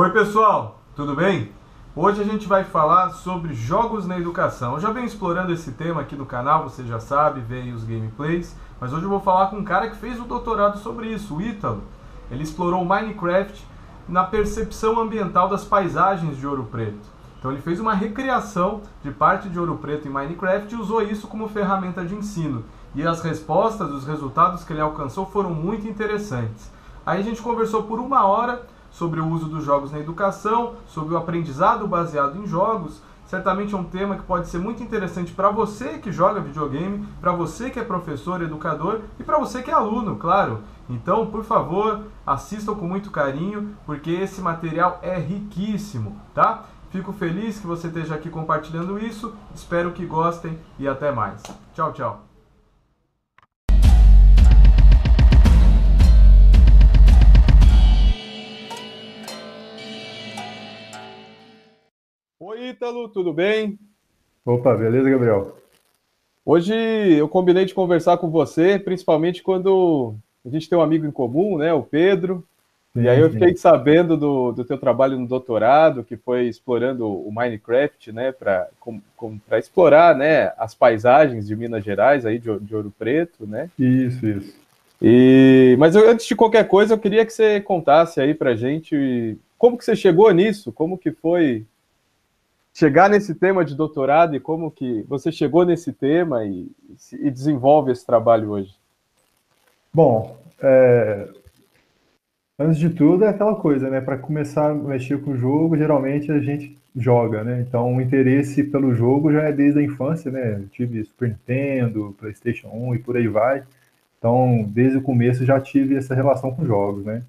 Oi, 0.00 0.08
pessoal, 0.12 0.78
tudo 0.96 1.14
bem? 1.14 1.52
Hoje 1.94 2.22
a 2.22 2.24
gente 2.24 2.48
vai 2.48 2.64
falar 2.64 3.10
sobre 3.10 3.52
jogos 3.52 4.06
na 4.06 4.18
educação. 4.18 4.72
Eu 4.72 4.80
já 4.80 4.90
venho 4.90 5.04
explorando 5.04 5.52
esse 5.52 5.72
tema 5.72 6.00
aqui 6.00 6.16
no 6.16 6.24
canal, 6.24 6.62
você 6.62 6.82
já 6.84 6.98
sabe, 6.98 7.42
vê 7.42 7.56
aí 7.56 7.70
os 7.70 7.84
gameplays, 7.84 8.56
mas 8.80 8.94
hoje 8.94 9.02
eu 9.02 9.10
vou 9.10 9.20
falar 9.20 9.48
com 9.48 9.56
um 9.56 9.62
cara 9.62 9.90
que 9.90 9.96
fez 9.98 10.18
o 10.18 10.24
doutorado 10.24 10.78
sobre 10.78 11.08
isso, 11.08 11.36
o 11.36 11.42
Ítalo. 11.42 11.82
Ele 12.30 12.42
explorou 12.42 12.82
Minecraft 12.82 13.62
na 14.08 14.24
percepção 14.24 14.98
ambiental 14.98 15.50
das 15.50 15.66
paisagens 15.66 16.38
de 16.38 16.46
Ouro 16.46 16.64
Preto. 16.64 17.06
Então 17.38 17.52
ele 17.52 17.60
fez 17.60 17.78
uma 17.78 17.92
recriação 17.92 18.80
de 19.04 19.10
parte 19.10 19.50
de 19.50 19.60
Ouro 19.60 19.76
Preto 19.76 20.08
em 20.08 20.10
Minecraft 20.10 20.74
e 20.74 20.78
usou 20.78 21.02
isso 21.02 21.28
como 21.28 21.46
ferramenta 21.46 22.02
de 22.06 22.14
ensino. 22.14 22.64
E 22.94 23.06
as 23.06 23.20
respostas, 23.20 23.90
os 23.90 24.06
resultados 24.06 24.64
que 24.64 24.72
ele 24.72 24.80
alcançou 24.80 25.26
foram 25.26 25.50
muito 25.50 25.86
interessantes. 25.86 26.72
Aí 27.04 27.20
a 27.20 27.22
gente 27.22 27.42
conversou 27.42 27.82
por 27.82 28.00
uma 28.00 28.24
hora 28.24 28.62
sobre 28.90 29.20
o 29.20 29.28
uso 29.28 29.46
dos 29.46 29.64
jogos 29.64 29.92
na 29.92 29.98
educação, 29.98 30.74
sobre 30.86 31.14
o 31.14 31.16
aprendizado 31.16 31.86
baseado 31.86 32.38
em 32.38 32.46
jogos. 32.46 33.02
Certamente 33.26 33.74
é 33.74 33.78
um 33.78 33.84
tema 33.84 34.16
que 34.16 34.24
pode 34.24 34.48
ser 34.48 34.58
muito 34.58 34.82
interessante 34.82 35.32
para 35.32 35.50
você 35.50 35.98
que 35.98 36.10
joga 36.10 36.40
videogame, 36.40 37.06
para 37.20 37.30
você 37.30 37.70
que 37.70 37.78
é 37.78 37.84
professor, 37.84 38.42
educador 38.42 39.02
e 39.20 39.22
para 39.22 39.38
você 39.38 39.62
que 39.62 39.70
é 39.70 39.74
aluno, 39.74 40.16
claro. 40.16 40.62
Então, 40.88 41.26
por 41.26 41.44
favor, 41.44 42.00
assistam 42.26 42.74
com 42.74 42.88
muito 42.88 43.10
carinho, 43.12 43.76
porque 43.86 44.10
esse 44.10 44.40
material 44.40 44.98
é 45.00 45.16
riquíssimo, 45.16 46.20
tá? 46.34 46.64
Fico 46.90 47.12
feliz 47.12 47.60
que 47.60 47.68
você 47.68 47.86
esteja 47.86 48.16
aqui 48.16 48.28
compartilhando 48.28 48.98
isso. 48.98 49.32
Espero 49.54 49.92
que 49.92 50.04
gostem 50.04 50.58
e 50.76 50.88
até 50.88 51.12
mais. 51.12 51.40
Tchau, 51.72 51.92
tchau. 51.92 52.29
Ítalo, 62.60 63.08
tudo 63.08 63.32
bem? 63.32 63.78
Opa, 64.44 64.76
beleza, 64.76 65.08
Gabriel? 65.08 65.56
Hoje 66.44 66.74
eu 66.74 67.26
combinei 67.26 67.64
de 67.64 67.72
conversar 67.72 68.18
com 68.18 68.28
você, 68.28 68.78
principalmente 68.78 69.42
quando 69.42 70.14
a 70.44 70.50
gente 70.50 70.68
tem 70.68 70.76
um 70.76 70.82
amigo 70.82 71.06
em 71.06 71.10
comum, 71.10 71.56
né, 71.56 71.72
o 71.72 71.82
Pedro, 71.82 72.44
e 72.94 73.08
aí 73.08 73.18
eu 73.18 73.30
fiquei 73.30 73.56
sabendo 73.56 74.14
do, 74.14 74.52
do 74.52 74.64
teu 74.64 74.76
trabalho 74.76 75.18
no 75.18 75.26
doutorado, 75.26 76.04
que 76.04 76.18
foi 76.18 76.48
explorando 76.48 77.08
o 77.08 77.32
Minecraft, 77.32 78.12
né, 78.12 78.30
para 78.32 78.68
explorar, 79.58 80.14
né, 80.14 80.52
as 80.58 80.74
paisagens 80.74 81.46
de 81.46 81.56
Minas 81.56 81.82
Gerais, 81.82 82.26
aí 82.26 82.38
de, 82.38 82.58
de 82.58 82.76
Ouro 82.76 82.92
Preto, 82.98 83.46
né? 83.46 83.70
Isso, 83.78 84.26
isso. 84.26 84.54
E, 85.00 85.76
mas 85.78 85.96
eu, 85.96 86.10
antes 86.10 86.26
de 86.26 86.36
qualquer 86.36 86.68
coisa, 86.68 86.92
eu 86.92 86.98
queria 86.98 87.24
que 87.24 87.32
você 87.32 87.58
contasse 87.60 88.20
aí 88.20 88.34
para 88.34 88.56
gente 88.56 89.38
como 89.56 89.78
que 89.78 89.84
você 89.84 89.96
chegou 89.96 90.30
nisso, 90.30 90.72
como 90.72 90.98
que 90.98 91.10
foi 91.10 91.64
chegar 92.72 93.10
nesse 93.10 93.34
tema 93.34 93.64
de 93.64 93.74
doutorado 93.74 94.34
e 94.34 94.40
como 94.40 94.70
que 94.70 95.02
você 95.08 95.30
chegou 95.30 95.64
nesse 95.64 95.92
tema 95.92 96.44
e, 96.44 96.70
e 97.12 97.30
desenvolve 97.30 97.92
esse 97.92 98.04
trabalho 98.06 98.50
hoje. 98.50 98.74
Bom, 99.92 100.38
é, 100.62 101.28
Antes 102.62 102.78
de 102.78 102.90
tudo, 102.90 103.24
é 103.24 103.28
aquela 103.28 103.54
coisa, 103.54 103.88
né? 103.88 104.02
Para 104.02 104.18
começar 104.18 104.70
a 104.70 104.74
mexer 104.74 105.18
com 105.22 105.30
o 105.30 105.36
jogo, 105.36 105.78
geralmente 105.78 106.30
a 106.30 106.38
gente 106.40 106.76
joga, 106.94 107.42
né? 107.42 107.64
Então, 107.66 107.96
o 107.96 108.02
interesse 108.02 108.62
pelo 108.62 108.94
jogo 108.94 109.32
já 109.32 109.44
é 109.44 109.52
desde 109.52 109.80
a 109.80 109.82
infância, 109.82 110.30
né? 110.30 110.56
Eu 110.56 110.68
tive 110.68 111.02
Super 111.02 111.30
Nintendo, 111.30 112.14
PlayStation 112.18 112.68
1 112.68 112.96
e 112.96 112.98
por 112.98 113.16
aí 113.16 113.26
vai. 113.28 113.62
Então, 114.18 114.62
desde 114.68 114.98
o 114.98 115.02
começo 115.02 115.42
já 115.42 115.58
tive 115.58 115.96
essa 115.96 116.14
relação 116.14 116.54
com 116.54 116.66
jogos, 116.66 117.02
né? 117.02 117.22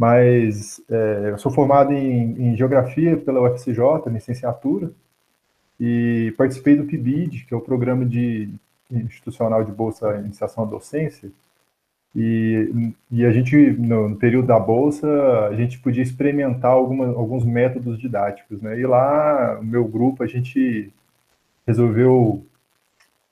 Mas 0.00 0.80
é, 0.88 1.28
eu 1.32 1.36
sou 1.36 1.52
formado 1.52 1.92
em, 1.92 2.52
em, 2.52 2.56
Geografia 2.56 3.18
pela 3.18 3.42
UFCJ, 3.42 4.08
licenciatura, 4.10 4.90
e 5.78 6.32
participei 6.38 6.74
do 6.74 6.86
PIBID, 6.86 7.44
que 7.44 7.52
é 7.52 7.56
o 7.56 7.60
Programa 7.60 8.06
de 8.06 8.48
Institucional 8.90 9.62
de 9.62 9.70
Bolsa 9.70 10.16
Iniciação 10.16 10.64
à 10.64 10.66
Docência, 10.66 11.30
e, 12.16 12.94
e 13.10 13.26
a 13.26 13.30
gente, 13.30 13.54
no, 13.72 14.08
no, 14.08 14.16
período 14.16 14.46
da 14.46 14.58
bolsa, 14.58 15.06
a 15.48 15.54
gente 15.54 15.78
podia 15.78 16.02
experimentar 16.02 16.70
alguma, 16.70 17.08
alguns 17.08 17.44
métodos 17.44 17.98
didáticos, 17.98 18.62
né? 18.62 18.80
E 18.80 18.86
lá, 18.86 19.56
no 19.56 19.64
meu 19.64 19.84
grupo, 19.84 20.22
a 20.22 20.26
gente 20.26 20.90
resolveu 21.66 22.42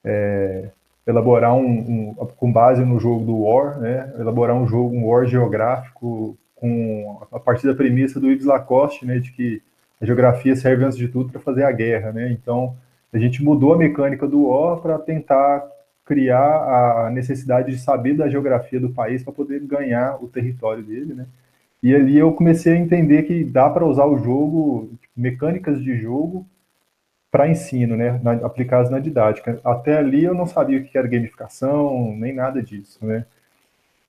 é, 0.05 0.69
elaborar 1.07 1.55
um, 1.55 2.11
um, 2.11 2.15
com 2.37 2.53
base 2.53 2.85
no 2.85 3.01
jogo 3.01 3.25
do 3.25 3.39
War, 3.39 3.79
né? 3.81 4.13
Elaborar 4.19 4.55
um 4.55 4.69
jogo, 4.69 4.95
um 4.95 5.07
War 5.09 5.27
geográfico, 5.27 6.37
com 6.61 7.21
a 7.33 7.39
partir 7.39 7.67
da 7.67 7.75
premissa 7.75 8.21
do 8.21 8.31
Yves 8.31 8.45
Lacoste, 8.45 9.07
né? 9.07 9.19
De 9.19 9.33
que 9.33 9.63
a 10.01 10.07
geografia 10.07 10.55
serve, 10.55 10.85
antes 10.85 10.99
de 10.99 11.09
tudo, 11.09 11.31
para 11.31 11.41
fazer 11.41 11.65
a 11.65 11.73
guerra, 11.73 12.13
né? 12.13 12.31
Então, 12.31 12.77
a 13.13 13.19
gente 13.19 13.43
mudou 13.43 13.75
a 13.75 13.79
mecânica 13.79 14.27
do 14.27 14.47
War 14.47 14.79
para 14.79 14.99
tentar 14.99 15.67
criar 16.05 17.07
a 17.07 17.11
necessidade 17.11 17.71
de 17.71 17.79
saber 17.79 18.15
da 18.15 18.29
geografia 18.29 18.81
do 18.81 18.91
país 18.91 19.23
para 19.23 19.33
poder 19.33 19.61
ganhar 19.61 20.23
o 20.23 20.29
território 20.29 20.83
dele, 20.83 21.15
né? 21.15 21.27
E 21.83 21.95
ali 21.95 22.19
eu 22.19 22.33
comecei 22.33 22.73
a 22.73 22.79
entender 22.79 23.23
que 23.23 23.45
dá 23.45 23.71
para 23.71 23.87
usar 23.87 24.07
o 24.07 24.19
jogo, 24.19 24.91
tipo, 25.01 25.13
mecânicas 25.17 25.83
de 25.83 25.97
jogo, 25.97 26.47
para 27.31 27.49
ensino, 27.49 27.97
né? 27.97 28.21
Aplicadas 28.43 28.91
na 28.91 28.99
didática. 28.99 29.61
Até 29.65 29.99
ali 29.99 30.25
eu 30.25 30.35
não 30.35 30.47
sabia 30.47 30.79
o 30.79 30.85
que 30.85 30.97
era 30.97 31.07
gamificação, 31.07 32.17
nem 32.17 32.35
nada 32.35 32.63
disso, 32.63 33.05
né? 33.05 33.25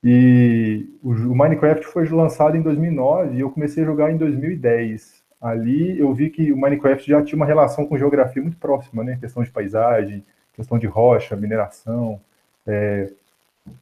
E 0.03 0.87
o, 1.03 1.35
Minecraft 1.35 1.85
foi 1.85 2.07
lançado 2.07 2.55
em 2.55 2.61
2009 2.61 3.35
e 3.35 3.39
eu 3.41 3.49
comecei 3.49 3.83
a 3.83 3.85
jogar 3.85 4.11
em 4.11 4.17
2010. 4.17 5.21
Ali 5.41 5.99
eu 5.99 6.13
vi 6.13 6.29
que 6.29 6.51
o 6.51 6.57
Minecraft 6.57 7.09
já 7.09 7.21
tinha 7.21 7.35
uma 7.35 7.45
relação 7.45 7.85
com 7.85 7.97
geografia 7.97 8.41
muito 8.41 8.57
próxima, 8.57 9.03
né? 9.03 9.17
Questão 9.19 9.43
de 9.43 9.51
paisagem, 9.51 10.23
questão 10.53 10.77
de 10.77 10.87
rocha, 10.87 11.35
mineração, 11.35 12.19
é, 12.65 13.09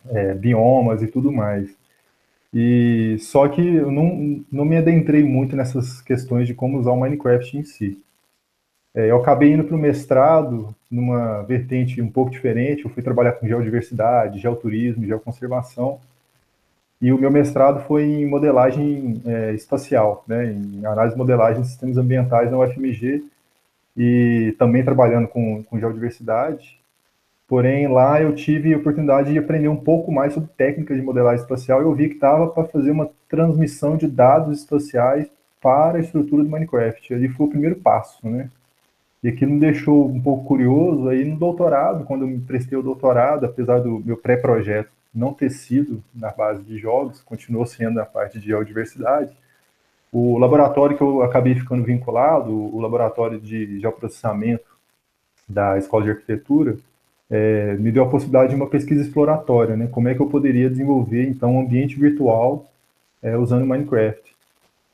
é, 0.10 0.34
biomas 0.34 1.02
e 1.02 1.08
tudo 1.08 1.32
mais. 1.32 1.76
E 2.54 3.18
só 3.20 3.48
que 3.48 3.62
eu 3.62 3.92
não, 3.92 4.44
não 4.52 4.66
me 4.66 4.78
adentrei 4.78 5.24
muito 5.24 5.56
nessas 5.56 6.02
questões 6.02 6.48
de 6.48 6.54
como 6.54 6.80
usar 6.80 6.92
o 6.92 7.00
Minecraft 7.00 7.58
em 7.58 7.64
si. 7.64 8.02
É, 8.98 9.12
eu 9.12 9.18
acabei 9.18 9.54
indo 9.54 9.64
para 9.64 9.76
o 9.76 9.80
mestrado 9.80 10.74
numa 10.90 11.44
vertente 11.44 12.02
um 12.02 12.10
pouco 12.10 12.32
diferente. 12.32 12.84
Eu 12.84 12.90
fui 12.90 13.04
trabalhar 13.04 13.34
com 13.34 13.48
geodiversidade, 13.48 14.40
geoturismo, 14.40 15.06
geoconservação. 15.06 16.00
E 17.00 17.14
o 17.14 17.18
meu 17.20 17.30
mestrado 17.30 17.86
foi 17.86 18.06
em 18.06 18.26
modelagem 18.26 19.22
é, 19.24 19.54
espacial, 19.54 20.24
né, 20.28 20.52
em 20.52 20.84
análise 20.84 21.14
e 21.16 21.18
modelagem 21.18 21.62
de 21.62 21.68
sistemas 21.68 21.96
ambientais 21.96 22.50
na 22.50 22.58
UFMG 22.58 23.24
e 23.96 24.56
também 24.58 24.84
trabalhando 24.84 25.28
com, 25.28 25.64
com 25.64 25.80
geodiversidade. 25.80 26.80
Porém, 27.48 27.88
lá 27.88 28.20
eu 28.20 28.34
tive 28.34 28.74
a 28.74 28.78
oportunidade 28.78 29.32
de 29.32 29.38
aprender 29.38 29.68
um 29.68 29.78
pouco 29.78 30.12
mais 30.12 30.34
sobre 30.34 30.50
técnicas 30.58 30.98
de 30.98 31.04
modelagem 31.04 31.44
espacial 31.44 31.82
e 31.82 31.86
eu 31.86 31.94
vi 31.94 32.08
que 32.10 32.16
estava 32.16 32.48
para 32.48 32.64
fazer 32.64 32.90
uma 32.90 33.12
transmissão 33.30 33.96
de 33.96 34.08
dados 34.08 34.58
espaciais 34.58 35.28
para 35.62 36.00
a 36.00 36.02
estrutura 36.02 36.44
do 36.44 36.50
Minecraft. 36.50 37.14
Ali 37.14 37.30
foi 37.30 37.46
o 37.46 37.50
primeiro 37.50 37.76
passo, 37.76 38.28
né? 38.28 38.50
E 39.24 39.30
aquilo 39.30 39.54
me 39.54 39.60
deixou 39.60 40.08
um 40.08 40.22
pouco 40.22 40.46
curioso. 40.46 41.10
Aí 41.10 41.26
no 41.26 41.38
doutorado, 41.38 42.06
quando 42.06 42.22
eu 42.22 42.28
me 42.28 42.40
prestei 42.40 42.78
o 42.78 42.84
doutorado, 42.84 43.46
apesar 43.46 43.80
do 43.80 44.00
meu 44.00 44.18
pré-projeto 44.18 44.90
não 45.14 45.34
ter 45.34 45.50
sido 45.50 46.04
na 46.14 46.30
base 46.32 46.62
de 46.64 46.78
jogos, 46.78 47.22
continuou 47.22 47.66
sendo 47.66 47.96
na 47.96 48.06
parte 48.06 48.40
de 48.40 48.48
geodiversidade, 48.48 49.32
o 50.12 50.38
laboratório 50.38 50.96
que 50.96 51.04
eu 51.04 51.22
acabei 51.22 51.56
ficando 51.56 51.84
vinculado, 51.84 52.52
o 52.52 52.80
laboratório 52.80 53.40
de 53.40 53.80
geoprocessamento 53.80 54.66
da 55.48 55.78
Escola 55.78 56.06
de 56.06 56.12
Arquitetura, 56.12 56.78
é, 57.30 57.74
me 57.76 57.92
deu 57.92 58.04
a 58.04 58.10
possibilidade 58.10 58.52
de 58.52 58.56
uma 58.56 58.68
pesquisa 58.68 59.02
exploratória, 59.02 59.76
né? 59.76 59.88
Como 59.88 60.08
é 60.08 60.16
que 60.16 60.22
eu 60.22 60.28
poderia 60.28 60.70
desenvolver, 60.70 61.28
então, 61.28 61.56
um 61.56 61.62
ambiente 61.62 62.00
virtual 62.00 62.66
é, 63.22 63.36
usando 63.38 63.66
Minecraft. 63.66 64.36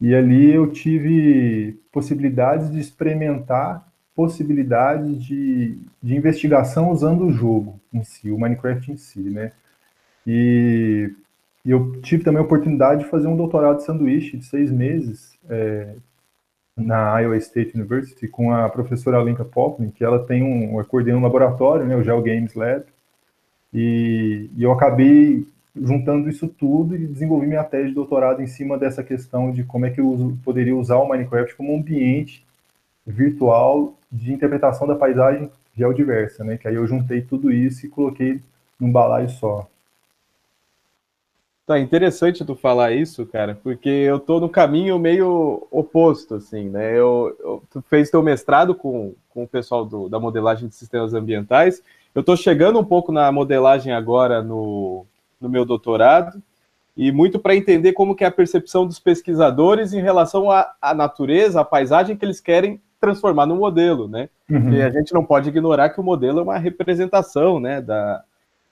E 0.01 0.15
ali 0.15 0.51
eu 0.51 0.71
tive 0.71 1.79
possibilidades 1.91 2.71
de 2.71 2.79
experimentar 2.79 3.87
possibilidades 4.15 5.23
de, 5.23 5.77
de 6.01 6.15
investigação 6.15 6.91
usando 6.91 7.25
o 7.25 7.31
jogo 7.31 7.79
em 7.91 8.03
si, 8.03 8.31
o 8.31 8.39
Minecraft 8.39 8.91
em 8.91 8.97
si, 8.97 9.21
né? 9.21 9.51
E 10.25 11.11
e 11.65 11.71
eu 11.71 11.93
tive 12.01 12.23
também 12.23 12.41
a 12.41 12.45
oportunidade 12.45 13.03
de 13.03 13.09
fazer 13.09 13.27
um 13.27 13.37
doutorado 13.37 13.77
de 13.77 13.85
sanduíche 13.85 14.37
de 14.37 14.45
seis 14.45 14.69
meses 14.69 15.37
é, 15.49 15.95
na 16.75 17.19
Iowa 17.19 17.37
State 17.37 17.77
University 17.77 18.27
com 18.27 18.53
a 18.53 18.67
professora 18.67 19.17
Alenka 19.17 19.45
Poplin, 19.45 19.89
que 19.89 20.03
ela 20.03 20.25
tem 20.25 20.43
um, 20.43 20.77
ela 20.77 21.15
um 21.15 21.21
laboratório, 21.21 21.85
né, 21.85 21.95
o 21.95 22.03
Geo 22.03 22.21
Games 22.21 22.53
Lab, 22.53 22.83
e, 23.73 24.49
e, 24.55 24.63
eu 24.63 24.71
acabei 24.71 25.47
juntando 25.75 26.29
isso 26.29 26.47
tudo 26.47 26.95
e 26.95 27.07
desenvolvi 27.07 27.47
minha 27.47 27.63
tese 27.63 27.89
de 27.89 27.95
doutorado 27.95 28.41
em 28.41 28.45
cima 28.45 28.77
dessa 28.77 29.03
questão 29.03 29.51
de 29.51 29.63
como 29.63 29.85
é 29.85 29.89
que 29.89 29.99
eu 29.99 30.07
uso, 30.07 30.37
poderia 30.43 30.75
usar 30.75 30.97
o 30.97 31.07
Minecraft 31.07 31.55
como 31.55 31.75
ambiente 31.75 32.45
virtual 33.05 33.95
de 34.11 34.31
interpretação 34.31 34.87
da 34.87 34.95
paisagem 34.95 35.51
geodiversa, 35.75 36.43
né, 36.43 36.57
que 36.57 36.67
aí 36.67 36.75
eu 36.75 36.85
juntei 36.85 37.21
tudo 37.21 37.51
isso 37.51 37.85
e 37.85 37.89
coloquei 37.89 38.39
num 38.79 38.91
balaio 38.91 39.29
só. 39.29 39.67
Tá 41.65 41.79
interessante 41.79 42.43
tu 42.43 42.55
falar 42.55 42.91
isso, 42.91 43.25
cara, 43.25 43.57
porque 43.63 43.87
eu 43.87 44.19
tô 44.19 44.37
no 44.37 44.49
caminho 44.49 44.99
meio 44.99 45.65
oposto, 45.71 46.35
assim, 46.35 46.67
né? 46.67 46.91
Eu, 46.91 47.37
eu 47.39 47.63
tu 47.71 47.81
fez 47.83 48.09
teu 48.09 48.21
mestrado 48.21 48.75
com, 48.75 49.13
com 49.29 49.43
o 49.43 49.47
pessoal 49.47 49.85
do, 49.85 50.09
da 50.09 50.19
modelagem 50.19 50.67
de 50.67 50.75
sistemas 50.75 51.13
ambientais. 51.13 51.81
Eu 52.13 52.21
tô 52.21 52.35
chegando 52.35 52.77
um 52.77 52.83
pouco 52.83 53.13
na 53.13 53.31
modelagem 53.31 53.93
agora 53.93 54.43
no, 54.43 55.05
no 55.39 55.47
meu 55.47 55.63
doutorado 55.63 56.43
e 56.97 57.13
muito 57.13 57.39
para 57.39 57.55
entender 57.55 57.93
como 57.93 58.13
que 58.13 58.25
é 58.25 58.27
a 58.27 58.31
percepção 58.31 58.85
dos 58.85 58.99
pesquisadores 58.99 59.93
em 59.93 60.01
relação 60.01 60.51
à, 60.51 60.75
à 60.81 60.93
natureza, 60.93 61.61
à 61.61 61.65
paisagem 61.65 62.17
que 62.17 62.25
eles 62.25 62.41
querem 62.41 62.81
transformar 63.03 63.45
no 63.45 63.57
modelo, 63.57 64.07
né? 64.07 64.29
Uhum. 64.49 64.71
E 64.71 64.81
a 64.81 64.89
gente 64.89 65.13
não 65.13 65.25
pode 65.25 65.49
ignorar 65.49 65.89
que 65.89 65.99
o 65.99 66.03
modelo 66.03 66.39
é 66.39 66.43
uma 66.43 66.57
representação, 66.57 67.59
né, 67.59 67.81
da, 67.81 68.23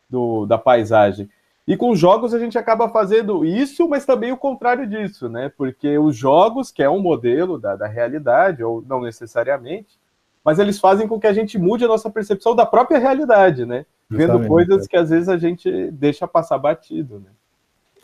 do, 0.09 0.45
da 0.45 0.57
paisagem. 0.57 1.29
E 1.67 1.75
com 1.75 1.93
jogos 1.93 2.33
a 2.33 2.39
gente 2.39 2.57
acaba 2.57 2.87
fazendo 2.87 3.43
isso, 3.43 3.89
mas 3.89 4.05
também 4.05 4.31
o 4.31 4.37
contrário 4.37 4.87
disso, 4.87 5.27
né? 5.27 5.51
Porque 5.57 5.97
os 5.97 6.15
jogos, 6.15 6.71
que 6.71 6.81
é 6.81 6.89
um 6.89 7.01
modelo 7.01 7.59
da, 7.59 7.75
da 7.75 7.87
realidade, 7.87 8.63
ou 8.63 8.81
não 8.87 9.01
necessariamente, 9.01 9.99
mas 10.45 10.59
eles 10.59 10.79
fazem 10.79 11.09
com 11.09 11.19
que 11.19 11.27
a 11.27 11.33
gente 11.33 11.59
mude 11.59 11.83
a 11.83 11.89
nossa 11.89 12.09
percepção 12.09 12.55
da 12.55 12.65
própria 12.65 12.99
realidade, 12.99 13.65
né? 13.65 13.85
Justamente, 14.09 14.37
Vendo 14.39 14.47
coisas 14.47 14.85
é. 14.85 14.87
que 14.87 14.97
às 14.97 15.09
vezes 15.09 15.27
a 15.27 15.37
gente 15.37 15.91
deixa 15.91 16.25
passar 16.25 16.57
batido, 16.57 17.19
né? 17.19 17.31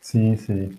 Sim, 0.01 0.35
sim. 0.35 0.77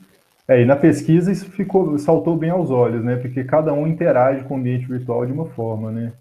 É, 0.49 0.63
e 0.63 0.65
na 0.65 0.77
pesquisa 0.77 1.31
isso 1.31 1.51
ficou, 1.51 1.99
saltou 1.99 2.35
bem 2.35 2.49
aos 2.49 2.71
olhos, 2.71 3.05
né? 3.05 3.17
Porque 3.17 3.45
cada 3.45 3.73
um 3.75 3.87
interage 3.87 4.45
com 4.45 4.55
o 4.55 4.57
ambiente 4.57 4.87
virtual 4.87 5.27
de 5.27 5.33
uma 5.33 5.45
forma, 5.45 5.93
né? 5.93 6.13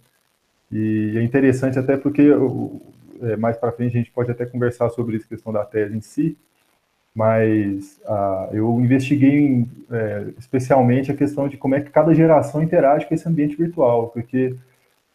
E 0.71 1.13
é 1.17 1.23
interessante 1.23 1.79
até 1.79 1.95
porque 1.95 2.29
é, 3.21 3.37
mais 3.37 3.57
para 3.57 3.71
frente 3.71 3.95
a 3.95 3.99
gente 3.99 4.11
pode 4.11 4.29
até 4.29 4.45
conversar 4.45 4.89
sobre 4.89 5.15
isso, 5.17 5.27
questão 5.29 5.53
da 5.53 5.63
tese 5.63 5.95
em 5.95 6.01
si, 6.01 6.37
mas 7.15 7.99
ah, 8.05 8.49
eu 8.51 8.79
investiguei 8.81 9.39
em, 9.39 9.69
é, 9.91 10.27
especialmente 10.37 11.11
a 11.11 11.15
questão 11.15 11.47
de 11.47 11.57
como 11.57 11.75
é 11.75 11.81
que 11.81 11.89
cada 11.89 12.13
geração 12.13 12.61
interage 12.61 13.05
com 13.07 13.15
esse 13.15 13.27
ambiente 13.27 13.55
virtual, 13.55 14.09
porque 14.09 14.55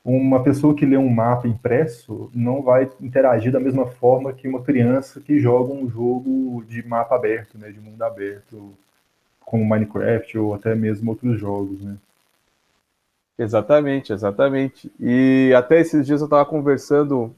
uma 0.05 0.43
pessoa 0.43 0.75
que 0.75 0.87
lê 0.87 0.97
um 0.97 1.09
mapa 1.11 1.47
impresso 1.47 2.31
não 2.35 2.63
vai 2.63 2.91
interagir 3.01 3.53
da 3.53 3.61
mesma 3.61 3.87
forma 3.87 4.33
que 4.33 4.49
uma 4.49 4.63
criança 4.63 5.21
que 5.21 5.39
joga 5.39 5.73
um 5.73 5.89
jogo 5.89 6.65
de 6.67 6.87
mapa 6.87 7.15
aberto, 7.15 7.59
né, 7.59 7.71
de 7.71 7.81
mundo 7.81 8.03
aberto, 8.03 8.75
como 9.53 9.67
Minecraft 9.67 10.39
ou 10.39 10.55
até 10.55 10.75
mesmo 10.75 11.11
outros 11.11 11.39
jogos, 11.39 11.79
né? 11.83 11.97
Exatamente, 13.39 14.11
exatamente. 14.11 14.91
E 14.99 15.53
até 15.55 15.79
esses 15.79 16.07
dias 16.07 16.23
eu 16.23 16.25
estava 16.25 16.47
conversando 16.47 17.35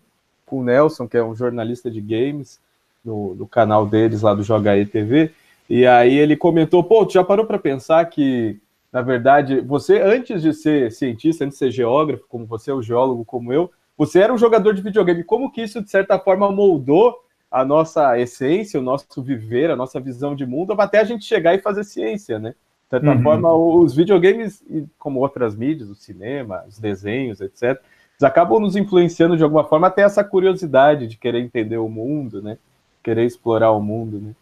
com 0.46 0.60
o 0.60 0.62
Nelson, 0.62 1.08
que 1.08 1.16
é 1.16 1.24
um 1.24 1.34
jornalista 1.34 1.90
de 1.90 2.00
games, 2.00 2.60
no, 3.04 3.34
no 3.34 3.48
canal 3.48 3.84
deles 3.84 4.22
lá 4.22 4.32
do 4.32 4.44
Joga 4.44 4.72
TV, 4.86 5.32
e 5.68 5.84
aí 5.88 6.16
ele 6.16 6.36
comentou, 6.36 6.84
pô, 6.84 7.04
tu 7.04 7.14
já 7.14 7.24
parou 7.24 7.46
para 7.46 7.58
pensar 7.58 8.04
que, 8.04 8.60
na 8.92 9.02
verdade, 9.02 9.60
você, 9.60 10.00
antes 10.00 10.40
de 10.40 10.54
ser 10.54 10.92
cientista, 10.92 11.44
antes 11.44 11.58
de 11.58 11.64
ser 11.64 11.72
geógrafo, 11.72 12.26
como 12.28 12.46
você, 12.46 12.70
o 12.70 12.80
geólogo 12.80 13.24
como 13.24 13.52
eu, 13.52 13.72
você 13.98 14.20
era 14.20 14.32
um 14.32 14.38
jogador 14.38 14.72
de 14.72 14.82
videogame. 14.82 15.24
Como 15.24 15.50
que 15.50 15.62
isso, 15.62 15.82
de 15.82 15.90
certa 15.90 16.16
forma, 16.16 16.48
moldou 16.52 17.23
a 17.54 17.64
nossa 17.64 18.18
essência, 18.18 18.80
o 18.80 18.82
nosso 18.82 19.22
viver, 19.22 19.70
a 19.70 19.76
nossa 19.76 20.00
visão 20.00 20.34
de 20.34 20.44
mundo, 20.44 20.74
até 20.76 20.98
a 20.98 21.04
gente 21.04 21.24
chegar 21.24 21.54
e 21.54 21.60
fazer 21.60 21.84
ciência, 21.84 22.36
né? 22.36 22.50
De 22.50 22.90
certa 22.90 23.12
uhum. 23.12 23.22
forma, 23.22 23.54
os 23.54 23.94
videogames, 23.94 24.60
como 24.98 25.20
outras 25.20 25.54
mídias, 25.54 25.88
o 25.88 25.94
cinema, 25.94 26.64
os 26.68 26.80
desenhos, 26.80 27.40
etc., 27.40 27.80
acabam 28.20 28.58
nos 28.58 28.74
influenciando 28.74 29.36
de 29.36 29.44
alguma 29.44 29.64
forma 29.64 29.86
até 29.86 30.02
essa 30.02 30.24
curiosidade 30.24 31.06
de 31.06 31.16
querer 31.16 31.40
entender 31.40 31.76
o 31.76 31.88
mundo, 31.88 32.42
né? 32.42 32.58
querer 33.04 33.24
explorar 33.24 33.70
o 33.70 33.80
mundo, 33.80 34.18
né? 34.18 34.34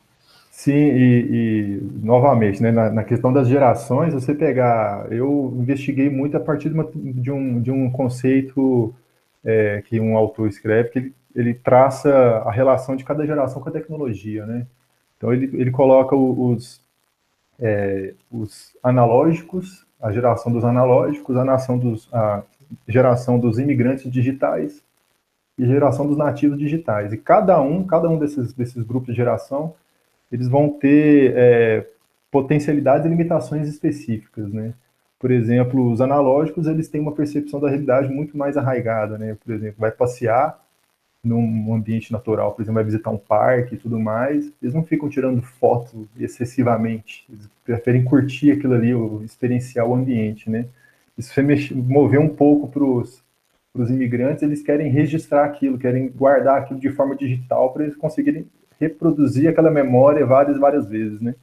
Sim, 0.50 0.73
e, 0.73 1.26
e 1.31 1.81
novamente, 2.03 2.62
né, 2.62 2.70
na, 2.70 2.91
na, 2.91 3.05
questão 3.05 3.32
das 3.32 3.49
gerações, 3.49 4.14
você 4.14 4.35
pegar, 4.35 5.11
eu 5.11 5.53
investiguei 5.59 6.09
muito 6.09 6.37
a 6.37 6.41
partir 6.41 6.69
de, 6.69 6.75
uma, 6.75 6.88
de 6.94 7.31
um, 7.31 7.61
de 7.61 7.70
um 7.70 7.91
conceito 7.91 8.94
é, 9.44 9.82
que 9.87 9.99
um 9.99 10.17
autor 10.17 10.49
escreve, 10.49 10.91
que 10.91 10.99
ele, 10.99 11.14
ele 11.34 11.55
traça 11.55 12.11
a 12.46 12.50
relação 12.50 12.96
de 12.96 13.05
cada 13.05 13.26
geração 13.26 13.62
com 13.62 13.69
a 13.69 13.73
tecnologia, 13.73 14.46
né? 14.46 14.67
Então 15.17 15.32
ele, 15.32 15.50
ele 15.55 15.70
coloca 15.70 16.17
os, 16.17 16.81
é, 17.58 18.14
os 18.31 18.76
analógicos, 18.82 19.87
a 20.00 20.11
geração 20.11 20.52
dos 20.52 20.64
analógicos, 20.64 21.37
a, 21.37 21.44
nação 21.44 21.79
dos, 21.79 22.08
a 22.12 22.43
geração 22.88 23.38
dos 23.38 23.58
imigrantes 23.58 24.11
digitais, 24.11 24.82
e 25.58 25.67
geração 25.67 26.06
dos 26.06 26.17
nativos 26.17 26.58
digitais. 26.58 27.12
E 27.12 27.17
cada 27.17 27.61
um, 27.61 27.85
cada 27.85 28.08
um 28.08 28.19
desses, 28.19 28.52
desses 28.52 28.82
grupos 28.82 29.08
de 29.08 29.14
geração, 29.14 29.75
eles 30.31 30.49
vão 30.49 30.70
ter 30.70 31.35
é, 31.37 31.87
potencialidades 32.31 33.06
e 33.06 33.08
limitações 33.08 33.69
específicas, 33.69 34.52
né? 34.52 34.75
Por 35.19 35.31
exemplo, 35.31 35.93
os 35.93 36.00
analógicos, 36.00 36.67
eles 36.67 36.88
têm 36.88 37.00
uma 37.00 37.12
percepção 37.12 37.61
da 37.61 37.69
realidade 37.69 38.12
muito 38.12 38.37
mais 38.37 38.56
arraigada, 38.56 39.17
né? 39.19 39.37
Por 39.44 39.52
exemplo, 39.52 39.76
vai 39.78 39.93
passear 39.93 40.58
num 41.25 41.73
ambiente 41.73 42.11
natural, 42.11 42.53
por 42.53 42.63
exemplo, 42.63 42.75
vai 42.75 42.85
visitar 42.85 43.11
um 43.11 43.19
parque 43.19 43.77
e 43.77 43.79
tudo 43.79 43.99
mais, 43.99 44.53
eles 44.61 44.75
não 44.75 44.83
ficam 44.83 45.09
tirando 45.09 45.41
foto 45.41 46.09
excessivamente, 46.19 47.25
eles 47.29 47.49
preferem 47.65 48.05
curtir 48.05 48.51
aquilo 48.51 48.75
ali, 48.75 48.91
experienciar 49.25 49.87
o 49.87 49.95
ambiente, 49.95 50.51
né? 50.51 50.67
Isso 51.17 51.33
foi 51.33 51.45
mover 51.73 52.19
um 52.19 52.29
pouco 52.29 52.69
para 52.69 52.85
os 52.85 53.91
imigrantes, 53.91 54.43
eles 54.43 54.63
querem 54.63 54.91
registrar 54.91 55.45
aquilo, 55.45 55.79
querem 55.79 56.09
guardar 56.09 56.59
aquilo 56.59 56.81
de 56.81 56.91
forma 56.91 57.15
digital 57.15 57.73
para 57.73 57.85
eles 57.85 57.97
conseguirem 57.97 58.47
reproduzir 58.81 59.49
aquela 59.49 59.71
memória 59.71 60.27
várias 60.27 60.59
várias 60.59 60.89
vezes, 60.89 61.21
né? 61.21 61.37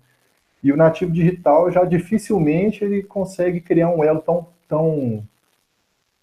E 0.61 0.73
o 0.73 0.77
nativo 0.77 1.11
digital 1.11 1.71
já 1.71 1.85
dificilmente 1.85 2.83
ele 2.83 3.01
consegue 3.03 3.61
criar 3.61 3.89
um 3.89 4.03
elo 4.03 4.19
tão 4.19 4.47
tão 4.67 5.23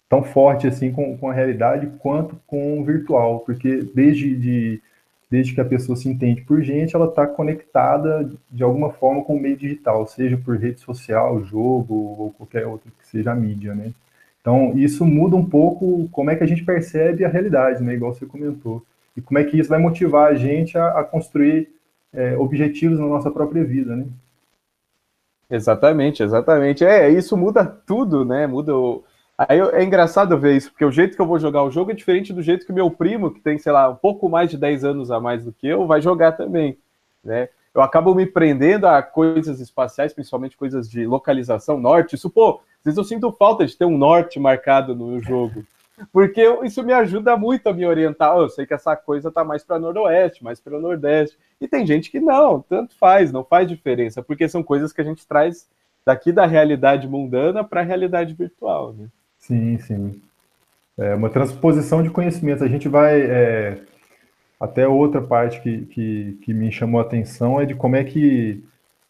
tão 0.09 0.23
forte 0.23 0.67
assim 0.67 0.91
com, 0.91 1.17
com 1.17 1.29
a 1.29 1.33
realidade 1.33 1.87
quanto 1.99 2.39
com 2.47 2.79
o 2.79 2.83
virtual, 2.83 3.41
porque 3.41 3.81
desde 3.93 4.35
de, 4.35 4.81
desde 5.29 5.53
que 5.53 5.61
a 5.61 5.65
pessoa 5.65 5.95
se 5.95 6.07
entende 6.07 6.41
por 6.41 6.61
gente, 6.61 6.95
ela 6.95 7.07
está 7.07 7.27
conectada 7.27 8.29
de 8.49 8.63
alguma 8.63 8.91
forma 8.91 9.23
com 9.23 9.35
o 9.35 9.39
meio 9.39 9.57
digital, 9.57 10.07
seja 10.07 10.37
por 10.37 10.57
rede 10.57 10.79
social, 10.79 11.43
jogo 11.43 11.93
ou 11.93 12.33
qualquer 12.37 12.65
outra 12.65 12.89
que 12.99 13.07
seja 13.07 13.31
a 13.31 13.35
mídia, 13.35 13.75
né? 13.75 13.91
Então, 14.39 14.71
isso 14.77 15.05
muda 15.05 15.35
um 15.35 15.43
pouco 15.43 16.07
como 16.09 16.29
é 16.29 16.35
que 16.35 16.43
a 16.43 16.47
gente 16.47 16.63
percebe 16.63 17.25
a 17.25 17.29
realidade, 17.29 17.83
né, 17.83 17.93
igual 17.93 18.13
você 18.13 18.25
comentou. 18.25 18.81
E 19.15 19.19
como 19.19 19.37
é 19.39 19.43
que 19.43 19.59
isso 19.59 19.69
vai 19.69 19.77
motivar 19.77 20.31
a 20.31 20.35
gente 20.35 20.77
a, 20.77 20.99
a 20.99 21.03
construir 21.03 21.67
é, 22.13 22.37
objetivos 22.37 22.97
na 22.97 23.07
nossa 23.07 23.29
própria 23.29 23.63
vida, 23.65 23.93
né? 23.93 24.05
Exatamente, 25.49 26.23
exatamente. 26.23 26.85
É, 26.85 27.09
isso 27.09 27.35
muda 27.35 27.65
tudo, 27.65 28.23
né? 28.23 28.47
Muda 28.47 28.75
o... 28.75 29.03
Aí 29.37 29.59
é 29.59 29.83
engraçado 29.83 30.37
ver 30.37 30.55
isso, 30.55 30.71
porque 30.71 30.85
o 30.85 30.91
jeito 30.91 31.15
que 31.15 31.21
eu 31.21 31.27
vou 31.27 31.37
jogar 31.37 31.63
o 31.63 31.69
jogo 31.69 31.91
é 31.91 31.93
diferente 31.93 32.33
do 32.33 32.41
jeito 32.41 32.65
que 32.65 32.73
meu 32.73 32.89
primo, 32.89 33.31
que 33.31 33.39
tem, 33.39 33.57
sei 33.57 33.71
lá, 33.71 33.87
um 33.89 33.95
pouco 33.95 34.27
mais 34.27 34.49
de 34.49 34.57
10 34.57 34.83
anos 34.83 35.11
a 35.11 35.19
mais 35.19 35.45
do 35.45 35.53
que 35.53 35.67
eu, 35.67 35.85
vai 35.85 36.01
jogar 36.01 36.31
também, 36.31 36.77
né? 37.23 37.49
Eu 37.73 37.81
acabo 37.83 38.15
me 38.15 38.25
prendendo 38.25 38.87
a 38.87 39.03
coisas 39.03 39.59
espaciais, 39.59 40.11
principalmente 40.11 40.57
coisas 40.57 40.89
de 40.89 41.05
localização 41.05 41.79
norte. 41.79 42.15
Isso, 42.15 42.27
pô, 42.27 42.59
vezes 42.87 42.97
eu 42.97 43.03
sinto 43.03 43.31
falta 43.33 43.65
de 43.65 43.75
ter 43.75 43.85
um 43.85 43.97
norte 43.97 44.39
marcado 44.39 44.95
no 44.95 45.21
jogo. 45.21 45.65
Porque 46.13 46.43
isso 46.63 46.83
me 46.83 46.93
ajuda 46.93 47.35
muito 47.35 47.67
a 47.67 47.73
me 47.73 47.85
orientar. 47.85 48.37
Eu 48.37 48.49
sei 48.49 48.65
que 48.65 48.73
essa 48.73 48.95
coisa 48.95 49.31
tá 49.31 49.43
mais 49.43 49.63
para 49.63 49.79
noroeste, 49.79 50.43
mais 50.43 50.59
para 50.59 50.79
nordeste. 50.79 51.37
E 51.59 51.67
tem 51.67 51.85
gente 51.85 52.11
que 52.11 52.19
não, 52.19 52.61
tanto 52.61 52.95
faz, 52.95 53.31
não 53.31 53.43
faz 53.43 53.67
diferença, 53.67 54.21
porque 54.21 54.47
são 54.47 54.61
coisas 54.61 54.93
que 54.93 55.01
a 55.01 55.03
gente 55.03 55.25
traz 55.27 55.67
daqui 56.05 56.31
da 56.31 56.45
realidade 56.45 57.07
mundana 57.07 57.63
para 57.63 57.81
a 57.81 57.83
realidade 57.83 58.33
virtual. 58.35 58.93
Né? 58.93 59.07
Sim, 59.47 59.77
sim. 59.79 60.21
É 60.97 61.15
uma 61.15 61.29
transposição 61.29 62.03
de 62.03 62.09
conhecimento. 62.09 62.63
A 62.63 62.67
gente 62.67 62.89
vai. 62.89 63.21
É... 63.21 63.81
Até 64.59 64.87
outra 64.87 65.21
parte 65.21 65.61
que, 65.61 65.85
que, 65.85 66.39
que 66.41 66.53
me 66.53 66.71
chamou 66.71 66.99
a 66.99 67.03
atenção 67.03 67.61
é 67.61 67.65
de 67.65 67.75
como 67.75 67.95
é 67.95 68.03
que 68.03 68.63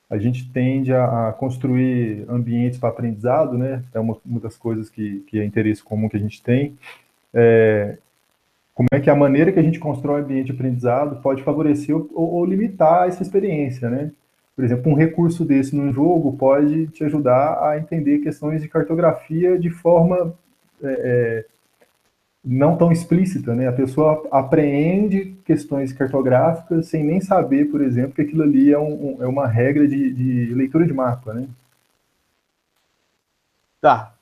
a 0.09 0.17
gente 0.17 0.49
tende 0.51 0.93
a, 0.93 1.29
a 1.29 1.33
construir 1.33 2.25
ambientes 2.29 2.77
para 2.77 2.89
aprendizado, 2.89 3.57
né? 3.57 3.81
É 3.93 3.99
uma, 3.99 4.17
uma 4.25 4.39
das 4.39 4.57
coisas 4.57 4.89
que, 4.89 5.19
que 5.21 5.39
é 5.39 5.45
interesse 5.45 5.81
comum 5.81 6.09
que 6.09 6.17
a 6.17 6.19
gente 6.19 6.43
tem. 6.43 6.77
É, 7.33 7.97
como 8.75 8.89
é 8.91 8.99
que 8.99 9.09
a 9.09 9.15
maneira 9.15 9.51
que 9.51 9.59
a 9.59 9.63
gente 9.63 9.79
constrói 9.79 10.21
ambiente 10.21 10.47
de 10.47 10.51
aprendizado 10.51 11.21
pode 11.21 11.43
favorecer 11.43 11.95
ou, 11.95 12.09
ou, 12.13 12.45
limitar 12.45 13.07
essa 13.07 13.23
experiência, 13.23 13.89
né? 13.89 14.11
Por 14.57 14.65
exemplo, 14.65 14.91
um 14.91 14.95
recurso 14.95 15.45
desse 15.45 15.75
num 15.75 15.93
jogo 15.93 16.35
pode 16.35 16.87
te 16.87 17.03
ajudar 17.03 17.63
a 17.63 17.77
entender 17.77 18.17
questões 18.17 18.59
de 18.59 18.67
cartografia 18.67 19.57
de 19.57 19.69
forma 19.69 20.33
é, 20.83 21.45
é 21.45 21.45
não 22.43 22.75
tão 22.75 22.91
explícita, 22.91 23.53
né? 23.53 23.67
A 23.67 23.73
pessoa 23.73 24.27
apreende 24.31 25.37
questões 25.45 25.93
cartográficas 25.93 26.87
sem 26.87 27.03
nem 27.03 27.21
saber, 27.21 27.65
por 27.65 27.81
exemplo, 27.81 28.13
que 28.13 28.21
aquilo 28.23 28.41
ali 28.41 28.73
é, 28.73 28.79
um, 28.79 29.17
é 29.21 29.27
uma 29.27 29.45
regra 29.45 29.87
de, 29.87 30.11
de, 30.11 30.55
leitura 30.55 30.87
de 30.87 30.93
mapa, 30.93 31.35
né? 31.35 31.47
Tá. 33.79 34.16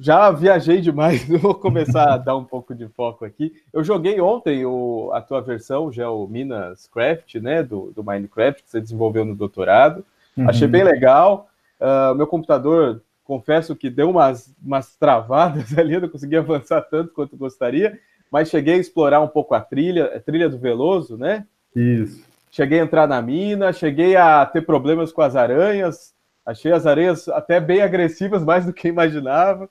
Já 0.00 0.30
viajei 0.30 0.80
demais, 0.80 1.28
vou 1.28 1.54
começar 1.54 2.14
a 2.14 2.16
dar 2.16 2.34
um 2.34 2.44
pouco 2.44 2.74
de 2.74 2.88
foco 2.88 3.22
aqui. 3.22 3.52
Eu 3.70 3.84
joguei 3.84 4.18
ontem 4.18 4.64
o, 4.64 5.10
a 5.12 5.20
tua 5.20 5.42
versão, 5.42 5.92
já 5.92 6.10
o 6.10 6.26
Minas 6.26 6.88
Craft, 6.88 7.34
né, 7.34 7.62
do, 7.62 7.92
do 7.94 8.02
Minecraft, 8.02 8.62
que 8.62 8.70
você 8.70 8.80
desenvolveu 8.80 9.26
no 9.26 9.36
doutorado. 9.36 10.02
Uhum. 10.34 10.48
Achei 10.48 10.66
bem 10.66 10.82
legal. 10.82 11.50
Uh, 11.78 12.14
meu 12.14 12.26
computador, 12.26 13.02
confesso 13.24 13.76
que 13.76 13.90
deu 13.90 14.08
umas, 14.08 14.50
umas 14.64 14.96
travadas 14.96 15.76
ali, 15.78 15.92
eu 15.92 16.00
não 16.00 16.08
consegui 16.08 16.36
avançar 16.36 16.80
tanto 16.80 17.12
quanto 17.12 17.36
gostaria, 17.36 17.98
mas 18.32 18.48
cheguei 18.48 18.74
a 18.74 18.78
explorar 18.78 19.20
um 19.20 19.28
pouco 19.28 19.54
a 19.54 19.60
trilha, 19.60 20.16
a 20.16 20.20
trilha 20.20 20.48
do 20.48 20.58
Veloso, 20.58 21.18
né? 21.18 21.46
Isso. 21.76 22.24
Cheguei 22.50 22.80
a 22.80 22.84
entrar 22.84 23.06
na 23.06 23.20
mina, 23.20 23.70
cheguei 23.70 24.16
a 24.16 24.46
ter 24.46 24.62
problemas 24.62 25.12
com 25.12 25.20
as 25.20 25.36
aranhas, 25.36 26.14
achei 26.44 26.72
as 26.72 26.86
aranhas 26.86 27.28
até 27.28 27.60
bem 27.60 27.82
agressivas, 27.82 28.42
mais 28.44 28.64
do 28.64 28.72
que 28.72 28.88
imaginava. 28.88 29.68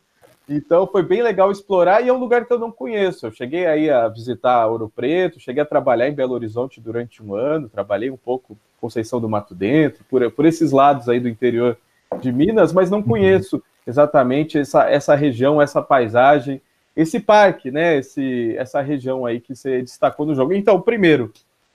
Então 0.50 0.88
foi 0.88 1.04
bem 1.04 1.22
legal 1.22 1.52
explorar 1.52 2.02
e 2.02 2.10
é 2.10 2.14
um 2.14 2.18
lugar 2.18 2.46
que 2.46 2.52
eu 2.52 2.58
não 2.58 2.72
conheço. 2.72 3.28
Eu 3.28 3.32
cheguei 3.32 3.68
aí 3.68 3.90
a 3.90 4.08
visitar 4.08 4.66
Ouro 4.68 4.92
Preto, 4.94 5.40
cheguei 5.40 5.62
a 5.62 5.66
trabalhar 5.66 6.10
em 6.10 6.14
Belo 6.14 6.34
Horizonte 6.34 6.82
durante 6.82 7.22
um 7.22 7.36
ano, 7.36 7.70
trabalhei 7.70 8.10
um 8.10 8.18
pouco 8.18 8.58
Conceição 8.82 9.22
do 9.22 9.30
Mato 9.30 9.54
Dentro, 9.54 10.04
por, 10.10 10.32
por 10.32 10.46
esses 10.46 10.72
lados 10.72 11.08
aí 11.08 11.20
do 11.20 11.30
interior 11.30 11.78
de 12.20 12.32
Minas, 12.32 12.74
mas 12.74 12.90
não 12.90 13.04
conheço 13.04 13.62
exatamente 13.86 14.58
essa, 14.58 14.90
essa 14.90 15.16
região, 15.16 15.62
essa 15.62 15.82
paisagem, 15.82 16.62
esse 16.96 17.20
parque, 17.20 17.72
né? 17.72 17.98
Esse, 17.98 18.56
essa 18.58 18.82
região 18.82 19.26
aí 19.26 19.40
que 19.40 19.56
você 19.56 19.82
destacou 19.82 20.26
no 20.26 20.36
jogo. 20.36 20.54
Então, 20.54 20.82
primeiro, 20.82 21.32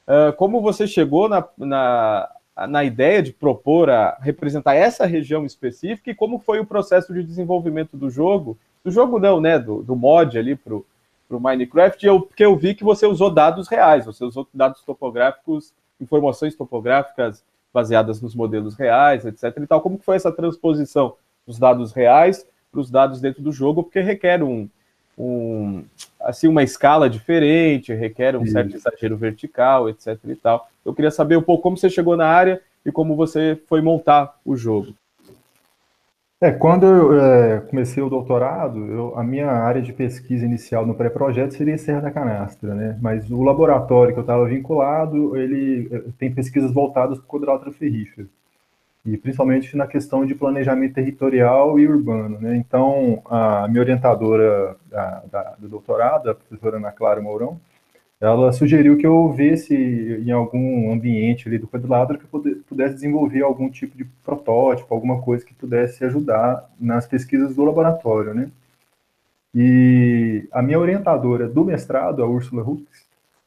uh, 0.09 0.33
como 0.37 0.61
você 0.61 0.87
chegou 0.87 1.29
na, 1.29 1.47
na, 1.57 2.29
na 2.69 2.85
ideia 2.85 3.23
de 3.23 3.33
propor 3.33 3.91
a 3.91 4.17
representar 4.21 4.75
essa 4.75 5.07
região 5.07 5.45
específica 5.45 6.11
e 6.11 6.15
como 6.15 6.39
foi 6.39 6.61
o 6.61 6.67
processo 6.67 7.13
de 7.13 7.23
desenvolvimento 7.23 7.97
do 7.97 8.09
jogo, 8.09 8.57
do 8.85 8.91
jogo 8.91 9.19
não, 9.19 9.41
né, 9.41 9.59
do, 9.59 9.83
do 9.83 9.97
mod 9.97 10.39
ali 10.39 10.55
para 10.55 10.75
o 10.75 10.85
Minecraft, 11.31 12.07
eu, 12.07 12.21
porque 12.21 12.45
eu 12.45 12.57
vi 12.57 12.75
que 12.75 12.85
você 12.85 13.07
usou 13.07 13.31
dados 13.31 13.67
reais, 13.67 14.07
você 14.07 14.25
usou 14.25 14.47
dados 14.55 14.83
topográficos, 14.83 15.73
informações 16.01 16.55
topográficas 16.55 17.43
baseadas 17.73 18.21
nos 18.21 18.37
modelos 18.37 18.77
reais, 18.77 19.25
etc. 19.25 19.57
e 19.61 19.67
tal. 19.67 19.81
Como 19.81 19.99
foi 19.99 20.15
essa 20.15 20.31
transposição 20.31 21.17
dos 21.45 21.59
dados 21.59 21.93
reais 21.93 22.47
para 22.71 22.81
os 22.81 22.89
dados 22.89 23.21
dentro 23.21 23.43
do 23.43 23.51
jogo, 23.51 23.83
porque 23.83 24.01
requer 24.01 24.43
um, 24.45 24.69
um 25.17 25.85
assim 26.21 26.49
uma 26.49 26.63
escala 26.63 27.09
diferente, 27.09 27.93
requer 27.93 28.37
um 28.37 28.47
certo 28.47 28.75
exagero 28.75 29.17
vertical, 29.17 29.89
etc. 29.89 30.19
e 30.25 30.35
tal. 30.35 30.69
Eu 30.85 30.95
queria 30.95 31.11
saber 31.11 31.37
um 31.37 31.43
pouco 31.43 31.63
como 31.63 31.77
você 31.77 31.91
chegou 31.91 32.17
na 32.17 32.27
área 32.27 32.61
e 32.85 32.91
como 32.91 33.15
você 33.15 33.61
foi 33.67 33.81
montar 33.81 34.37
o 34.45 34.57
jogo. 34.57 34.95
É, 36.41 36.51
quando 36.51 36.85
eu 36.85 37.19
é, 37.19 37.61
comecei 37.61 38.03
o 38.03 38.11
doutorado, 38.11 38.79
eu, 38.85 39.19
a 39.19 39.23
minha 39.23 39.51
área 39.51 39.81
de 39.81 39.93
pesquisa 39.93 40.45
inicial 40.45 40.85
no 40.85 40.95
pré-projeto 40.95 41.55
seria 41.55 41.79
Serra 41.79 42.03
da 42.03 42.11
Canastra, 42.11 42.75
né? 42.75 42.99
Mas 43.01 43.31
o 43.31 43.43
laboratório 43.43 44.13
que 44.13 44.19
eu 44.19 44.25
estava 44.25 44.47
vinculado, 44.47 45.37
ele 45.37 45.89
é, 45.91 46.03
tem 46.19 46.35
pesquisas 46.35 46.73
voltadas 46.73 47.19
para 47.19 47.25
o 47.25 47.29
quadrilátero 47.29 47.73
ferrífero 47.73 48.29
e 49.05 49.19
principalmente 49.19 49.77
na 49.77 49.87
questão 49.87 50.25
de 50.25 50.35
planejamento 50.35 50.95
territorial 50.95 51.79
e 51.79 51.87
urbano. 51.87 52.41
Né? 52.41 52.57
Então, 52.57 53.23
a 53.27 53.69
minha 53.69 53.83
orientadora 53.83 54.77
da, 54.91 55.23
da, 55.31 55.55
do 55.59 55.69
doutorado, 55.69 56.31
a 56.31 56.35
professora 56.35 56.79
Ana 56.79 56.91
Clara 56.91 57.21
Mourão, 57.21 57.61
ela 58.21 58.53
sugeriu 58.53 58.97
que 58.97 59.07
eu 59.07 59.31
visse 59.33 59.75
em 59.75 60.31
algum 60.31 60.91
ambiente 60.91 61.47
ali 61.47 61.59
do 61.59 61.69
quadrilátero 61.69 62.19
que 62.19 62.25
eu 62.25 62.63
pudesse 62.67 62.95
desenvolver 62.95 63.43
algum 63.43 63.69
tipo 63.69 63.97
de 63.99 64.05
protótipo, 64.25 64.95
alguma 64.95 65.21
coisa 65.21 65.45
que 65.45 65.53
pudesse 65.53 66.05
ajudar 66.05 66.71
nas 66.81 67.07
pesquisas 67.07 67.55
do 67.55 67.65
laboratório, 67.65 68.33
né? 68.33 68.51
E 69.55 70.49
a 70.51 70.63
minha 70.63 70.79
orientadora 70.81 71.47
do 71.47 71.65
mestrado, 71.65 72.23
a 72.23 72.27
Úrsula 72.27 72.63
Hux, 72.63 72.83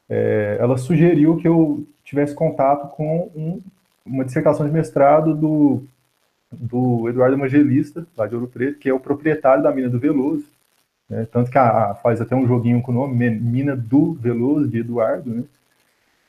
é, 0.07 0.57
ela 0.59 0.77
sugeriu 0.77 1.37
que 1.37 1.47
eu 1.47 1.85
tivesse 2.03 2.35
contato 2.35 2.87
com 2.95 3.31
um 3.35 3.61
uma 4.07 4.25
dissertação 4.25 4.65
de 4.65 4.71
mestrado 4.71 5.35
do, 5.35 5.83
do 6.51 7.09
Eduardo 7.09 7.35
Evangelista, 7.35 8.05
lá 8.15 8.27
de 8.27 8.35
Ouro 8.35 8.47
Preto, 8.47 8.79
que 8.79 8.89
é 8.89 8.93
o 8.93 8.99
proprietário 8.99 9.63
da 9.63 9.71
mina 9.71 9.89
do 9.89 9.99
Veloso. 9.99 10.45
Né? 11.09 11.27
Tanto 11.31 11.51
que 11.51 11.57
a, 11.57 11.91
a, 11.91 11.95
faz 11.95 12.19
até 12.21 12.35
um 12.35 12.47
joguinho 12.47 12.81
com 12.81 12.91
o 12.91 12.95
nome, 12.95 13.29
Mina 13.29 13.75
do 13.75 14.13
Veloso, 14.13 14.67
de 14.67 14.79
Eduardo. 14.79 15.29
Né? 15.29 15.43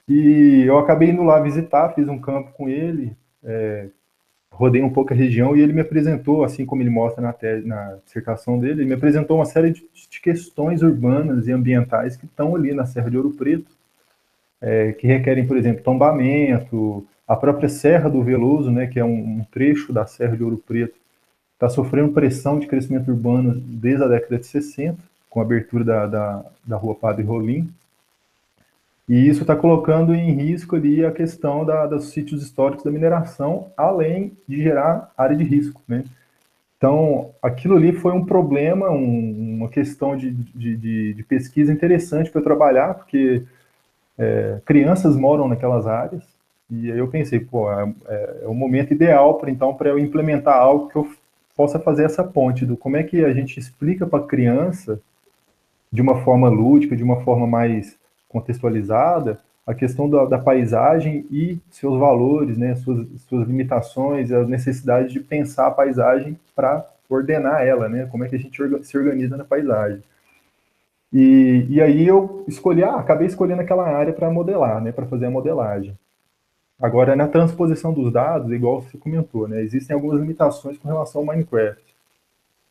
E 0.08 0.64
eu 0.66 0.78
acabei 0.78 1.10
indo 1.10 1.22
lá 1.22 1.40
visitar, 1.40 1.90
fiz 1.90 2.08
um 2.08 2.18
campo 2.18 2.52
com 2.52 2.68
ele, 2.68 3.12
é, 3.44 3.88
rodei 4.50 4.82
um 4.82 4.90
pouco 4.90 5.12
a 5.12 5.16
região 5.16 5.56
e 5.56 5.60
ele 5.60 5.72
me 5.72 5.80
apresentou, 5.80 6.42
assim 6.44 6.64
como 6.64 6.82
ele 6.82 6.90
mostra 6.90 7.22
na, 7.22 7.32
te, 7.32 7.60
na 7.64 7.98
dissertação 8.04 8.58
dele, 8.58 8.82
ele 8.82 8.88
me 8.88 8.94
apresentou 8.94 9.36
uma 9.36 9.44
série 9.44 9.70
de, 9.70 9.84
de 10.10 10.20
questões 10.20 10.82
urbanas 10.82 11.46
e 11.46 11.52
ambientais 11.52 12.16
que 12.16 12.26
estão 12.26 12.56
ali 12.56 12.72
na 12.72 12.86
Serra 12.86 13.10
de 13.10 13.16
Ouro 13.16 13.30
Preto, 13.30 13.77
é, 14.60 14.92
que 14.92 15.06
requerem, 15.06 15.46
por 15.46 15.56
exemplo, 15.56 15.82
tombamento, 15.82 17.06
a 17.26 17.36
própria 17.36 17.68
Serra 17.68 18.08
do 18.08 18.22
Veloso, 18.22 18.70
né, 18.70 18.86
que 18.86 18.98
é 18.98 19.04
um, 19.04 19.40
um 19.40 19.44
trecho 19.50 19.92
da 19.92 20.06
Serra 20.06 20.36
de 20.36 20.42
Ouro 20.42 20.56
Preto, 20.56 20.94
está 21.54 21.68
sofrendo 21.68 22.12
pressão 22.12 22.58
de 22.58 22.66
crescimento 22.66 23.10
urbano 23.10 23.54
desde 23.54 24.04
a 24.04 24.08
década 24.08 24.38
de 24.38 24.46
60, 24.46 24.96
com 25.28 25.40
a 25.40 25.42
abertura 25.42 25.84
da, 25.84 26.06
da, 26.06 26.44
da 26.64 26.76
Rua 26.76 26.94
Padre 26.94 27.24
Rolim. 27.24 27.68
E 29.08 29.26
isso 29.26 29.40
está 29.42 29.56
colocando 29.56 30.14
em 30.14 30.32
risco 30.32 30.76
ali 30.76 31.04
a 31.04 31.10
questão 31.10 31.64
da, 31.64 31.86
dos 31.86 32.10
sítios 32.10 32.42
históricos 32.42 32.84
da 32.84 32.90
mineração, 32.90 33.72
além 33.76 34.32
de 34.46 34.62
gerar 34.62 35.10
área 35.16 35.36
de 35.36 35.44
risco. 35.44 35.82
Né? 35.88 36.04
Então, 36.76 37.30
aquilo 37.42 37.76
ali 37.76 37.92
foi 37.92 38.12
um 38.12 38.24
problema, 38.24 38.90
um, 38.90 39.56
uma 39.58 39.68
questão 39.68 40.16
de, 40.16 40.30
de, 40.30 40.76
de, 40.76 41.14
de 41.14 41.22
pesquisa 41.24 41.72
interessante 41.72 42.30
para 42.30 42.40
trabalhar, 42.40 42.94
porque 42.94 43.42
é, 44.18 44.60
crianças 44.64 45.16
moram 45.16 45.48
naquelas 45.48 45.86
áreas, 45.86 46.22
e 46.70 46.92
aí 46.92 46.98
eu 46.98 47.08
pensei, 47.08 47.40
pô, 47.40 47.72
é, 47.72 47.92
é, 48.06 48.40
é 48.42 48.48
o 48.48 48.54
momento 48.54 48.92
ideal 48.92 49.34
para 49.34 49.50
então 49.50 49.74
para 49.74 49.88
eu 49.88 49.98
implementar 49.98 50.56
algo 50.56 50.88
que 50.88 50.96
eu 50.96 51.08
possa 51.56 51.78
fazer 51.78 52.04
essa 52.04 52.22
ponte 52.22 52.66
do 52.66 52.76
como 52.76 52.96
é 52.96 53.02
que 53.02 53.24
a 53.24 53.32
gente 53.32 53.58
explica 53.58 54.06
para 54.06 54.20
a 54.20 54.26
criança 54.26 55.00
de 55.90 56.02
uma 56.02 56.22
forma 56.22 56.48
lúdica, 56.48 56.96
de 56.96 57.02
uma 57.02 57.22
forma 57.22 57.46
mais 57.46 57.96
contextualizada, 58.28 59.40
a 59.66 59.74
questão 59.74 60.08
da, 60.08 60.24
da 60.24 60.38
paisagem 60.38 61.26
e 61.30 61.58
seus 61.70 61.98
valores, 61.98 62.56
né, 62.56 62.74
suas, 62.76 63.06
suas 63.28 63.46
limitações, 63.46 64.30
as 64.30 64.48
necessidades 64.48 65.12
de 65.12 65.20
pensar 65.20 65.66
a 65.66 65.70
paisagem 65.70 66.38
para 66.54 66.86
ordenar 67.08 67.62
ela, 67.62 67.88
né, 67.88 68.06
como 68.10 68.24
é 68.24 68.28
que 68.28 68.36
a 68.36 68.38
gente 68.38 68.58
se 68.82 68.96
organiza 68.96 69.36
na 69.36 69.44
paisagem. 69.44 70.02
E, 71.12 71.66
e 71.70 71.80
aí 71.80 72.06
eu 72.06 72.44
escolhi, 72.46 72.84
ah, 72.84 72.96
acabei 72.96 73.26
escolhendo 73.26 73.62
aquela 73.62 73.88
área 73.88 74.12
para 74.12 74.30
modelar, 74.30 74.82
né, 74.82 74.92
para 74.92 75.06
fazer 75.06 75.26
a 75.26 75.30
modelagem. 75.30 75.96
Agora, 76.80 77.16
na 77.16 77.26
transposição 77.26 77.92
dos 77.92 78.12
dados, 78.12 78.52
igual 78.52 78.82
você 78.82 78.96
comentou, 78.98 79.48
né, 79.48 79.62
existem 79.62 79.94
algumas 79.94 80.20
limitações 80.20 80.78
com 80.78 80.88
relação 80.88 81.22
ao 81.22 81.26
Minecraft. 81.26 81.82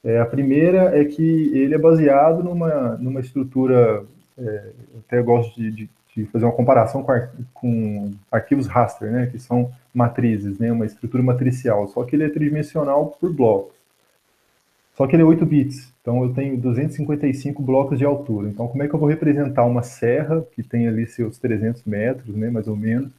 É, 0.03 0.20
a 0.20 0.25
primeira 0.25 0.98
é 0.98 1.03
que 1.03 1.51
ele 1.58 1.74
é 1.74 1.77
baseado 1.77 2.44
numa, 2.44 2.96
numa 2.98 3.20
estrutura, 3.20 4.06
é, 4.38 4.70
até 5.00 5.22
gosto 5.22 5.60
de, 5.60 5.72
de, 5.72 5.89
de, 6.15 6.25
fazer 6.27 6.46
uma 6.46 6.53
comparação 6.53 7.03
com, 7.03 7.12
ar, 7.12 7.32
com, 7.53 8.13
arquivos 8.32 8.67
raster, 8.67 9.12
né, 9.12 9.27
que 9.27 9.39
são 9.39 9.72
matrizes, 9.94 10.60
né, 10.60 10.72
uma 10.72 10.86
estrutura 10.86 11.24
matricial, 11.24 11.88
só 11.88 12.03
que 12.03 12.15
ele 12.15 12.24
é 12.24 12.29
tridimensional 12.29 13.17
por 13.20 13.34
blocos. 13.34 13.75
Só 14.94 15.06
que 15.06 15.15
ele 15.15 15.24
é 15.24 15.25
8 15.25 15.46
bits, 15.46 15.94
então 16.07 16.23
eu 16.23 16.33
tenho 16.33 16.55
255 16.55 17.61
blocos 17.61 17.99
de 17.99 18.05
altura. 18.05 18.47
Então, 18.47 18.65
como 18.65 18.81
é 18.81 18.87
que 18.87 18.95
eu 18.95 18.99
vou 18.99 19.09
representar 19.09 19.65
uma 19.65 19.83
serra 19.83 20.41
que 20.53 20.63
tem 20.63 20.87
ali 20.87 21.05
seus 21.05 21.37
300 21.37 21.83
metros, 21.83 22.33
né, 22.33 22.49
mais 22.49 22.69
ou 22.69 22.77
menos, 22.77 23.11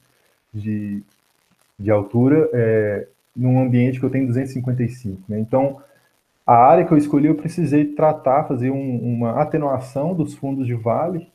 de, 0.54 1.02
de 1.78 1.90
altura 1.90 2.48
é, 2.50 3.06
num 3.36 3.60
ambiente 3.60 4.00
que 4.00 4.06
eu 4.06 4.08
tenho 4.08 4.26
255. 4.26 5.20
Né? 5.28 5.38
Então, 5.38 5.82
a 6.46 6.54
área 6.54 6.82
que 6.86 6.90
eu 6.90 6.96
escolhi, 6.96 7.26
eu 7.26 7.34
precisei 7.34 7.84
tratar, 7.84 8.44
fazer 8.44 8.70
um, 8.70 8.96
uma 9.00 9.42
atenuação 9.42 10.14
dos 10.14 10.34
fundos 10.34 10.66
de 10.66 10.72
vale 10.72 11.28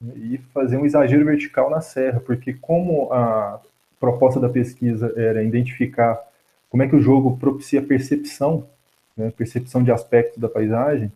né, 0.00 0.14
e 0.16 0.38
fazer 0.52 0.78
um 0.78 0.84
exagero 0.84 1.24
vertical 1.24 1.70
na 1.70 1.80
serra, 1.80 2.18
porque 2.18 2.54
como 2.54 3.12
a 3.12 3.60
proposta 4.00 4.40
da 4.40 4.48
pesquisa 4.48 5.14
era 5.16 5.44
identificar 5.44 6.20
como 6.68 6.82
é 6.82 6.88
que 6.88 6.96
o 6.96 7.00
jogo 7.00 7.36
propicia 7.36 7.80
percepção, 7.80 8.66
né, 9.18 9.32
percepção 9.36 9.82
de 9.82 9.90
aspectos 9.90 10.38
da 10.38 10.48
paisagem, 10.48 11.12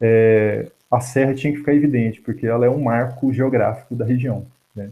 é, 0.00 0.66
a 0.90 1.00
serra 1.00 1.34
tinha 1.34 1.52
que 1.52 1.58
ficar 1.58 1.74
evidente, 1.74 2.20
porque 2.20 2.46
ela 2.46 2.64
é 2.64 2.70
um 2.70 2.82
marco 2.82 3.32
geográfico 3.32 3.94
da 3.94 4.04
região. 4.04 4.46
Né? 4.74 4.90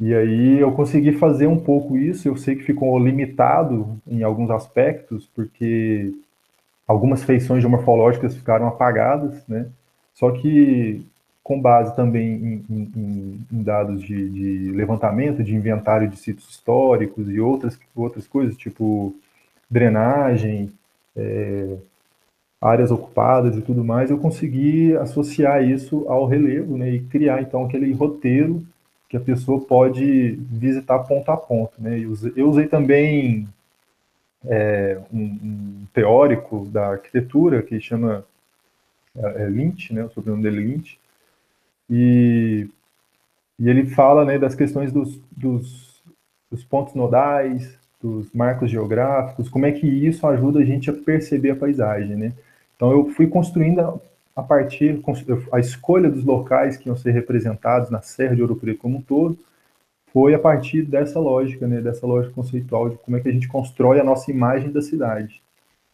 E 0.00 0.14
aí 0.14 0.58
eu 0.58 0.72
consegui 0.72 1.12
fazer 1.12 1.46
um 1.46 1.58
pouco 1.58 1.96
isso, 1.96 2.26
eu 2.26 2.36
sei 2.36 2.56
que 2.56 2.64
ficou 2.64 2.98
limitado 2.98 3.98
em 4.06 4.22
alguns 4.22 4.50
aspectos, 4.50 5.28
porque 5.34 6.12
algumas 6.88 7.22
feições 7.22 7.60
geomorfológicas 7.60 8.34
ficaram 8.34 8.66
apagadas, 8.66 9.46
né? 9.46 9.66
Só 10.14 10.30
que 10.30 11.04
com 11.42 11.60
base 11.60 11.94
também 11.94 12.64
em, 12.68 12.90
em, 12.96 13.46
em 13.52 13.62
dados 13.62 14.02
de, 14.02 14.28
de, 14.30 14.72
levantamento, 14.72 15.44
de 15.44 15.54
inventário 15.54 16.08
de 16.08 16.16
sítios 16.16 16.50
históricos 16.50 17.30
e 17.30 17.38
outras, 17.38 17.78
outras 17.94 18.26
coisas, 18.26 18.56
tipo 18.56 19.14
drenagem, 19.70 20.72
é, 21.16 21.76
áreas 22.60 22.90
ocupadas 22.90 23.56
e 23.56 23.62
tudo 23.62 23.84
mais, 23.84 24.10
eu 24.10 24.18
consegui 24.18 24.96
associar 24.96 25.62
isso 25.62 26.04
ao 26.08 26.26
relevo, 26.26 26.76
né, 26.76 26.90
e 26.90 27.00
criar 27.00 27.42
então 27.42 27.64
aquele 27.64 27.92
roteiro 27.92 28.66
que 29.08 29.16
a 29.16 29.20
pessoa 29.20 29.60
pode 29.60 30.32
visitar 30.50 30.98
ponto 31.00 31.30
a 31.30 31.36
ponto, 31.36 31.72
né. 31.78 31.98
Eu 31.98 32.10
usei, 32.10 32.32
eu 32.36 32.48
usei 32.48 32.66
também 32.66 33.48
é, 34.44 35.00
um, 35.12 35.22
um, 35.22 35.86
teórico 35.92 36.66
da 36.66 36.88
arquitetura 36.92 37.62
que 37.62 37.80
chama 37.80 38.24
é, 39.16 39.42
é 39.42 39.46
Lynch, 39.46 39.92
né, 39.92 40.04
o 40.04 40.10
sobrenome 40.10 40.42
dele 40.42 40.58
é 40.58 40.60
Lynch, 40.60 40.98
e, 41.88 42.68
e 43.58 43.68
ele 43.68 43.86
fala 43.86 44.24
né, 44.24 44.38
das 44.38 44.54
questões 44.54 44.92
dos, 44.92 45.20
dos, 45.30 46.02
dos 46.50 46.64
pontos 46.64 46.94
nodais, 46.94 47.75
dos 48.00 48.32
marcos 48.32 48.70
geográficos, 48.70 49.48
como 49.48 49.66
é 49.66 49.72
que 49.72 49.86
isso 49.86 50.26
ajuda 50.26 50.60
a 50.60 50.64
gente 50.64 50.90
a 50.90 50.92
perceber 50.92 51.50
a 51.50 51.56
paisagem, 51.56 52.16
né? 52.16 52.32
Então 52.76 52.90
eu 52.92 53.10
fui 53.10 53.26
construindo 53.26 54.00
a 54.34 54.42
partir 54.42 55.00
a 55.50 55.58
escolha 55.58 56.10
dos 56.10 56.22
locais 56.22 56.76
que 56.76 56.88
iam 56.88 56.96
ser 56.96 57.12
representados 57.12 57.90
na 57.90 58.02
Serra 58.02 58.36
de 58.36 58.42
Ouro 58.42 58.56
Preto 58.56 58.80
como 58.80 58.98
um 58.98 59.02
todo, 59.02 59.38
foi 60.12 60.34
a 60.34 60.38
partir 60.38 60.82
dessa 60.82 61.18
lógica, 61.18 61.66
né, 61.66 61.80
dessa 61.80 62.06
lógica 62.06 62.34
conceitual 62.34 62.90
de 62.90 62.96
como 62.98 63.16
é 63.16 63.20
que 63.20 63.28
a 63.28 63.32
gente 63.32 63.48
constrói 63.48 63.98
a 63.98 64.04
nossa 64.04 64.30
imagem 64.30 64.70
da 64.70 64.82
cidade. 64.82 65.42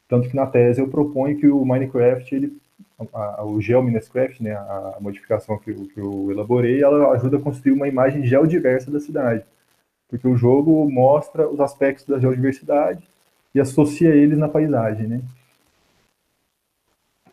Tanto 0.09 0.29
que 0.29 0.37
na 0.37 0.47
tese 0.47 0.81
eu 0.81 0.89
proponho 0.89 1.39
que 1.39 1.49
o 1.49 1.65
Minecraft, 1.65 2.35
ele, 2.35 2.57
a, 3.13 3.41
a, 3.41 3.45
o 3.45 3.61
GeoMinecraft, 3.61 4.41
né, 4.41 4.53
a, 4.53 4.99
modificação 5.01 5.57
que 5.59 5.71
eu, 5.71 5.89
que 5.93 5.99
eu 5.99 6.31
elaborei, 6.31 6.83
ela 6.83 7.13
ajuda 7.13 7.37
a 7.37 7.41
construir 7.41 7.73
uma 7.73 7.89
imagem 7.89 8.25
geodiversa 8.27 8.91
da 8.91 9.01
cidade 9.01 9.45
porque 10.13 10.29
o 10.29 10.37
jogo 10.37 10.87
mostra 10.91 11.49
os 11.49 11.59
aspectos 11.59 12.05
da 12.05 12.19
geodiversidade 12.19 13.03
e 13.55 13.59
associa 13.59 14.15
eles 14.15 14.37
na 14.37 14.47
paisagem, 14.47 15.07
né? 15.07 15.23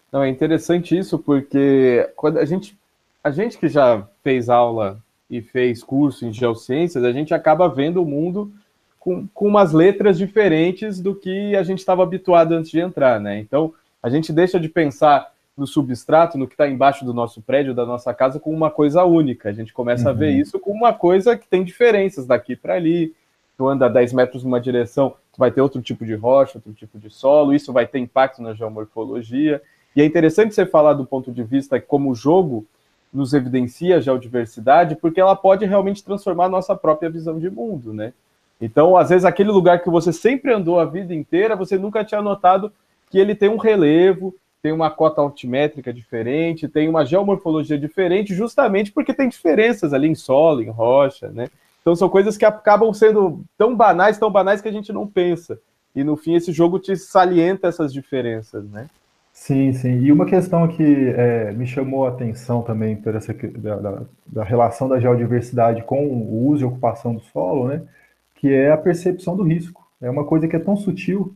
Não, 0.10 0.24
é 0.24 0.30
interessante 0.30 0.98
isso, 0.98 1.20
porque 1.20 2.10
quando 2.16 2.38
a 2.38 2.46
gente, 2.46 2.78
a 3.22 3.32
gente 3.32 3.58
que 3.58 3.68
já 3.68 4.08
fez 4.24 4.48
aula 4.48 4.98
e 5.30 5.42
fez 5.42 5.84
curso 5.84 6.26
em 6.26 6.32
geociências, 6.32 7.04
a 7.04 7.12
gente 7.12 7.34
acaba 7.34 7.68
vendo 7.68 8.02
o 8.02 8.06
mundo 8.06 8.50
com, 8.98 9.28
com 9.34 9.46
umas 9.46 9.74
letras 9.74 10.18
diferentes 10.18 11.02
do 11.02 11.14
que 11.14 11.58
a 11.58 11.64
gente 11.64 11.80
estava 11.80 12.02
habituado 12.02 12.54
antes 12.54 12.72
de 12.72 12.80
entrar, 12.80 13.20
né? 13.20 13.40
Então, 13.40 13.74
a 14.02 14.10
gente 14.10 14.32
deixa 14.32 14.58
de 14.58 14.70
pensar 14.70 15.34
no 15.60 15.68
substrato, 15.68 16.38
no 16.38 16.48
que 16.48 16.54
está 16.54 16.68
embaixo 16.68 17.04
do 17.04 17.14
nosso 17.14 17.42
prédio, 17.42 17.74
da 17.74 17.86
nossa 17.86 18.14
casa, 18.14 18.40
com 18.40 18.52
uma 18.52 18.72
coisa 18.72 19.04
única. 19.04 19.50
A 19.50 19.54
gente 19.54 19.74
começa 19.74 20.06
uhum. 20.06 20.10
a 20.10 20.14
ver 20.14 20.34
uhum. 20.34 20.40
isso 20.40 20.60
com 20.60 20.72
uma 20.72 20.94
coisa 20.94 21.38
que 21.38 21.48
tem 21.48 21.64
diferenças 21.64 22.26
daqui 22.26 22.56
para 22.56 22.76
ali. 22.76 23.14
Tu 23.58 23.68
anda 23.68 23.90
10 23.90 24.14
metros 24.14 24.44
numa 24.44 24.60
direção, 24.60 25.14
tu 25.34 25.38
vai 25.38 25.52
ter 25.52 25.62
outro 25.62 25.82
tipo 25.82 26.06
de 26.06 26.16
rocha, 26.16 26.58
outro 26.58 26.72
tipo 26.74 26.98
de 26.98 27.10
solo, 27.10 27.54
isso 27.54 27.74
vai 27.74 27.86
ter 27.86 28.00
impacto 28.00 28.42
na 28.42 28.54
geomorfologia. 28.54 29.62
E 29.96 30.02
é 30.02 30.06
interessante 30.06 30.56
você 30.56 30.66
falar 30.66 30.94
do 30.94 31.06
ponto 31.06 31.32
de 31.32 31.44
vista 31.44 31.80
como 31.80 32.10
o 32.10 32.16
jogo 32.16 32.66
nos 33.14 33.34
evidencia 33.34 33.98
a 33.98 34.00
geodiversidade, 34.00 34.96
porque 34.96 35.20
ela 35.20 35.36
pode 35.36 35.66
realmente 35.66 36.04
transformar 36.04 36.46
a 36.46 36.50
nossa 36.50 36.76
própria 36.76 37.10
visão 37.10 37.38
de 37.38 37.50
mundo, 37.50 37.92
né? 37.94 38.14
Então, 38.62 38.96
às 38.96 39.10
vezes, 39.10 39.26
aquele 39.26 39.52
lugar 39.52 39.82
que 39.82 39.90
você 39.90 40.14
sempre 40.14 40.54
andou 40.54 40.80
a 40.80 40.86
vida 40.86 41.14
inteira, 41.14 41.56
você 41.56 41.78
nunca 41.78 42.04
tinha 42.04 42.22
notado 42.22 42.72
que 43.10 43.18
ele 43.18 43.34
tem 43.34 43.50
um 43.50 43.58
relevo, 43.58 44.36
tem 44.62 44.72
uma 44.72 44.90
cota 44.90 45.22
altimétrica 45.22 45.94
diferente, 45.94 46.68
tem 46.68 46.90
uma 46.90 47.06
geomorfologia 47.06 47.78
diferente, 47.78 48.34
justamente 48.34 48.92
porque 48.92 49.14
tem 49.14 49.30
diferenças 49.30 49.94
ali 49.94 50.08
em 50.08 50.16
solo, 50.16 50.62
em 50.62 50.70
rocha, 50.70 51.30
né? 51.30 51.48
Então 51.82 51.96
são 51.96 52.10
coisas 52.10 52.38
que 52.38 52.46
acabam 52.46 52.94
sendo 52.94 53.44
tão 53.58 53.76
banais, 53.76 54.18
tão 54.18 54.30
banais 54.30 54.62
que 54.62 54.68
a 54.68 54.72
gente 54.72 54.92
não 54.92 55.08
pensa. 55.08 55.60
E 55.96 56.04
no 56.04 56.18
fim 56.18 56.36
esse 56.36 56.52
jogo 56.52 56.78
te 56.78 56.96
salienta 56.96 57.68
essas 57.68 57.94
diferenças, 57.94 58.70
né? 58.70 58.88
Sim, 59.32 59.72
sim. 59.72 60.00
E 60.00 60.12
uma 60.12 60.26
questão 60.26 60.68
que 60.68 61.14
é, 61.16 61.54
me 61.54 61.66
chamou 61.66 62.06
a 62.06 62.10
atenção 62.10 62.62
também 62.62 62.98
por 62.98 63.16
essa 63.16 63.34
da, 63.34 63.76
da, 63.78 64.02
da, 64.26 64.44
relação 64.44 64.90
da 64.90 65.00
geodiversidade 65.00 65.82
com 65.84 66.06
o 66.06 66.48
uso 66.50 66.64
e 66.64 66.68
ocupação 66.68 67.16
do 67.16 67.22
solo, 67.22 67.70
né? 67.70 67.82
Que 68.36 68.54
é 68.54 68.72
a 68.72 68.78
percepção 68.78 69.38
do 69.38 69.44
risco. 69.44 69.88
É 70.02 70.10
uma 70.10 70.26
coisa 70.26 70.48
que 70.48 70.58
é 70.58 70.60
tão 70.60 70.76
sutil 70.76 71.34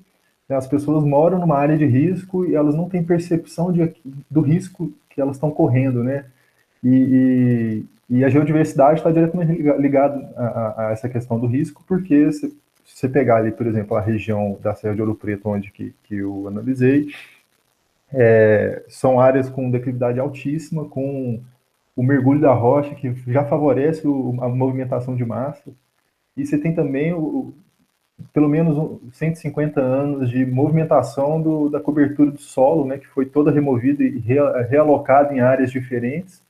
as 0.53 0.67
pessoas 0.67 1.03
moram 1.03 1.39
numa 1.39 1.57
área 1.57 1.77
de 1.77 1.86
risco 1.86 2.45
e 2.45 2.55
elas 2.55 2.75
não 2.75 2.89
têm 2.89 3.03
percepção 3.03 3.72
de, 3.72 3.93
do 4.29 4.41
risco 4.41 4.91
que 5.10 5.22
elas 5.22 5.36
estão 5.36 5.51
correndo, 5.51 6.04
né? 6.04 6.25
E, 6.84 7.86
e, 8.10 8.17
e 8.17 8.25
a 8.25 8.30
geodiversidade 8.30 8.99
está 8.99 9.12
diretamente 9.12 9.62
ligada 9.80 10.34
a, 10.36 10.89
essa 10.91 11.08
questão 11.08 11.39
do 11.39 11.47
risco, 11.47 11.84
porque 11.88 12.32
se, 12.32 12.56
você 12.86 13.08
pegar 13.08 13.38
ali, 13.38 13.51
por 13.51 13.65
exemplo, 13.65 13.95
a 13.95 14.01
região 14.01 14.58
da 14.62 14.75
Serra 14.75 14.95
de 14.95 15.01
Ouro 15.01 15.15
Preto, 15.15 15.49
onde 15.49 15.71
que, 15.71 15.93
que 16.04 16.15
eu 16.17 16.47
analisei, 16.47 17.08
é, 18.12 18.84
são 18.88 19.19
áreas 19.19 19.49
com 19.49 19.71
declividade 19.71 20.19
altíssima, 20.19 20.86
com 20.86 21.41
o 21.95 22.04
mergulho 22.04 22.41
da 22.41 22.54
rocha, 22.54 22.93
que 22.95 23.13
já 23.28 23.45
favorece 23.45 24.08
o, 24.08 24.36
a 24.41 24.49
movimentação 24.49 25.15
de 25.15 25.25
massa, 25.25 25.71
e 26.36 26.45
você 26.45 26.58
tem 26.58 26.73
também 26.73 27.13
pelo 28.31 28.47
menos 28.47 28.99
150 29.12 29.81
anos 29.81 30.29
de 30.29 30.45
movimentação 30.45 31.41
do, 31.41 31.69
da 31.69 31.79
cobertura 31.79 32.31
do 32.31 32.39
solo, 32.39 32.86
né, 32.86 32.97
que 32.97 33.07
foi 33.07 33.25
toda 33.25 33.51
removida 33.51 34.03
e 34.03 34.19
realocada 34.69 35.33
em 35.33 35.39
áreas 35.39 35.71
diferentes, 35.71 36.41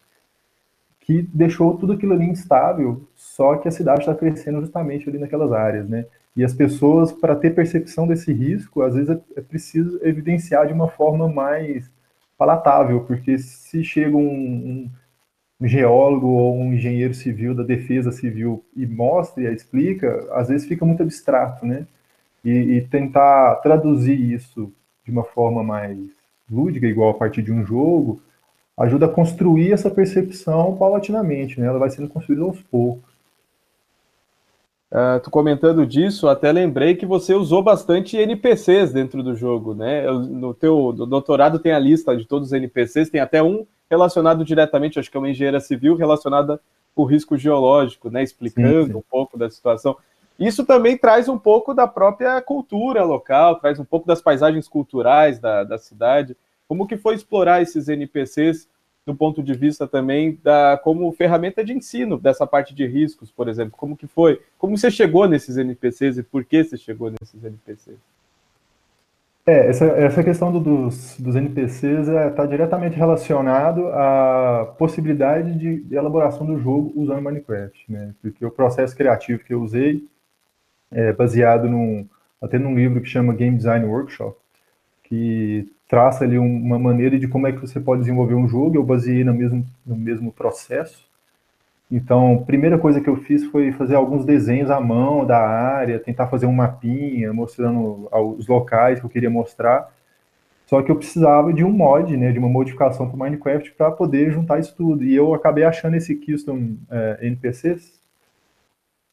que 1.00 1.22
deixou 1.34 1.78
tudo 1.78 1.94
aquilo 1.94 2.14
ali 2.14 2.26
instável, 2.26 3.06
só 3.16 3.58
que 3.58 3.68
a 3.68 3.72
cidade 3.72 4.02
está 4.02 4.16
crescendo 4.16 4.62
justamente 4.62 5.10
ali 5.10 5.18
naquelas 5.18 5.52
áreas, 5.52 5.88
né? 5.90 6.06
E 6.36 6.44
as 6.44 6.54
pessoas, 6.54 7.12
para 7.12 7.36
ter 7.36 7.54
percepção 7.54 8.08
desse 8.08 8.32
risco, 8.32 8.82
às 8.82 8.96
vezes 8.96 9.10
é, 9.10 9.20
é 9.36 9.42
preciso 9.42 10.00
evidenciar 10.02 10.66
de 10.66 10.74
uma 10.74 10.88
forma 10.88 11.28
mais 11.28 11.92
palatável, 12.38 13.02
porque 13.02 13.38
se 13.38 13.84
chega 13.84 14.16
um, 14.16 14.22
um 14.24 14.90
geólogo 15.68 16.28
ou 16.28 16.58
um 16.58 16.74
engenheiro 16.74 17.14
civil 17.14 17.56
da 17.56 17.64
defesa 17.64 18.12
civil 18.12 18.64
e 18.76 18.86
mostra 18.86 19.44
e 19.44 19.54
explica, 19.54 20.28
às 20.32 20.50
vezes 20.50 20.68
fica 20.68 20.86
muito 20.86 21.04
abstrato, 21.04 21.66
né? 21.66 21.88
E, 22.44 22.52
e, 22.52 22.82
tentar 22.82 23.56
traduzir 23.58 24.20
isso 24.20 24.72
de 25.06 25.12
uma 25.12 25.24
forma 25.24 25.64
mais 25.64 25.98
lúdica, 26.52 26.86
igual 26.86 27.12
a 27.12 27.14
partir 27.14 27.42
de 27.42 27.54
um 27.54 27.66
jogo, 27.66 28.22
ajuda 28.78 29.06
a 29.06 29.10
construir 29.10 29.72
essa 29.72 29.90
percepção 29.90 30.76
paulatinamente, 30.76 31.60
né? 31.60 31.68
Ela 31.68 31.80
vai 31.80 31.90
sendo 31.90 32.10
construída 32.10 32.44
aos 32.44 32.62
poucos. 32.62 33.14
Uh, 34.92 35.20
tu 35.24 35.32
comentando 35.32 35.88
disso, 35.88 36.28
até 36.28 36.52
lembrei 36.52 36.96
que 36.96 37.06
você 37.06 37.34
usou 37.34 37.64
bastante 37.64 38.16
NPCs 38.16 38.94
dentro 38.94 39.24
do 39.24 39.36
jogo, 39.36 39.74
né? 39.74 40.06
No 40.12 40.54
teu 40.54 40.92
doutorado 40.92 41.58
tem 41.58 41.72
a 41.72 41.80
lista 41.80 42.16
de 42.16 42.26
todos 42.26 42.50
os 42.50 42.54
NPCs, 42.54 43.10
tem 43.10 43.20
até 43.20 43.42
um 43.42 43.66
relacionado 43.94 44.44
diretamente, 44.44 45.00
acho 45.00 45.10
que 45.10 45.16
é 45.16 45.20
uma 45.20 45.30
engenheira 45.30 45.60
civil 45.60 45.96
relacionada 45.96 46.60
com 46.96 47.04
o 47.04 47.06
risco 47.06 47.38
geológico, 47.38 48.10
né, 48.10 48.24
explicando 48.24 48.86
sim, 48.86 48.92
sim. 48.92 48.98
um 48.98 49.02
pouco 49.02 49.38
da 49.38 49.50
situação. 49.50 49.96
Isso 50.40 50.66
também 50.66 50.98
traz 50.98 51.30
um 51.30 51.38
pouco 51.38 51.74
da 51.74 51.88
própria 51.88 52.42
cultura 52.42 53.04
local, 53.04 53.60
traz 53.60 53.80
um 53.80 53.86
pouco 53.86 54.08
das 54.08 54.22
paisagens 54.22 54.68
culturais 54.68 55.40
da, 55.40 55.64
da 55.64 55.78
cidade. 55.78 56.36
Como 56.68 56.88
que 56.88 56.98
foi 56.98 57.14
explorar 57.14 57.62
esses 57.62 57.88
NPCs 57.88 58.68
do 59.06 59.14
ponto 59.14 59.44
de 59.44 59.54
vista 59.54 59.88
também 59.88 60.40
da 60.44 60.80
como 60.84 61.12
ferramenta 61.12 61.64
de 61.64 61.74
ensino 61.74 62.18
dessa 62.18 62.48
parte 62.48 62.74
de 62.74 62.88
riscos, 62.88 63.32
por 63.32 63.48
exemplo? 63.48 63.78
Como 63.78 63.96
que 63.96 64.08
foi? 64.08 64.42
Como 64.58 64.76
você 64.76 64.90
chegou 64.90 65.28
nesses 65.28 65.58
NPCs 65.58 66.18
e 66.18 66.24
por 66.24 66.44
que 66.44 66.64
você 66.64 66.78
chegou 66.78 67.12
nesses 67.12 67.44
NPCs? 67.44 67.98
É, 69.46 69.68
essa, 69.68 69.86
essa 69.86 70.24
questão 70.24 70.54
do, 70.54 70.60
dos, 70.60 71.20
dos 71.20 71.36
NPCs 71.36 72.08
está 72.08 72.22
é, 72.22 72.30
tá 72.30 72.46
diretamente 72.46 72.96
relacionado 72.96 73.88
à 73.88 74.74
possibilidade 74.78 75.58
de, 75.58 75.82
de, 75.84 75.96
elaboração 75.96 76.46
do 76.46 76.58
jogo 76.58 76.94
usando 76.96 77.22
Minecraft, 77.22 77.92
né? 77.92 78.16
Porque 78.22 78.46
o 78.46 78.52
processo 78.52 78.96
criativo 78.96 79.44
que 79.44 79.54
eu 79.54 79.62
usei 79.62 80.08
é 80.90 81.12
baseado 81.12 81.68
num, 81.68 82.08
até 82.42 82.58
num 82.58 82.74
livro 82.74 83.02
que 83.02 83.10
chama 83.10 83.34
Game 83.34 83.58
Design 83.58 83.86
Workshop, 83.86 84.38
que 85.04 85.70
traça 85.90 86.24
ali 86.24 86.38
uma 86.40 86.80
maneira 86.80 87.20
de 87.20 87.28
como 87.28 87.46
é 87.46 87.52
que 87.52 87.60
você 87.60 87.82
pode 87.82 88.02
desenvolver 88.02 88.36
um 88.36 88.48
jogo. 88.48 88.78
Eu 88.78 88.84
baseei 88.84 89.26
no 89.26 89.34
mesmo, 89.34 89.66
no 89.86 89.98
mesmo 89.98 90.32
processo. 90.32 91.06
Então, 91.96 92.38
a 92.38 92.42
primeira 92.42 92.76
coisa 92.80 93.00
que 93.00 93.08
eu 93.08 93.16
fiz 93.18 93.46
foi 93.46 93.72
fazer 93.72 93.94
alguns 93.94 94.26
desenhos 94.26 94.72
à 94.72 94.82
mão 94.82 95.28
da 95.28 95.38
área, 95.38 96.00
tentar 96.00 96.26
fazer 96.26 96.48
um 96.48 96.52
mapinha 96.52 97.32
mostrando 97.32 98.10
os 98.36 98.48
locais 98.48 99.00
que 99.00 99.06
eu 99.06 99.10
queria 99.12 99.30
mostrar. 99.30 99.94
Só 100.66 100.82
que 100.82 100.90
eu 100.90 100.96
precisava 100.96 101.54
de 101.54 101.64
um 101.64 101.72
mod, 101.72 102.18
né, 102.18 102.32
de 102.32 102.40
uma 102.40 102.50
modificação 102.50 103.08
para 103.08 103.16
o 103.16 103.20
Minecraft 103.20 103.74
para 103.74 103.92
poder 103.92 104.32
juntar 104.32 104.60
isso 104.60 104.76
tudo. 104.76 105.04
E 105.04 105.16
eu 105.16 105.36
acabei 105.36 105.66
achando 105.66 105.96
esse 105.96 106.16
custom 106.16 106.78
é, 106.90 107.20
NPCs 107.28 108.02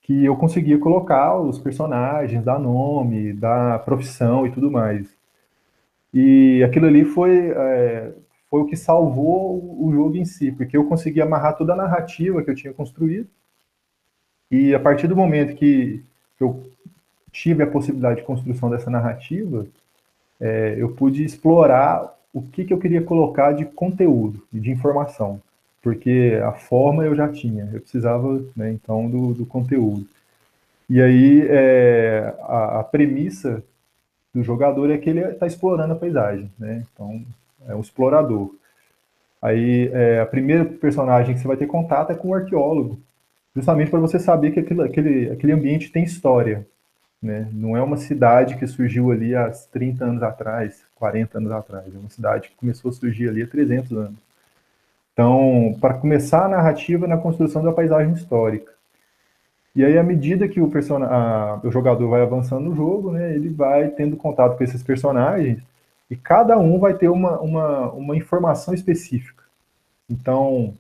que 0.00 0.24
eu 0.24 0.34
conseguia 0.36 0.78
colocar 0.78 1.38
os 1.38 1.58
personagens, 1.58 2.42
dar 2.42 2.58
nome, 2.58 3.34
dar 3.34 3.84
profissão 3.84 4.46
e 4.46 4.50
tudo 4.52 4.70
mais. 4.70 5.14
E 6.14 6.64
aquilo 6.64 6.86
ali 6.86 7.04
foi 7.04 7.50
é, 7.50 8.10
foi 8.50 8.60
o 8.60 8.66
que 8.66 8.76
salvou 8.76 9.78
o 9.80 9.92
jogo 9.92 10.16
em 10.16 10.24
si, 10.24 10.50
porque 10.50 10.76
eu 10.76 10.86
consegui 10.86 11.22
amarrar 11.22 11.56
toda 11.56 11.72
a 11.72 11.76
narrativa 11.76 12.42
que 12.42 12.50
eu 12.50 12.54
tinha 12.54 12.72
construído. 12.72 13.28
E 14.50 14.74
a 14.74 14.80
partir 14.80 15.06
do 15.06 15.14
momento 15.14 15.54
que 15.54 16.02
eu 16.38 16.68
tive 17.30 17.62
a 17.62 17.66
possibilidade 17.66 18.20
de 18.20 18.26
construção 18.26 18.68
dessa 18.68 18.90
narrativa, 18.90 19.66
é, 20.40 20.74
eu 20.76 20.90
pude 20.92 21.22
explorar 21.24 22.18
o 22.32 22.42
que, 22.42 22.64
que 22.64 22.72
eu 22.72 22.78
queria 22.78 23.02
colocar 23.02 23.52
de 23.52 23.64
conteúdo 23.64 24.42
e 24.52 24.58
de 24.58 24.70
informação, 24.70 25.40
porque 25.82 26.40
a 26.42 26.52
forma 26.52 27.04
eu 27.04 27.14
já 27.14 27.28
tinha, 27.28 27.68
eu 27.72 27.80
precisava, 27.80 28.42
né, 28.56 28.72
então, 28.72 29.08
do, 29.08 29.34
do 29.34 29.46
conteúdo. 29.46 30.06
E 30.88 31.00
aí, 31.00 31.46
é, 31.48 32.34
a, 32.40 32.80
a, 32.80 32.84
premissa 32.84 33.62
do 34.34 34.42
jogador 34.42 34.90
é 34.90 34.98
que 34.98 35.08
ele 35.08 35.20
está 35.20 35.46
explorando 35.46 35.92
a 35.92 35.96
paisagem, 35.96 36.50
né? 36.58 36.84
Então, 36.92 37.24
é 37.66 37.74
um 37.74 37.80
explorador. 37.80 38.54
Aí, 39.40 39.90
é, 39.92 40.20
a 40.20 40.26
primeira 40.26 40.64
personagem 40.64 41.34
que 41.34 41.40
você 41.40 41.48
vai 41.48 41.56
ter 41.56 41.66
contato 41.66 42.10
é 42.10 42.14
com 42.14 42.28
o 42.28 42.34
arqueólogo, 42.34 43.00
justamente 43.54 43.90
para 43.90 44.00
você 44.00 44.18
saber 44.18 44.50
que 44.50 44.60
aquele, 44.60 44.82
aquele, 44.82 45.30
aquele 45.30 45.52
ambiente 45.52 45.90
tem 45.90 46.04
história, 46.04 46.66
né? 47.22 47.48
Não 47.52 47.76
é 47.76 47.82
uma 47.82 47.96
cidade 47.96 48.56
que 48.56 48.66
surgiu 48.66 49.10
ali 49.10 49.34
há 49.34 49.50
30 49.50 50.04
anos 50.04 50.22
atrás, 50.22 50.84
40 50.94 51.38
anos 51.38 51.52
atrás, 51.52 51.94
é 51.94 51.98
uma 51.98 52.10
cidade 52.10 52.48
que 52.50 52.56
começou 52.56 52.90
a 52.90 52.94
surgir 52.94 53.28
ali 53.28 53.42
há 53.42 53.46
300 53.46 53.92
anos. 53.92 54.18
Então, 55.12 55.76
para 55.80 55.94
começar 55.94 56.44
a 56.46 56.48
narrativa 56.48 57.06
na 57.06 57.16
construção 57.16 57.62
da 57.62 57.72
paisagem 57.72 58.12
histórica. 58.12 58.72
E 59.74 59.84
aí, 59.84 59.98
à 59.98 60.02
medida 60.02 60.48
que 60.48 60.60
o, 60.60 60.70
person... 60.70 61.02
A... 61.02 61.60
o 61.62 61.70
jogador 61.70 62.08
vai 62.08 62.22
avançando 62.22 62.68
no 62.68 62.74
jogo, 62.74 63.12
né, 63.12 63.34
ele 63.34 63.48
vai 63.48 63.88
tendo 63.88 64.16
contato 64.16 64.56
com 64.56 64.64
esses 64.64 64.82
personagens 64.82 65.62
e 66.10 66.16
cada 66.16 66.58
um 66.58 66.78
vai 66.78 66.94
ter 66.94 67.08
uma, 67.08 67.38
uma, 67.40 67.92
uma 67.92 68.16
informação 68.16 68.74
específica. 68.74 69.44
Então, 70.08 70.74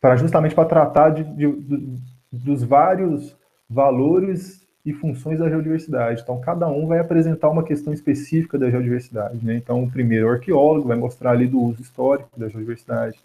para 0.00 0.16
justamente 0.16 0.54
para 0.54 0.68
tratar 0.68 1.10
de, 1.10 1.24
de, 1.24 1.52
de, 1.52 1.98
dos 2.32 2.62
vários 2.62 3.36
valores 3.68 4.64
e 4.86 4.92
funções 4.92 5.40
da 5.40 5.48
geodiversidade. 5.48 6.22
Então, 6.22 6.40
cada 6.40 6.68
um 6.68 6.86
vai 6.86 7.00
apresentar 7.00 7.50
uma 7.50 7.64
questão 7.64 7.92
específica 7.92 8.58
da 8.58 8.70
geodiversidade. 8.70 9.44
Né? 9.44 9.56
Então, 9.56 9.82
o 9.82 9.90
primeiro 9.90 10.28
o 10.28 10.30
arqueólogo 10.30 10.88
vai 10.88 10.96
mostrar 10.96 11.32
ali 11.32 11.46
do 11.46 11.60
uso 11.60 11.82
histórico 11.82 12.30
da 12.36 12.48
geodiversidade. 12.48 13.18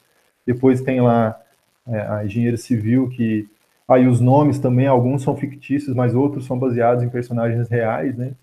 Depois 0.45 0.81
tem 0.81 0.99
lá 0.99 1.39
é, 1.87 1.99
a 2.01 2.25
engenheira 2.25 2.57
civil 2.57 3.07
que 3.09 3.47
Aí 3.87 4.07
os 4.07 4.19
nomes 4.21 4.59
também, 4.59 4.87
alguns 4.87 5.23
são 5.23 5.35
fictícios, 5.35 5.95
mas 5.95 6.15
outros 6.15 6.45
são 6.45 6.57
baseados 6.57 7.03
em 7.03 7.09
personagens 7.09 7.67
reais, 7.69 8.17
né? 8.17 8.33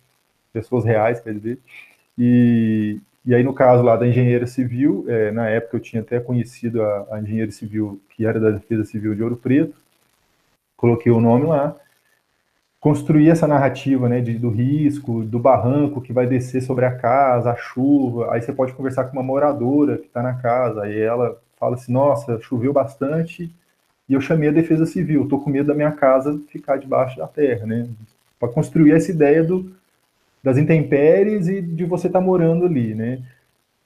Pessoas 0.52 0.85
reais, 0.85 1.20
quer 1.20 1.35
dizer. 1.35 1.59
E, 2.22 3.00
e 3.24 3.35
aí, 3.35 3.42
no 3.42 3.54
caso 3.54 3.83
lá 3.83 3.96
da 3.96 4.06
engenheira 4.06 4.46
civil, 4.46 5.06
é, 5.09 5.30
na 5.30 5.48
época 5.48 5.78
eu 5.78 5.80
tinha 5.80 6.02
até 6.02 6.20
conhecido 6.20 6.83
a, 6.83 7.06
a 7.12 7.20
engenheira 7.22 7.50
civil, 7.50 7.98
que 8.11 8.26
era 8.26 8.38
da 8.38 8.50
Defesa 8.50 8.85
Civil 8.85 9.14
de 9.14 9.22
Ouro 9.22 9.37
Preto, 9.38 9.74
coloquei 10.76 11.11
o 11.11 11.18
nome 11.18 11.46
lá, 11.46 11.74
construí 12.78 13.30
essa 13.30 13.46
narrativa 13.46 14.06
né, 14.06 14.20
de, 14.20 14.38
do 14.38 14.50
risco, 14.50 15.24
do 15.24 15.38
barranco 15.38 16.02
que 16.02 16.12
vai 16.12 16.26
descer 16.26 16.61
sobre 16.61 16.85
a 16.85 16.94
casa, 16.94 17.52
a 17.52 17.56
chuva. 17.56 18.35
Aí 18.35 18.42
você 18.42 18.52
pode 18.52 18.74
conversar 18.74 19.04
com 19.04 19.14
uma 19.14 19.22
moradora 19.22 19.96
que 19.96 20.06
está 20.06 20.22
na 20.22 20.35
casa, 20.35 20.83
aí 20.83 21.00
ela 21.00 21.40
fala 21.59 21.76
assim: 21.76 21.90
Nossa, 21.90 22.38
choveu 22.42 22.72
bastante 22.72 23.50
e 24.06 24.12
eu 24.12 24.20
chamei 24.20 24.50
a 24.50 24.52
defesa 24.52 24.85
civil, 24.85 25.22
estou 25.22 25.40
com 25.40 25.48
medo 25.48 25.68
da 25.68 25.74
minha 25.74 25.92
casa 25.92 26.38
ficar 26.48 26.76
debaixo 26.76 27.16
da 27.16 27.26
terra, 27.26 27.64
né? 27.64 27.88
Para 28.38 28.48
construir 28.50 28.92
essa 28.92 29.11
ideia 29.11 29.42
do, 29.42 29.72
das 30.42 30.57
intempéries 30.59 31.48
e 31.48 31.61
de 31.61 31.85
você 31.85 32.07
estar 32.07 32.20
tá 32.20 32.24
morando 32.24 32.66
ali, 32.66 32.94
né? 32.94 33.22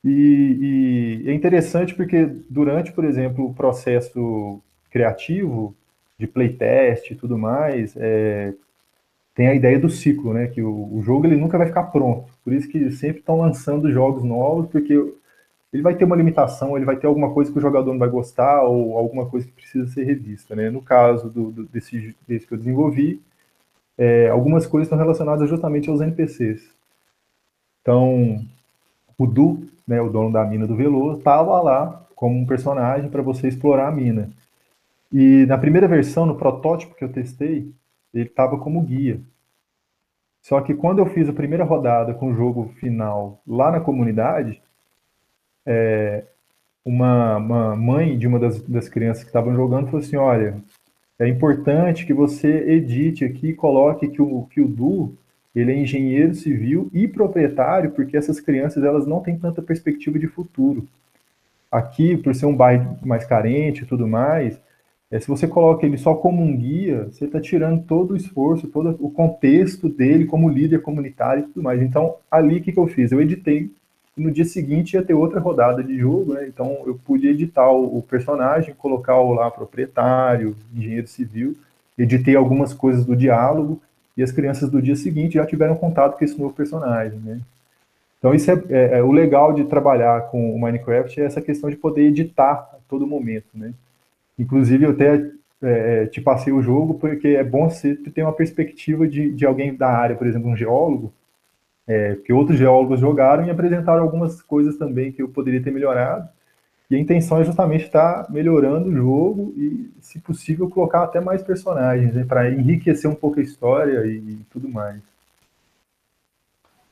E, 0.04 1.22
e, 1.24 1.30
é 1.30 1.32
interessante 1.32 1.94
porque 1.94 2.26
durante, 2.50 2.92
por 2.92 3.04
exemplo, 3.04 3.46
o 3.46 3.54
processo 3.54 4.60
criativo 4.90 5.74
de 6.18 6.26
playtest 6.26 7.10
e 7.10 7.14
tudo 7.14 7.38
mais, 7.38 7.94
é, 7.96 8.52
tem 9.34 9.48
a 9.48 9.54
ideia 9.54 9.78
do 9.78 9.90
ciclo, 9.90 10.32
né? 10.32 10.46
Que 10.46 10.62
o, 10.62 10.96
o, 10.96 11.02
jogo 11.02 11.26
ele 11.26 11.36
nunca 11.36 11.58
vai 11.58 11.66
ficar 11.66 11.84
pronto. 11.84 12.32
Por 12.44 12.52
isso 12.52 12.68
que 12.68 12.90
sempre 12.92 13.20
estão 13.20 13.38
lançando 13.38 13.90
jogos 13.90 14.22
novos, 14.22 14.68
porque 14.68 14.92
ele 15.72 15.82
vai 15.82 15.94
ter 15.96 16.04
uma 16.04 16.16
limitação, 16.16 16.76
ele 16.76 16.84
vai 16.84 16.96
ter 16.96 17.06
alguma 17.06 17.32
coisa 17.32 17.50
que 17.50 17.58
o 17.58 17.62
jogador 17.62 17.90
não 17.90 17.98
vai 17.98 18.08
gostar 18.08 18.62
ou 18.62 18.96
alguma 18.96 19.26
coisa 19.26 19.46
que 19.46 19.52
precisa 19.52 19.88
ser 19.88 20.04
revista, 20.04 20.54
né? 20.54 20.70
No 20.70 20.82
caso 20.82 21.28
do, 21.28 21.50
do 21.50 21.64
desse, 21.64 22.14
desse 22.28 22.46
que 22.46 22.54
eu 22.54 22.58
desenvolvi, 22.58 23.20
é, 23.96 24.28
algumas 24.28 24.66
coisas 24.66 24.86
estão 24.86 24.98
relacionadas 24.98 25.48
justamente 25.48 25.88
aos 25.88 26.00
NPCs. 26.00 26.62
Então, 27.80 28.44
o 29.18 29.26
Du, 29.26 29.68
né, 29.86 30.00
o 30.00 30.08
dono 30.08 30.32
da 30.32 30.44
mina 30.44 30.66
do 30.66 30.76
Veloso, 30.76 31.18
estava 31.18 31.60
lá 31.60 32.06
como 32.14 32.38
um 32.38 32.46
personagem 32.46 33.10
para 33.10 33.22
você 33.22 33.48
explorar 33.48 33.88
a 33.88 33.92
mina. 33.92 34.30
E 35.12 35.46
na 35.46 35.58
primeira 35.58 35.86
versão, 35.86 36.26
no 36.26 36.36
protótipo 36.36 36.94
que 36.94 37.04
eu 37.04 37.12
testei, 37.12 37.72
ele 38.12 38.28
estava 38.28 38.58
como 38.58 38.82
guia. 38.82 39.20
Só 40.42 40.60
que 40.60 40.74
quando 40.74 40.98
eu 40.98 41.06
fiz 41.06 41.28
a 41.28 41.32
primeira 41.32 41.64
rodada 41.64 42.14
com 42.14 42.30
o 42.30 42.34
jogo 42.34 42.68
final 42.80 43.40
lá 43.46 43.70
na 43.70 43.80
comunidade, 43.80 44.60
é, 45.64 46.24
uma, 46.84 47.36
uma, 47.38 47.76
mãe 47.76 48.18
de 48.18 48.26
uma 48.26 48.38
das, 48.38 48.60
das 48.62 48.88
crianças 48.88 49.22
que 49.22 49.30
estavam 49.30 49.54
jogando 49.54 49.86
falou 49.86 50.00
assim: 50.00 50.16
olha, 50.16 50.62
é 51.18 51.28
importante 51.28 52.06
que 52.06 52.12
você 52.12 52.48
edite 52.70 53.24
aqui 53.24 53.52
coloque 53.52 54.08
que 54.08 54.20
o, 54.20 54.42
que 54.50 54.60
o 54.60 54.68
Du 54.68 55.14
ele 55.54 55.70
é 55.70 55.78
engenheiro 55.78 56.34
civil 56.34 56.90
e 56.92 57.06
proprietário, 57.06 57.92
porque 57.92 58.16
essas 58.16 58.40
crianças 58.40 58.82
elas 58.82 59.06
não 59.06 59.20
têm 59.20 59.38
tanta 59.38 59.62
perspectiva 59.62 60.18
de 60.18 60.26
futuro. 60.26 60.86
Aqui, 61.70 62.16
por 62.16 62.34
ser 62.34 62.46
um 62.46 62.56
bairro 62.56 62.98
mais 63.04 63.24
carente 63.24 63.84
e 63.84 63.86
tudo 63.86 64.06
mais, 64.06 64.60
é, 65.10 65.20
se 65.20 65.28
você 65.28 65.46
coloca 65.46 65.86
ele 65.86 65.96
só 65.96 66.14
como 66.14 66.42
um 66.42 66.56
guia, 66.56 67.04
você 67.04 67.26
está 67.26 67.40
tirando 67.40 67.84
todo 67.84 68.12
o 68.12 68.16
esforço, 68.16 68.66
todo 68.66 68.96
o 68.98 69.10
contexto 69.10 69.88
dele 69.88 70.24
como 70.24 70.48
líder 70.48 70.82
comunitário 70.82 71.44
e 71.44 71.46
tudo 71.46 71.62
mais. 71.62 71.80
Então, 71.80 72.16
ali 72.28 72.58
o 72.58 72.62
que, 72.62 72.72
que 72.72 72.78
eu 72.78 72.88
fiz? 72.88 73.12
Eu 73.12 73.20
editei 73.20 73.70
no 74.16 74.30
dia 74.30 74.44
seguinte 74.44 74.94
ia 74.94 75.02
ter 75.02 75.14
outra 75.14 75.40
rodada 75.40 75.82
de 75.82 75.98
jogo, 75.98 76.34
né? 76.34 76.46
Então 76.46 76.82
eu 76.86 76.98
pude 77.04 77.26
editar 77.28 77.70
o, 77.70 78.00
personagem, 78.02 78.74
colocar 78.74 79.18
o 79.18 79.32
lá 79.32 79.50
proprietário, 79.50 80.56
engenheiro 80.74 81.08
civil, 81.08 81.56
editei 81.98 82.36
algumas 82.36 82.72
coisas 82.72 83.04
do 83.04 83.16
diálogo 83.16 83.80
e 84.16 84.22
as 84.22 84.30
crianças 84.30 84.70
do 84.70 84.80
dia 84.80 84.94
seguinte 84.94 85.34
já 85.34 85.44
tiveram 85.44 85.74
contato 85.74 86.16
com 86.16 86.24
esse 86.24 86.38
novo 86.38 86.54
personagem, 86.54 87.18
né? 87.18 87.40
Então 88.18 88.32
isso 88.32 88.50
é, 88.50 88.62
é, 88.70 88.98
é 88.98 89.02
o 89.02 89.12
legal 89.12 89.52
de 89.52 89.64
trabalhar 89.64 90.30
com 90.30 90.54
o 90.54 90.60
Minecraft 90.60 91.20
é 91.20 91.24
essa 91.24 91.42
questão 91.42 91.68
de 91.68 91.76
poder 91.76 92.04
editar 92.04 92.70
a 92.72 92.78
todo 92.88 93.06
momento, 93.06 93.48
né? 93.52 93.74
Inclusive 94.38 94.84
eu 94.84 94.90
até 94.90 95.30
é, 95.62 96.02
é 96.02 96.06
te 96.06 96.20
passei 96.20 96.52
o 96.52 96.62
jogo 96.62 96.94
porque 96.94 97.28
é 97.28 97.44
bom 97.44 97.68
você 97.68 97.94
ter 97.96 98.22
uma 98.22 98.32
perspectiva 98.32 99.06
de, 99.08 99.32
de 99.32 99.44
alguém 99.44 99.74
da 99.74 99.88
área, 99.88 100.16
por 100.16 100.26
exemplo, 100.26 100.48
um 100.48 100.56
geólogo, 100.56 101.12
é, 101.86 102.16
que 102.24 102.32
outros 102.32 102.58
geólogos 102.58 103.00
jogaram 103.00 103.44
e 103.44 103.50
apresentaram 103.50 104.02
algumas 104.02 104.40
coisas 104.42 104.76
também 104.76 105.12
que 105.12 105.22
eu 105.22 105.28
poderia 105.28 105.62
ter 105.62 105.70
melhorado. 105.70 106.28
E 106.90 106.96
a 106.96 106.98
intenção 106.98 107.40
é 107.40 107.44
justamente 107.44 107.84
estar 107.84 108.26
melhorando 108.30 108.90
o 108.90 108.94
jogo 108.94 109.54
e, 109.56 109.90
se 110.00 110.18
possível, 110.20 110.68
colocar 110.68 111.02
até 111.02 111.20
mais 111.20 111.42
personagens, 111.42 112.14
né, 112.14 112.24
para 112.24 112.50
enriquecer 112.50 113.10
um 113.10 113.14
pouco 113.14 113.40
a 113.40 113.42
história 113.42 114.06
e, 114.06 114.16
e 114.16 114.46
tudo 114.50 114.68
mais. 114.68 115.00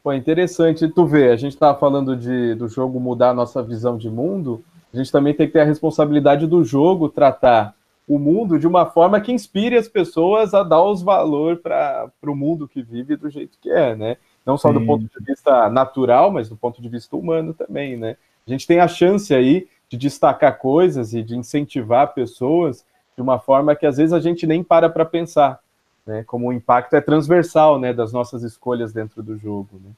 Pô, 0.03 0.13
interessante 0.13 0.89
tu 0.89 1.07
ver, 1.07 1.31
a 1.31 1.37
gente 1.37 1.53
estava 1.53 1.79
falando 1.79 2.17
de, 2.17 2.55
do 2.57 2.69
jogo 2.69 2.99
mudar 2.99 3.31
a 3.31 3.35
nossa 3.35 3.63
visão 3.63 3.97
de 3.97 4.11
mundo, 4.11 4.65
a 4.93 4.97
gente 4.97 5.13
também 5.13 5.33
tem 5.33 5.47
que 5.47 5.53
ter 5.53 5.61
a 5.61 5.65
responsabilidade 5.65 6.47
do 6.47 6.65
jogo 6.65 7.09
tratar 7.09 7.75
o 8.07 8.19
mundo 8.19 8.59
de 8.59 8.67
uma 8.67 8.85
forma 8.87 9.21
que 9.21 9.33
inspire 9.33 9.77
as 9.77 9.89
pessoas 9.89 10.55
a 10.55 10.63
dar 10.63 10.83
os 10.83 11.03
valor 11.03 11.59
para 11.59 12.11
o 12.25 12.35
mundo 12.35 12.67
que 12.67 12.83
vive 12.83 13.15
do 13.15 13.31
jeito 13.31 13.57
que 13.61 13.71
é, 13.71 13.95
né? 13.95 14.17
Não 14.45 14.59
só 14.59 14.69
Sim. 14.69 14.75
do 14.75 14.87
ponto 14.87 15.03
de 15.03 15.25
vista 15.25 15.69
natural, 15.71 16.31
mas 16.31 16.49
do 16.49 16.57
ponto 16.57 16.83
de 16.83 16.89
vista 16.89 17.17
humano 17.17 17.55
também, 17.55 17.97
né? 17.97 18.17
A 18.47 18.51
gente 18.51 18.67
tem 18.67 18.81
a 18.81 18.89
chance 18.89 19.33
aí 19.35 19.69
de 19.89 19.97
destacar 19.97 20.59
coisas 20.59 21.15
e 21.15 21.23
de 21.23 21.37
incentivar 21.37 22.15
pessoas 22.15 22.85
de 23.15 23.23
uma 23.23 23.39
forma 23.39 23.77
que 23.77 23.87
às 23.87 23.99
vezes 23.99 24.13
a 24.13 24.21
gente 24.21 24.47
nem 24.47 24.63
para 24.63 24.89
para 24.89 25.05
pensar, 25.05 25.61
né? 26.07 26.25
Como 26.27 26.49
o 26.49 26.53
impacto 26.53 26.95
é 26.95 27.01
transversal, 27.01 27.79
né, 27.79 27.93
das 27.93 28.13
nossas 28.13 28.43
escolhas 28.43 28.93
dentro 28.93 29.23
do 29.23 29.37
jogo, 29.37 29.81
né? 29.85 29.91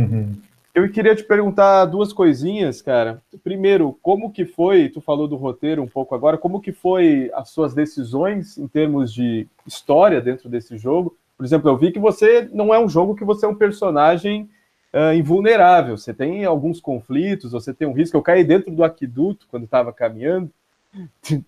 Uhum. 0.00 0.32
Eu 0.74 0.90
queria 0.90 1.14
te 1.14 1.22
perguntar 1.22 1.84
duas 1.84 2.12
coisinhas, 2.12 2.82
cara. 2.82 3.22
Primeiro, 3.44 3.96
como 4.02 4.32
que 4.32 4.44
foi, 4.44 4.88
tu 4.88 5.00
falou 5.00 5.28
do 5.28 5.36
roteiro 5.36 5.80
um 5.80 5.86
pouco 5.86 6.16
agora, 6.16 6.36
como 6.36 6.60
que 6.60 6.72
foi 6.72 7.30
as 7.32 7.50
suas 7.50 7.74
decisões 7.74 8.58
em 8.58 8.66
termos 8.66 9.12
de 9.12 9.46
história 9.64 10.20
dentro 10.20 10.48
desse 10.48 10.76
jogo? 10.76 11.16
Por 11.36 11.44
exemplo, 11.44 11.68
eu 11.68 11.76
vi 11.76 11.90
que 11.90 11.98
você 11.98 12.48
não 12.52 12.72
é 12.72 12.78
um 12.78 12.88
jogo 12.88 13.14
que 13.14 13.24
você 13.24 13.44
é 13.44 13.48
um 13.48 13.54
personagem 13.54 14.48
uh, 14.92 15.12
invulnerável. 15.14 15.96
Você 15.96 16.14
tem 16.14 16.44
alguns 16.44 16.80
conflitos, 16.80 17.52
você 17.52 17.74
tem 17.74 17.88
um 17.88 17.92
risco. 17.92 18.16
Eu 18.16 18.22
caí 18.22 18.44
dentro 18.44 18.70
do 18.70 18.84
aqueduto 18.84 19.46
quando 19.50 19.64
estava 19.64 19.92
caminhando. 19.92 20.50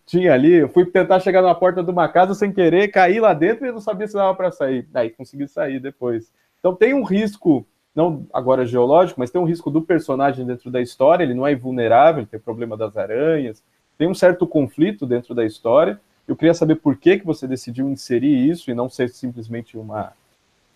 Tinha 0.05 0.35
ali, 0.35 0.55
eu 0.55 0.69
fui 0.69 0.85
tentar 0.87 1.21
chegar 1.21 1.41
na 1.41 1.55
porta 1.55 1.83
de 1.83 1.91
uma 1.91 2.09
casa 2.09 2.35
sem 2.35 2.53
querer, 2.53 2.89
caí 2.89 3.21
lá 3.21 3.33
dentro 3.33 3.65
e 3.65 3.71
não 3.71 3.81
sabia 3.81 4.09
se 4.09 4.15
dava 4.15 4.35
para 4.35 4.51
sair. 4.51 4.87
Daí 4.91 5.11
consegui 5.11 5.47
sair 5.47 5.79
depois. 5.79 6.33
Então 6.59 6.75
tem 6.75 6.93
um 6.93 7.05
risco, 7.05 7.65
não 7.95 8.27
agora 8.33 8.67
geológico, 8.67 9.21
mas 9.21 9.31
tem 9.31 9.41
um 9.41 9.45
risco 9.45 9.71
do 9.71 9.81
personagem 9.81 10.45
dentro 10.45 10.69
da 10.69 10.81
história. 10.81 11.23
Ele 11.23 11.35
não 11.35 11.47
é 11.47 11.53
invulnerável, 11.53 12.23
ele 12.23 12.27
tem 12.27 12.41
problema 12.41 12.77
das 12.77 12.97
aranhas, 12.97 13.63
tem 13.97 14.09
um 14.09 14.15
certo 14.15 14.49
conflito 14.49 15.07
dentro 15.07 15.33
da 15.33 15.45
história. 15.45 16.01
Eu 16.27 16.37
queria 16.37 16.55
saber 16.55 16.77
por 16.77 16.97
que, 16.97 17.19
que 17.19 17.27
você 17.27 17.47
decidiu 17.47 17.89
inserir 17.89 18.51
isso 18.51 18.71
e 18.71 18.75
não 18.75 18.89
ser 18.89 19.09
simplesmente 19.11 19.79
uma, 19.79 20.13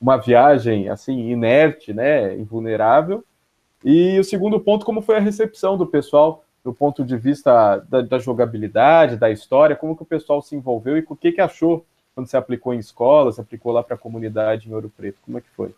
uma 0.01 0.17
viagem 0.17 0.89
assim 0.89 1.31
inerte, 1.31 1.93
né, 1.93 2.37
invulnerável. 2.37 3.25
E 3.85 4.19
o 4.19 4.25
segundo 4.25 4.61
ponto, 4.61 4.87
como 4.87 5.03
foi 5.03 5.17
a 5.17 5.21
recepção 5.21 5.77
do 5.77 5.87
pessoal, 5.87 6.45
do 6.63 6.73
ponto 6.73 7.05
de 7.05 7.17
vista 7.17 7.85
da, 7.89 8.03
da 8.03 8.19
jogabilidade, 8.19 9.17
da 9.17 9.31
história, 9.31 9.75
como 9.75 9.97
que 9.97 10.03
o 10.03 10.07
pessoal 10.07 10.43
se 10.43 10.55
envolveu 10.55 10.97
e 10.97 11.05
o 11.09 11.17
que, 11.17 11.33
que 11.33 11.41
achou 11.41 11.85
quando 12.15 12.27
você 12.27 12.37
aplicou 12.37 12.75
em 12.75 12.79
escolas, 12.79 13.39
aplicou 13.39 13.73
lá 13.73 13.83
para 13.83 13.95
a 13.95 13.99
comunidade 13.99 14.69
em 14.69 14.75
Ouro 14.75 14.93
Preto? 14.95 15.19
Como 15.25 15.39
é 15.39 15.41
que 15.41 15.49
foi? 15.51 15.75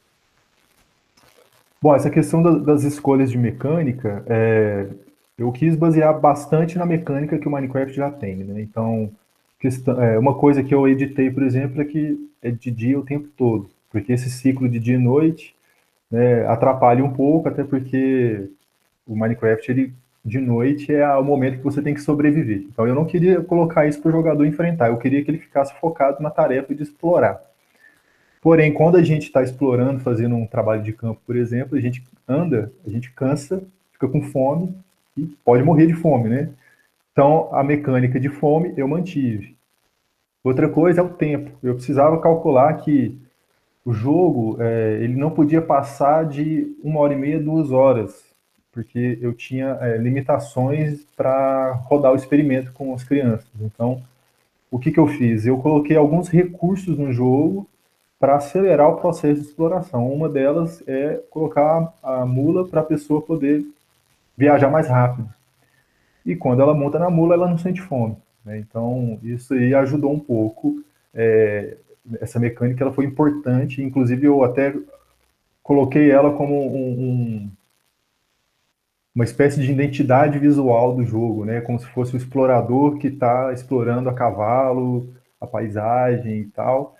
Bom, 1.80 1.94
essa 1.94 2.10
questão 2.10 2.42
da, 2.42 2.50
das 2.58 2.84
escolhas 2.84 3.30
de 3.30 3.38
mecânica, 3.38 4.24
é, 4.26 4.88
eu 5.36 5.50
quis 5.52 5.76
basear 5.76 6.18
bastante 6.18 6.78
na 6.78 6.86
mecânica 6.86 7.38
que 7.38 7.48
o 7.48 7.50
Minecraft 7.50 7.94
já 7.94 8.10
tem, 8.10 8.36
né? 8.36 8.60
Então, 8.60 9.10
questão, 9.62 10.02
é, 10.02 10.18
uma 10.18 10.34
coisa 10.34 10.60
que 10.60 10.74
eu 10.74 10.88
editei, 10.88 11.30
por 11.30 11.44
exemplo, 11.44 11.80
é 11.80 11.84
que 11.84 12.18
é 12.42 12.50
de 12.50 12.68
dia 12.68 12.98
o 12.98 13.04
tempo 13.04 13.28
todo, 13.36 13.70
porque 13.90 14.12
esse 14.12 14.28
ciclo 14.28 14.68
de 14.68 14.80
dia 14.80 14.96
e 14.96 14.98
noite 14.98 15.54
né, 16.10 16.44
atrapalha 16.48 17.04
um 17.04 17.12
pouco, 17.12 17.48
até 17.48 17.62
porque 17.62 18.50
o 19.06 19.14
Minecraft 19.14 19.70
ele 19.70 19.94
de 20.24 20.40
noite 20.40 20.92
é 20.92 21.08
o 21.16 21.24
momento 21.24 21.58
que 21.58 21.64
você 21.64 21.80
tem 21.80 21.94
que 21.94 22.00
sobreviver. 22.00 22.64
Então 22.68 22.86
eu 22.88 22.94
não 22.94 23.04
queria 23.04 23.40
colocar 23.40 23.86
isso 23.86 24.02
para 24.02 24.08
o 24.08 24.12
jogador 24.12 24.44
enfrentar, 24.44 24.88
eu 24.88 24.98
queria 24.98 25.22
que 25.22 25.30
ele 25.30 25.38
ficasse 25.38 25.72
focado 25.80 26.20
na 26.20 26.30
tarefa 26.30 26.74
de 26.74 26.82
explorar. 26.82 27.40
Porém, 28.40 28.72
quando 28.72 28.96
a 28.96 29.02
gente 29.04 29.26
está 29.26 29.44
explorando, 29.44 30.00
fazendo 30.00 30.34
um 30.34 30.44
trabalho 30.44 30.82
de 30.82 30.92
campo, 30.92 31.20
por 31.24 31.36
exemplo, 31.36 31.78
a 31.78 31.80
gente 31.80 32.02
anda, 32.26 32.72
a 32.84 32.90
gente 32.90 33.12
cansa, 33.12 33.62
fica 33.92 34.08
com 34.08 34.22
fome 34.22 34.74
e 35.16 35.26
pode 35.44 35.62
morrer 35.62 35.86
de 35.86 35.94
fome, 35.94 36.28
né? 36.28 36.48
Então 37.12 37.48
a 37.54 37.62
mecânica 37.62 38.18
de 38.18 38.28
fome 38.28 38.74
eu 38.76 38.88
mantive. 38.88 39.56
Outra 40.42 40.68
coisa 40.68 41.00
é 41.00 41.04
o 41.04 41.10
tempo. 41.10 41.50
Eu 41.62 41.74
precisava 41.74 42.20
calcular 42.20 42.74
que 42.74 43.16
o 43.84 43.92
jogo 43.92 44.56
é, 44.60 44.98
ele 45.00 45.14
não 45.14 45.30
podia 45.30 45.62
passar 45.62 46.24
de 46.24 46.76
uma 46.82 47.00
hora 47.00 47.14
e 47.14 47.16
meia, 47.16 47.40
duas 47.40 47.70
horas 47.70 48.32
porque 48.72 49.18
eu 49.20 49.34
tinha 49.34 49.78
é, 49.82 49.98
limitações 49.98 51.04
para 51.14 51.72
rodar 51.84 52.10
o 52.10 52.16
experimento 52.16 52.72
com 52.72 52.94
as 52.94 53.04
crianças. 53.04 53.46
Então, 53.60 54.02
o 54.70 54.78
que, 54.78 54.90
que 54.90 54.98
eu 54.98 55.06
fiz? 55.06 55.44
Eu 55.44 55.58
coloquei 55.58 55.94
alguns 55.94 56.28
recursos 56.28 56.96
no 56.96 57.12
jogo 57.12 57.68
para 58.18 58.36
acelerar 58.36 58.88
o 58.88 58.96
processo 58.96 59.42
de 59.42 59.46
exploração. 59.46 60.10
Uma 60.10 60.28
delas 60.28 60.82
é 60.86 61.20
colocar 61.28 61.92
a 62.02 62.24
mula 62.24 62.66
para 62.66 62.80
a 62.80 62.84
pessoa 62.84 63.20
poder 63.20 63.62
viajar 64.36 64.70
mais 64.70 64.88
rápido. 64.88 65.28
E 66.24 66.36
quando 66.36 66.62
ela 66.62 66.74
monta 66.74 66.98
na 66.98 67.10
mula, 67.10 67.34
ela 67.34 67.48
não 67.48 67.58
sente 67.58 67.80
fome. 67.80 68.16
Né? 68.44 68.58
Então, 68.58 69.18
isso 69.22 69.54
aí 69.54 69.74
ajudou 69.74 70.12
um 70.12 70.20
pouco. 70.20 70.82
É, 71.14 71.76
essa 72.20 72.38
mecânica 72.38 72.82
ela 72.82 72.92
foi 72.92 73.04
importante, 73.04 73.82
inclusive 73.82 74.26
eu 74.26 74.42
até 74.42 74.74
coloquei 75.62 76.10
ela 76.10 76.32
como 76.36 76.54
um, 76.54 76.90
um 76.90 77.50
uma 79.14 79.24
espécie 79.24 79.60
de 79.60 79.70
identidade 79.70 80.38
visual 80.38 80.94
do 80.94 81.04
jogo, 81.04 81.44
né? 81.44 81.60
Como 81.60 81.78
se 81.78 81.86
fosse 81.88 82.14
o 82.14 82.16
explorador 82.16 82.96
que 82.96 83.08
está 83.08 83.52
explorando 83.52 84.08
a 84.08 84.14
cavalo, 84.14 85.12
a 85.40 85.46
paisagem 85.46 86.40
e 86.40 86.44
tal, 86.46 86.96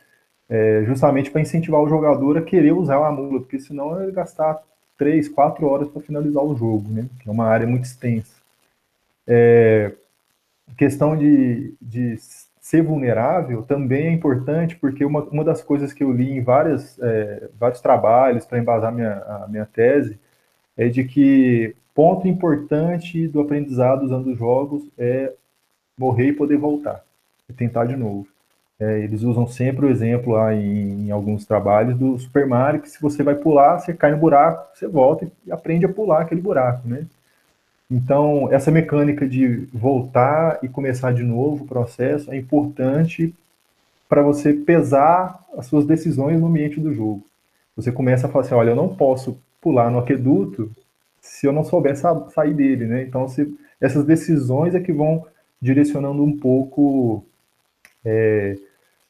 é, 0.48 0.84
justamente 0.84 1.30
para 1.30 1.40
incentivar 1.40 1.80
o 1.80 1.88
jogador 1.88 2.36
a 2.36 2.42
querer 2.42 2.72
usar 2.72 3.06
a 3.06 3.10
mula, 3.10 3.40
porque 3.40 3.58
senão 3.58 4.02
ele 4.02 4.12
gastar 4.12 4.62
três, 4.98 5.28
quatro 5.28 5.66
horas 5.66 5.88
para 5.88 6.02
finalizar 6.02 6.44
o 6.44 6.54
jogo, 6.54 6.88
né? 6.90 7.08
Que 7.20 7.28
é 7.28 7.32
uma 7.32 7.46
área 7.46 7.66
muito 7.66 7.84
extensa. 7.84 8.41
É, 9.26 9.92
questão 10.76 11.16
de, 11.16 11.74
de 11.80 12.16
ser 12.60 12.82
vulnerável 12.82 13.62
também 13.62 14.06
é 14.06 14.12
importante, 14.12 14.76
porque 14.76 15.04
uma, 15.04 15.22
uma 15.24 15.44
das 15.44 15.62
coisas 15.62 15.92
que 15.92 16.02
eu 16.02 16.12
li 16.12 16.30
em 16.30 16.42
várias, 16.42 16.98
é, 17.00 17.48
vários 17.58 17.80
trabalhos 17.80 18.44
para 18.44 18.58
embasar 18.58 18.92
minha, 18.92 19.12
a 19.12 19.46
minha 19.48 19.66
tese 19.66 20.18
é 20.76 20.88
de 20.88 21.04
que 21.04 21.74
Ponto 21.94 22.26
importante 22.26 23.28
do 23.28 23.40
aprendizado 23.40 24.04
usando 24.04 24.28
os 24.28 24.38
jogos 24.38 24.82
é 24.96 25.32
morrer 25.98 26.28
e 26.28 26.32
poder 26.32 26.56
voltar, 26.56 27.04
e 27.48 27.52
tentar 27.52 27.84
de 27.84 27.96
novo. 27.96 28.26
É, 28.80 29.00
eles 29.00 29.22
usam 29.22 29.46
sempre 29.46 29.84
o 29.84 29.90
exemplo 29.90 30.32
lá 30.32 30.54
em, 30.54 31.06
em, 31.06 31.10
alguns 31.10 31.44
trabalhos 31.44 31.96
do 31.98 32.18
Super 32.18 32.46
Mario, 32.46 32.80
que 32.80 32.88
se 32.88 33.00
você 33.00 33.22
vai 33.22 33.34
pular, 33.34 33.78
você 33.78 33.92
cai 33.92 34.10
no 34.10 34.16
buraco, 34.16 34.74
você 34.74 34.88
volta 34.88 35.30
e 35.46 35.52
aprende 35.52 35.84
a 35.84 35.92
pular 35.92 36.22
aquele 36.22 36.40
buraco, 36.40 36.88
né? 36.88 37.04
Então, 37.94 38.50
essa 38.50 38.70
mecânica 38.70 39.28
de 39.28 39.68
voltar 39.70 40.58
e 40.62 40.68
começar 40.68 41.12
de 41.12 41.22
novo 41.22 41.64
o 41.64 41.68
processo 41.68 42.32
é 42.32 42.38
importante 42.38 43.34
para 44.08 44.22
você 44.22 44.54
pesar 44.54 45.38
as 45.58 45.66
suas 45.66 45.84
decisões 45.84 46.40
no 46.40 46.46
ambiente 46.46 46.80
do 46.80 46.94
jogo. 46.94 47.22
Você 47.76 47.92
começa 47.92 48.26
a 48.26 48.30
falar 48.30 48.46
assim, 48.46 48.54
olha, 48.54 48.70
eu 48.70 48.76
não 48.76 48.96
posso 48.96 49.36
pular 49.60 49.90
no 49.90 49.98
aqueduto 49.98 50.70
se 51.20 51.46
eu 51.46 51.52
não 51.52 51.62
souber 51.64 51.94
sa 51.94 52.30
sair 52.30 52.54
dele, 52.54 52.86
né? 52.86 53.02
Então, 53.02 53.28
se, 53.28 53.54
essas 53.78 54.06
decisões 54.06 54.74
é 54.74 54.80
que 54.80 54.90
vão 54.90 55.26
direcionando 55.60 56.24
um 56.24 56.34
pouco 56.34 57.22
é, 58.02 58.56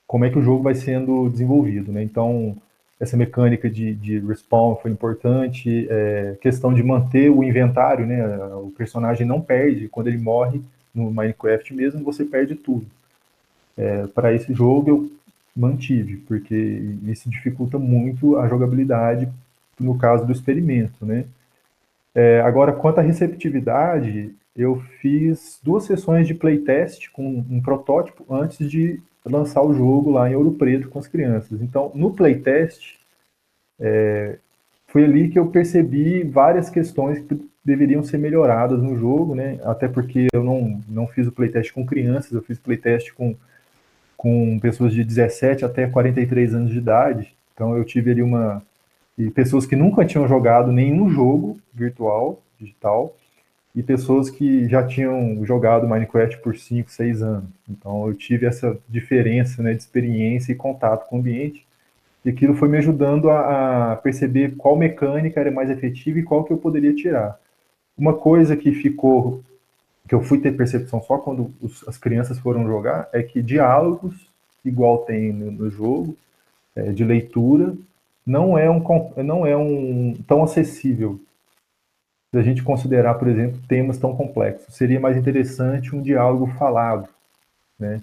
como 0.09 0.25
é 0.25 0.31
que 0.31 0.41
o 0.41 0.43
jogo 0.43 0.65
vai 0.65 0.75
sendo 0.75 1.29
desenvolvido, 1.31 1.93
né? 1.93 2.03
Então, 2.03 2.57
essa 3.03 3.17
mecânica 3.17 3.69
de, 3.69 3.95
de 3.95 4.21
respawn 4.21 4.77
foi 4.77 4.93
importante, 4.93 5.89
é, 5.91 6.37
questão 6.41 6.73
de 6.73 6.85
manter 6.85 7.31
o 7.31 7.43
inventário, 7.43 8.07
né? 8.07 8.25
O 8.55 8.73
personagem 8.79 9.27
não 9.27 9.41
perde, 9.41 9.89
quando 9.89 10.07
ele 10.07 10.19
morre 10.19 10.63
no 10.95 11.11
Minecraft 11.11 11.75
mesmo, 11.75 12.05
você 12.05 12.25
perde 12.25 12.55
tudo. 12.55 12.87
É, 13.77 14.07
Para 14.07 14.33
esse 14.33 14.55
jogo 14.55 14.89
eu 14.89 15.13
mantive, 15.55 16.19
porque 16.29 16.55
isso 17.09 17.29
dificulta 17.29 17.77
muito 17.77 18.37
a 18.37 18.47
jogabilidade 18.47 19.29
no 19.81 19.99
caso 19.99 20.25
do 20.25 20.31
experimento, 20.31 21.05
né? 21.05 21.25
É, 22.15 22.41
agora, 22.43 22.73
quanto 22.73 23.01
à 23.01 23.03
receptividade, 23.03 24.33
eu 24.57 24.81
fiz 25.01 25.59
duas 25.61 25.85
sessões 25.87 26.29
de 26.29 26.35
playtest 26.35 27.11
com 27.11 27.45
um 27.51 27.61
protótipo 27.61 28.25
antes 28.33 28.71
de 28.71 29.01
lançar 29.25 29.63
o 29.63 29.75
jogo 29.75 30.11
lá 30.11 30.31
em 30.31 30.35
Ouro 30.35 30.53
Preto 30.53 30.89
com 30.89 30.99
as 30.99 31.07
crianças. 31.07 31.61
Então, 31.61 31.91
no 31.95 32.13
playtest, 32.13 32.99
é, 33.81 34.37
foi 34.89 35.05
ali 35.05 35.29
que 35.29 35.39
eu 35.39 35.47
percebi 35.47 36.23
várias 36.23 36.69
questões 36.69 37.21
que 37.21 37.51
deveriam 37.65 38.03
ser 38.03 38.19
melhoradas 38.19 38.83
no 38.83 38.97
jogo, 38.97 39.35
né? 39.35 39.59
Até 39.63 39.89
porque 39.89 40.27
eu 40.33 40.43
não, 40.43 40.81
não 40.89 41.07
fiz 41.07 41.27
o 41.27 41.33
playtest 41.33 41.73
com 41.73 41.87
crianças, 41.87 42.33
eu 42.33 42.43
fiz 42.43 42.59
playtest 42.59 43.13
com, 43.13 43.35
com 44.17 44.59
pessoas 44.59 44.93
de 44.93 45.05
17 45.05 45.65
até 45.65 45.87
43 45.87 46.55
anos 46.55 46.71
de 46.71 46.79
idade. 46.79 47.35
Então, 47.55 47.77
eu 47.77 47.85
tive 47.85 48.11
ali 48.11 48.23
uma, 48.23 48.63
e 49.17 49.31
pessoas 49.31 49.67
que 49.67 49.77
nunca 49.77 50.05
tinham 50.05 50.27
jogado 50.27 50.73
nenhum 50.73 51.09
jogo 51.11 51.59
virtual, 51.73 52.43
digital, 52.59 53.17
e 53.75 53.83
pessoas 53.83 54.29
que 54.29 54.69
já 54.69 54.87
tinham 54.87 55.45
jogado 55.47 55.89
Minecraft 55.89 56.39
por 56.39 56.57
5, 56.57 56.91
6 56.91 57.23
anos. 57.23 57.49
Então 57.69 58.07
eu 58.07 58.15
tive 58.15 58.47
essa 58.47 58.77
diferença 58.89 59.63
né, 59.63 59.73
de 59.73 59.81
experiência 59.81 60.53
e 60.53 60.57
contato 60.57 61.09
com 61.09 61.17
o 61.17 61.19
ambiente, 61.21 61.67
e 62.25 62.31
aquilo 62.31 62.55
foi 62.55 62.69
me 62.69 62.79
ajudando 62.79 63.31
a, 63.31 63.93
a 63.93 63.97
perceber 63.97 64.55
qual 64.57 64.77
mecânica 64.77 65.41
era 65.41 65.51
mais 65.51 65.71
efetiva 65.71 66.19
e 66.19 66.23
qual 66.23 66.45
que 66.45 66.53
eu 66.53 66.59
poderia 66.59 66.95
tirar. 66.95 67.39
Uma 67.99 68.15
coisa 68.15 68.57
que 68.57 68.73
ficou, 68.73 69.43
que 70.07 70.15
eu 70.15 70.23
fui 70.23 70.39
ter 70.39 70.57
percepção 70.57 71.03
só 71.03 71.19
quando 71.19 71.53
os, 71.61 71.87
as 71.89 71.99
crianças 71.99 72.39
foram 72.39 72.65
jogar, 72.65 73.09
é 73.13 73.23
que 73.23 73.43
diálogos, 73.43 74.15
igual 74.65 74.99
tem 74.99 75.33
no, 75.33 75.51
no 75.51 75.71
jogo, 75.71 76.17
é, 76.77 76.93
de 76.93 77.05
leitura, 77.05 77.75
não 78.25 78.57
é 78.57 78.71
um, 78.71 78.83
não 79.17 79.45
é 79.45 79.57
um 79.57 80.15
tão 80.27 80.45
acessível 80.45 81.19
se 82.33 82.39
a 82.39 82.43
gente 82.43 82.63
considerar, 82.63 83.15
por 83.15 83.29
exemplo, 83.29 83.61
temas 83.69 83.99
tão 83.99 84.17
complexos. 84.17 84.75
Seria 84.75 84.99
mais 84.99 85.19
interessante 85.19 85.95
um 85.95 86.01
diálogo 86.01 86.47
falado, 86.59 87.07
né? 87.79 88.01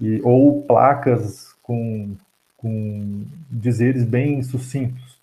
E, 0.00 0.20
ou 0.22 0.62
placas 0.62 1.52
com, 1.60 2.14
com 2.56 3.24
dizeres 3.50 4.04
bem 4.04 4.40
sucintos. 4.42 5.18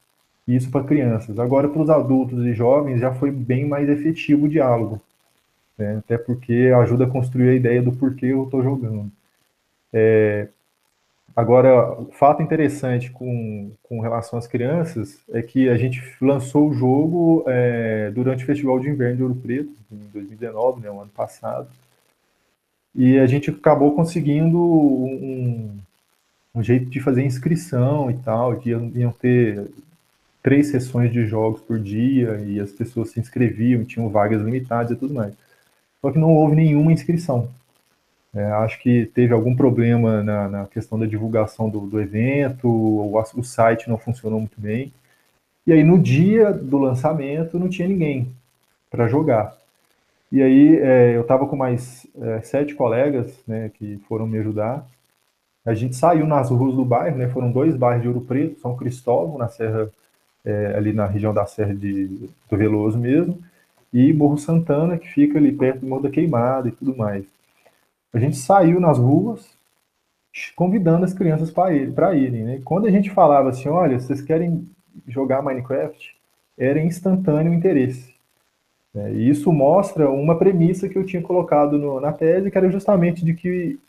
Isso 0.45 0.69
para 0.69 0.83
crianças. 0.83 1.39
Agora, 1.39 1.69
para 1.69 1.81
os 1.81 1.89
adultos 1.89 2.45
e 2.45 2.53
jovens, 2.53 2.99
já 2.99 3.13
foi 3.13 3.31
bem 3.31 3.65
mais 3.65 3.87
efetivo 3.87 4.45
o 4.45 4.49
diálogo. 4.49 5.01
Né? 5.77 5.97
Até 5.97 6.17
porque 6.17 6.71
ajuda 6.81 7.05
a 7.05 7.09
construir 7.09 7.49
a 7.49 7.55
ideia 7.55 7.81
do 7.81 7.93
porquê 7.93 8.27
eu 8.27 8.43
estou 8.43 8.61
jogando. 8.61 9.09
É, 9.91 10.49
Agora, 11.37 11.95
fato 12.13 12.41
interessante 12.41 13.11
com, 13.11 13.71
com 13.83 13.99
relação 13.99 14.39
às 14.39 14.47
crianças 14.47 15.19
é 15.29 15.39
que 15.39 15.69
a 15.69 15.77
gente 15.77 16.01
lançou 16.19 16.67
o 16.67 16.73
jogo 16.73 17.43
é, 17.45 18.09
durante 18.09 18.43
o 18.43 18.47
Festival 18.47 18.79
de 18.79 18.89
Inverno 18.89 19.17
de 19.17 19.21
Ouro 19.21 19.35
Preto, 19.35 19.71
em 19.91 19.97
2019, 20.11 20.81
né, 20.81 20.89
o 20.89 20.99
ano 20.99 21.11
passado, 21.11 21.67
e 22.95 23.19
a 23.19 23.27
gente 23.27 23.51
acabou 23.51 23.93
conseguindo 23.93 24.59
um, 24.59 25.77
um 26.55 26.63
jeito 26.63 26.89
de 26.89 26.99
fazer 26.99 27.23
inscrição 27.23 28.09
e 28.09 28.17
tal, 28.17 28.57
que 28.57 28.71
iam, 28.71 28.91
iam 28.95 29.11
ter 29.11 29.69
três 30.41 30.69
sessões 30.71 31.13
de 31.13 31.27
jogos 31.27 31.61
por 31.61 31.77
dia, 31.77 32.41
e 32.47 32.59
as 32.59 32.71
pessoas 32.71 33.11
se 33.11 33.19
inscreviam, 33.19 33.85
tinham 33.85 34.09
vagas 34.09 34.41
limitadas 34.41 34.89
e 34.89 34.95
tudo 34.95 35.13
mais. 35.13 35.35
Só 36.01 36.11
que 36.11 36.17
não 36.17 36.33
houve 36.33 36.55
nenhuma 36.55 36.91
inscrição. 36.91 37.47
É, 38.37 38.51
acho 38.51 38.79
que 38.79 39.07
teve 39.07 39.33
algum 39.33 39.55
problema 39.55 40.21
na, 40.21 40.47
na 40.47 40.65
questão 40.67 40.99
da 40.99 41.07
divulgação 41.07 41.67
do, 41.67 41.79
do 41.79 41.99
evento, 41.99 42.67
o, 42.69 43.17
o, 43.17 43.43
site 43.43 43.89
não 43.89 43.97
funcionou 43.97 44.39
muito 44.39 44.61
bem. 44.61 44.93
E 45.65 45.73
aí 45.73 45.83
no 45.83 45.97
dia 45.97 46.53
do 46.53 46.77
lançamento 46.77 47.57
não 47.57 47.67
tinha 47.67 47.87
ninguém 47.87 48.31
para 48.91 49.07
jogar. 49.07 49.57
E 50.31 50.43
aí 50.43 50.77
é, 50.77 51.15
eu 51.15 51.21
estava 51.21 51.47
com 51.47 51.55
mais 51.55 52.05
é, 52.21 52.41
sete 52.41 52.75
colegas 52.75 53.33
né, 53.47 53.71
que 53.73 53.97
foram 54.07 54.27
me 54.27 54.37
ajudar. 54.37 54.85
A 55.65 55.73
gente 55.73 55.95
saiu 55.95 56.27
nas 56.27 56.51
ruas 56.51 56.75
do 56.75 56.85
bairro, 56.85 57.17
né, 57.17 57.27
foram 57.29 57.51
dois 57.51 57.75
bairros 57.75 58.03
de 58.03 58.07
Ouro 58.07 58.21
Preto, 58.21 58.61
São 58.61 58.75
Cristóvão, 58.77 59.39
na 59.39 59.47
Serra, 59.47 59.89
é, 60.45 60.75
ali 60.77 60.93
na 60.93 61.07
região 61.07 61.33
da 61.33 61.47
Serra 61.47 61.73
de, 61.73 62.07
do 62.07 62.57
Veloso 62.57 62.99
mesmo, 62.99 63.39
e 63.91 64.13
Morro 64.13 64.37
Santana, 64.37 64.95
que 64.95 65.07
fica 65.07 65.39
ali 65.39 65.51
perto 65.51 65.79
do 65.79 65.87
Morro 65.87 66.03
da 66.03 66.11
Queimada 66.11 66.67
e 66.67 66.71
tudo 66.71 66.95
mais. 66.95 67.25
A 68.13 68.19
gente 68.19 68.37
saiu 68.37 68.79
nas 68.79 68.97
ruas, 68.97 69.57
convidando 70.55 71.05
as 71.05 71.13
crianças 71.13 71.51
para 71.51 71.73
ir, 71.73 71.93
irem. 72.15 72.43
Né? 72.43 72.61
Quando 72.63 72.87
a 72.87 72.91
gente 72.91 73.09
falava 73.09 73.49
assim, 73.49 73.69
olha, 73.69 73.99
vocês 73.99 74.21
querem 74.21 74.67
jogar 75.07 75.41
Minecraft, 75.41 76.15
era 76.57 76.81
instantâneo 76.81 77.51
o 77.51 77.55
interesse. 77.55 78.13
Né? 78.93 79.13
E 79.13 79.29
isso 79.29 79.51
mostra 79.51 80.09
uma 80.09 80.37
premissa 80.37 80.89
que 80.89 80.97
eu 80.97 81.05
tinha 81.05 81.21
colocado 81.21 81.77
no, 81.77 81.99
na 81.99 82.11
tese, 82.11 82.49
que 82.49 82.57
era 82.57 82.69
justamente 82.69 83.23
de 83.23 83.33
que 83.33 83.79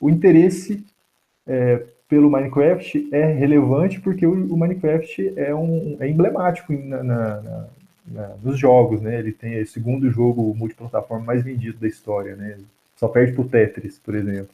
o 0.00 0.08
interesse 0.08 0.84
é, 1.46 1.84
pelo 2.08 2.30
Minecraft 2.30 3.08
é 3.12 3.26
relevante 3.32 4.00
porque 4.00 4.26
o, 4.26 4.32
o 4.32 4.56
Minecraft 4.56 5.34
é, 5.36 5.54
um, 5.54 5.96
é 6.00 6.08
emblemático 6.08 6.72
na, 6.72 7.02
na, 7.02 7.68
na, 8.06 8.28
nos 8.42 8.58
jogos, 8.58 9.00
né? 9.02 9.18
Ele 9.18 9.32
tem 9.32 9.60
o 9.60 9.66
segundo 9.66 10.10
jogo 10.10 10.54
multiplataforma 10.54 11.26
mais 11.26 11.42
vendido 11.42 11.78
da 11.78 11.86
história, 11.86 12.34
né? 12.34 12.58
Só 12.98 13.06
perde 13.08 13.32
pro 13.32 13.48
Tetris, 13.48 13.98
por 13.98 14.14
exemplo. 14.14 14.50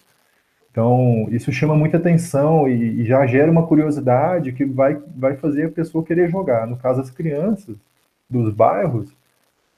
Então, 0.70 1.26
isso 1.30 1.52
chama 1.52 1.74
muita 1.74 1.96
atenção 1.96 2.68
e, 2.68 3.00
e, 3.00 3.04
já 3.04 3.24
gera 3.26 3.50
uma 3.50 3.66
curiosidade 3.66 4.52
que 4.52 4.64
vai, 4.64 5.00
vai 5.16 5.36
fazer 5.36 5.66
a 5.66 5.70
pessoa 5.70 6.04
querer 6.04 6.28
jogar. 6.28 6.66
No 6.66 6.76
caso, 6.76 7.00
as 7.00 7.10
crianças 7.10 7.76
dos 8.28 8.52
bairros, 8.52 9.14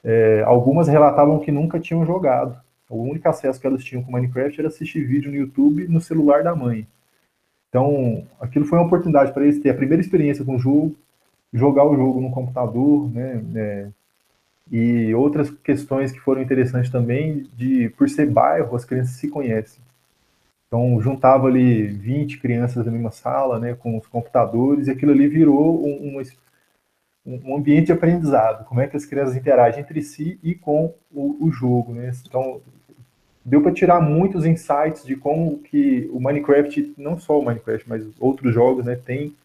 é, 0.03 0.43
algumas 0.45 0.89
relatavam 0.89 1.39
que 1.39 1.53
nunca 1.53 1.79
tinham 1.79 2.05
jogado. 2.05 2.59
O 2.89 3.03
único 3.03 3.29
acesso 3.29 3.61
que 3.61 3.67
elas 3.67 3.85
tinham 3.85 4.03
com 4.03 4.11
Minecraft 4.11 4.59
era 4.59 4.69
assistir 4.69 5.05
vídeo 5.05 5.31
no 5.31 5.37
YouTube 5.37 5.87
no 5.87 6.01
celular 6.01 6.43
da 6.43 6.57
mãe. 6.57 6.87
Então, 7.69 8.27
aquilo 8.41 8.65
foi 8.65 8.79
uma 8.79 8.87
oportunidade 8.87 9.33
para 9.33 9.45
eles 9.45 9.61
ter 9.61 9.71
a 9.71 9.75
primeira 9.75 10.01
experiência 10.01 10.45
com 10.45 10.57
o 10.57 10.59
jogo, 10.59 10.97
jogar 11.53 11.85
o 11.85 11.95
jogo 11.95 12.21
no 12.21 12.31
computador, 12.31 13.11
né? 13.13 13.45
É, 13.55 13.89
e 14.71 15.15
outras 15.15 15.51
questões 15.51 16.13
que 16.13 16.21
foram 16.21 16.43
interessantes 16.43 16.91
também, 16.91 17.47
de 17.57 17.89
por 17.91 18.09
ser 18.09 18.29
bairro, 18.29 18.75
as 18.75 18.85
crianças 18.85 19.17
se 19.17 19.29
conhecem. 19.29 19.81
Então, 20.67 21.01
juntava 21.01 21.47
ali 21.47 21.87
20 21.87 22.39
crianças 22.39 22.85
na 22.85 22.91
mesma 22.91 23.13
sala, 23.13 23.59
né, 23.59 23.75
com 23.75 23.97
os 23.97 24.07
computadores, 24.07 24.89
e 24.89 24.91
aquilo 24.91 25.13
ali 25.13 25.29
virou 25.29 25.87
um, 25.87 26.19
um, 26.19 27.41
um 27.45 27.57
ambiente 27.57 27.87
de 27.87 27.93
aprendizado, 27.93 28.65
como 28.65 28.81
é 28.81 28.89
que 28.89 28.97
as 28.97 29.07
crianças 29.07 29.37
interagem 29.37 29.81
entre 29.81 30.03
si 30.03 30.39
e 30.43 30.55
com 30.55 30.93
o, 31.13 31.37
o 31.41 31.53
jogo, 31.53 31.93
né? 31.93 32.11
Então, 32.27 32.61
deu 33.45 33.63
para 33.63 33.73
tirar 33.73 34.01
muitos 34.01 34.45
insights 34.45 35.05
de 35.05 35.15
como 35.15 35.59
que 35.59 36.11
o 36.13 36.21
Minecraft, 36.21 36.95
não 36.99 37.17
só 37.17 37.39
o 37.39 37.45
Minecraft, 37.45 37.89
mas 37.89 38.05
outros 38.19 38.53
jogos, 38.53 38.85
né, 38.85 38.97
tem 38.97 39.37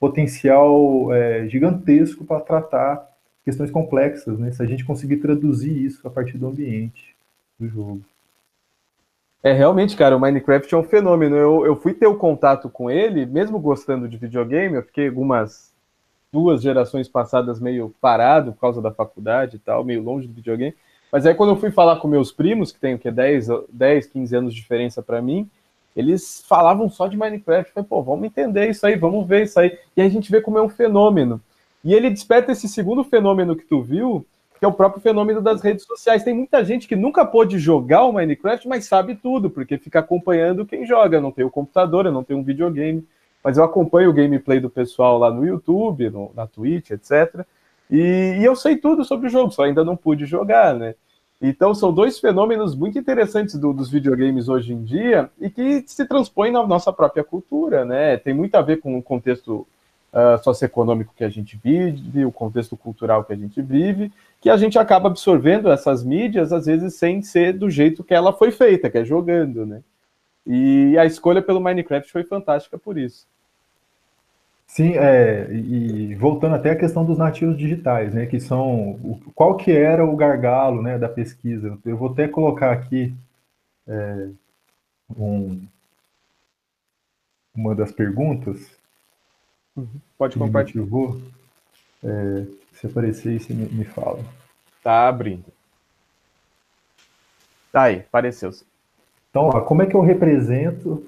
potencial 0.00 1.14
é, 1.14 1.48
gigantesco 1.48 2.24
para 2.24 2.40
tratar 2.40 3.15
questões 3.46 3.70
complexas, 3.70 4.36
né? 4.40 4.50
Se 4.50 4.60
a 4.60 4.66
gente 4.66 4.84
conseguir 4.84 5.18
traduzir 5.18 5.72
isso 5.72 6.04
a 6.04 6.10
partir 6.10 6.36
do 6.36 6.48
ambiente 6.48 7.14
do 7.56 7.68
jogo. 7.68 8.02
É, 9.40 9.52
realmente, 9.52 9.96
cara, 9.96 10.16
o 10.16 10.20
Minecraft 10.20 10.74
é 10.74 10.76
um 10.76 10.82
fenômeno. 10.82 11.36
Eu, 11.36 11.64
eu 11.64 11.76
fui 11.76 11.94
ter 11.94 12.08
o 12.08 12.16
contato 12.16 12.68
com 12.68 12.90
ele, 12.90 13.24
mesmo 13.24 13.60
gostando 13.60 14.08
de 14.08 14.16
videogame, 14.16 14.74
eu 14.74 14.82
fiquei 14.82 15.06
algumas 15.06 15.72
duas 16.32 16.60
gerações 16.60 17.08
passadas 17.08 17.60
meio 17.60 17.94
parado 18.00 18.52
por 18.52 18.60
causa 18.60 18.82
da 18.82 18.90
faculdade 18.90 19.56
e 19.56 19.58
tal, 19.60 19.84
meio 19.84 20.02
longe 20.02 20.26
do 20.26 20.34
videogame. 20.34 20.74
Mas 21.12 21.24
aí 21.24 21.32
quando 21.32 21.50
eu 21.50 21.56
fui 21.56 21.70
falar 21.70 22.00
com 22.00 22.08
meus 22.08 22.32
primos, 22.32 22.72
que 22.72 22.80
tem 22.80 22.94
o 22.94 22.98
que 22.98 23.12
10, 23.12 23.46
10, 23.72 24.06
15 24.08 24.36
anos 24.36 24.52
de 24.52 24.60
diferença 24.60 25.00
para 25.00 25.22
mim, 25.22 25.48
eles 25.94 26.44
falavam 26.48 26.90
só 26.90 27.06
de 27.06 27.16
Minecraft. 27.16 27.68
Eu 27.68 27.74
falei, 27.74 27.88
pô, 27.88 28.02
vamos 28.02 28.24
entender 28.26 28.68
isso 28.68 28.84
aí, 28.84 28.96
vamos 28.96 29.24
ver 29.24 29.44
isso 29.44 29.60
aí. 29.60 29.78
E 29.96 30.00
aí 30.00 30.08
a 30.08 30.10
gente 30.10 30.32
vê 30.32 30.40
como 30.40 30.58
é 30.58 30.62
um 30.62 30.68
fenômeno. 30.68 31.40
E 31.86 31.94
ele 31.94 32.10
desperta 32.10 32.52
esse 32.52 32.68
segundo 32.68 33.02
fenômeno 33.02 33.56
que 33.56 33.64
tu 33.64 33.80
viu, 33.80 34.26
que 34.58 34.64
é 34.64 34.68
o 34.68 34.72
próprio 34.72 35.00
fenômeno 35.00 35.40
das 35.40 35.62
redes 35.62 35.86
sociais. 35.86 36.22
Tem 36.22 36.34
muita 36.34 36.62
gente 36.64 36.86
que 36.86 36.96
nunca 36.96 37.24
pôde 37.24 37.58
jogar 37.58 38.04
o 38.04 38.12
Minecraft, 38.12 38.68
mas 38.68 38.84
sabe 38.84 39.14
tudo, 39.14 39.48
porque 39.48 39.78
fica 39.78 40.00
acompanhando 40.00 40.66
quem 40.66 40.84
joga. 40.84 41.20
Não 41.20 41.30
tem 41.30 41.44
o 41.44 41.50
computador, 41.50 42.10
não 42.10 42.24
tem 42.24 42.36
um 42.36 42.42
videogame 42.42 43.06
mas 43.46 43.58
eu 43.58 43.62
acompanho 43.62 44.10
o 44.10 44.12
gameplay 44.12 44.58
do 44.58 44.68
pessoal 44.68 45.18
lá 45.18 45.30
no 45.30 45.46
YouTube, 45.46 46.10
no, 46.10 46.32
na 46.34 46.48
Twitch, 46.48 46.90
etc. 46.90 47.46
E, 47.88 48.38
e, 48.40 48.44
eu 48.44 48.56
sei 48.56 48.76
tudo 48.76 49.04
sobre 49.04 49.28
o 49.28 49.30
jogo, 49.30 49.52
só 49.52 49.62
ainda 49.62 49.84
não 49.84 49.96
pude 49.96 50.26
jogar, 50.26 50.74
né? 50.74 50.96
Então 51.40 51.72
são 51.72 51.92
dois 51.92 52.18
fenômenos 52.18 52.74
muito 52.74 52.98
interessantes 52.98 53.54
do, 53.54 53.72
dos 53.72 53.88
videogames 53.88 54.48
hoje 54.48 54.72
em 54.72 54.82
dia 54.82 55.30
e 55.40 55.48
que 55.48 55.84
se 55.86 56.04
transpõem 56.08 56.50
na 56.50 56.66
nossa 56.66 56.92
própria 56.92 57.22
cultura, 57.22 57.84
né? 57.84 58.16
Tem 58.16 58.34
muito 58.34 58.56
a 58.56 58.62
ver 58.62 58.80
com 58.80 58.98
o 58.98 59.02
contexto 59.02 59.64
uh, 60.16 60.42
socioeconômico 60.42 61.12
que 61.14 61.24
a 61.24 61.28
gente 61.28 61.60
vive, 61.62 62.24
o 62.24 62.32
contexto 62.32 62.76
cultural 62.76 63.22
que 63.24 63.34
a 63.34 63.36
gente 63.36 63.60
vive, 63.60 64.10
que 64.40 64.48
a 64.48 64.56
gente 64.56 64.78
acaba 64.78 65.08
absorvendo 65.08 65.70
essas 65.70 66.02
mídias, 66.02 66.52
às 66.52 66.64
vezes, 66.64 66.94
sem 66.94 67.20
ser 67.20 67.52
do 67.52 67.68
jeito 67.68 68.02
que 68.02 68.14
ela 68.14 68.32
foi 68.32 68.50
feita, 68.50 68.88
que 68.88 68.98
é 68.98 69.04
jogando, 69.04 69.66
né? 69.66 69.82
E 70.46 70.96
a 70.96 71.04
escolha 71.04 71.42
pelo 71.42 71.60
Minecraft 71.60 72.10
foi 72.10 72.24
fantástica 72.24 72.78
por 72.78 72.96
isso. 72.96 73.26
Sim, 74.66 74.94
é, 74.96 75.48
e 75.52 76.14
voltando 76.16 76.56
até 76.56 76.70
a 76.70 76.76
questão 76.76 77.04
dos 77.04 77.18
nativos 77.18 77.56
digitais, 77.56 78.12
né, 78.12 78.26
que 78.26 78.40
são, 78.40 79.20
qual 79.34 79.56
que 79.56 79.70
era 79.70 80.04
o 80.04 80.16
gargalo, 80.16 80.82
né, 80.82 80.98
da 80.98 81.08
pesquisa? 81.08 81.78
Eu 81.84 81.96
vou 81.96 82.10
até 82.10 82.26
colocar 82.28 82.72
aqui 82.72 83.14
é, 83.86 84.28
um, 85.16 85.62
uma 87.54 87.74
das 87.74 87.92
perguntas. 87.92 88.75
Uhum. 89.76 89.86
Pode 90.16 90.38
compartilhar. 90.38 90.86
É, 92.04 92.46
se 92.72 92.86
aparecer, 92.86 93.40
você 93.40 93.52
me, 93.52 93.66
me 93.66 93.84
fala. 93.84 94.24
Tá 94.82 95.08
abrindo. 95.08 95.44
Tá 97.72 97.82
aí, 97.82 97.98
apareceu. 98.00 98.50
Então, 99.30 99.44
ó, 99.48 99.60
como 99.60 99.82
é 99.82 99.86
que 99.86 99.94
eu 99.94 100.00
represento 100.00 101.04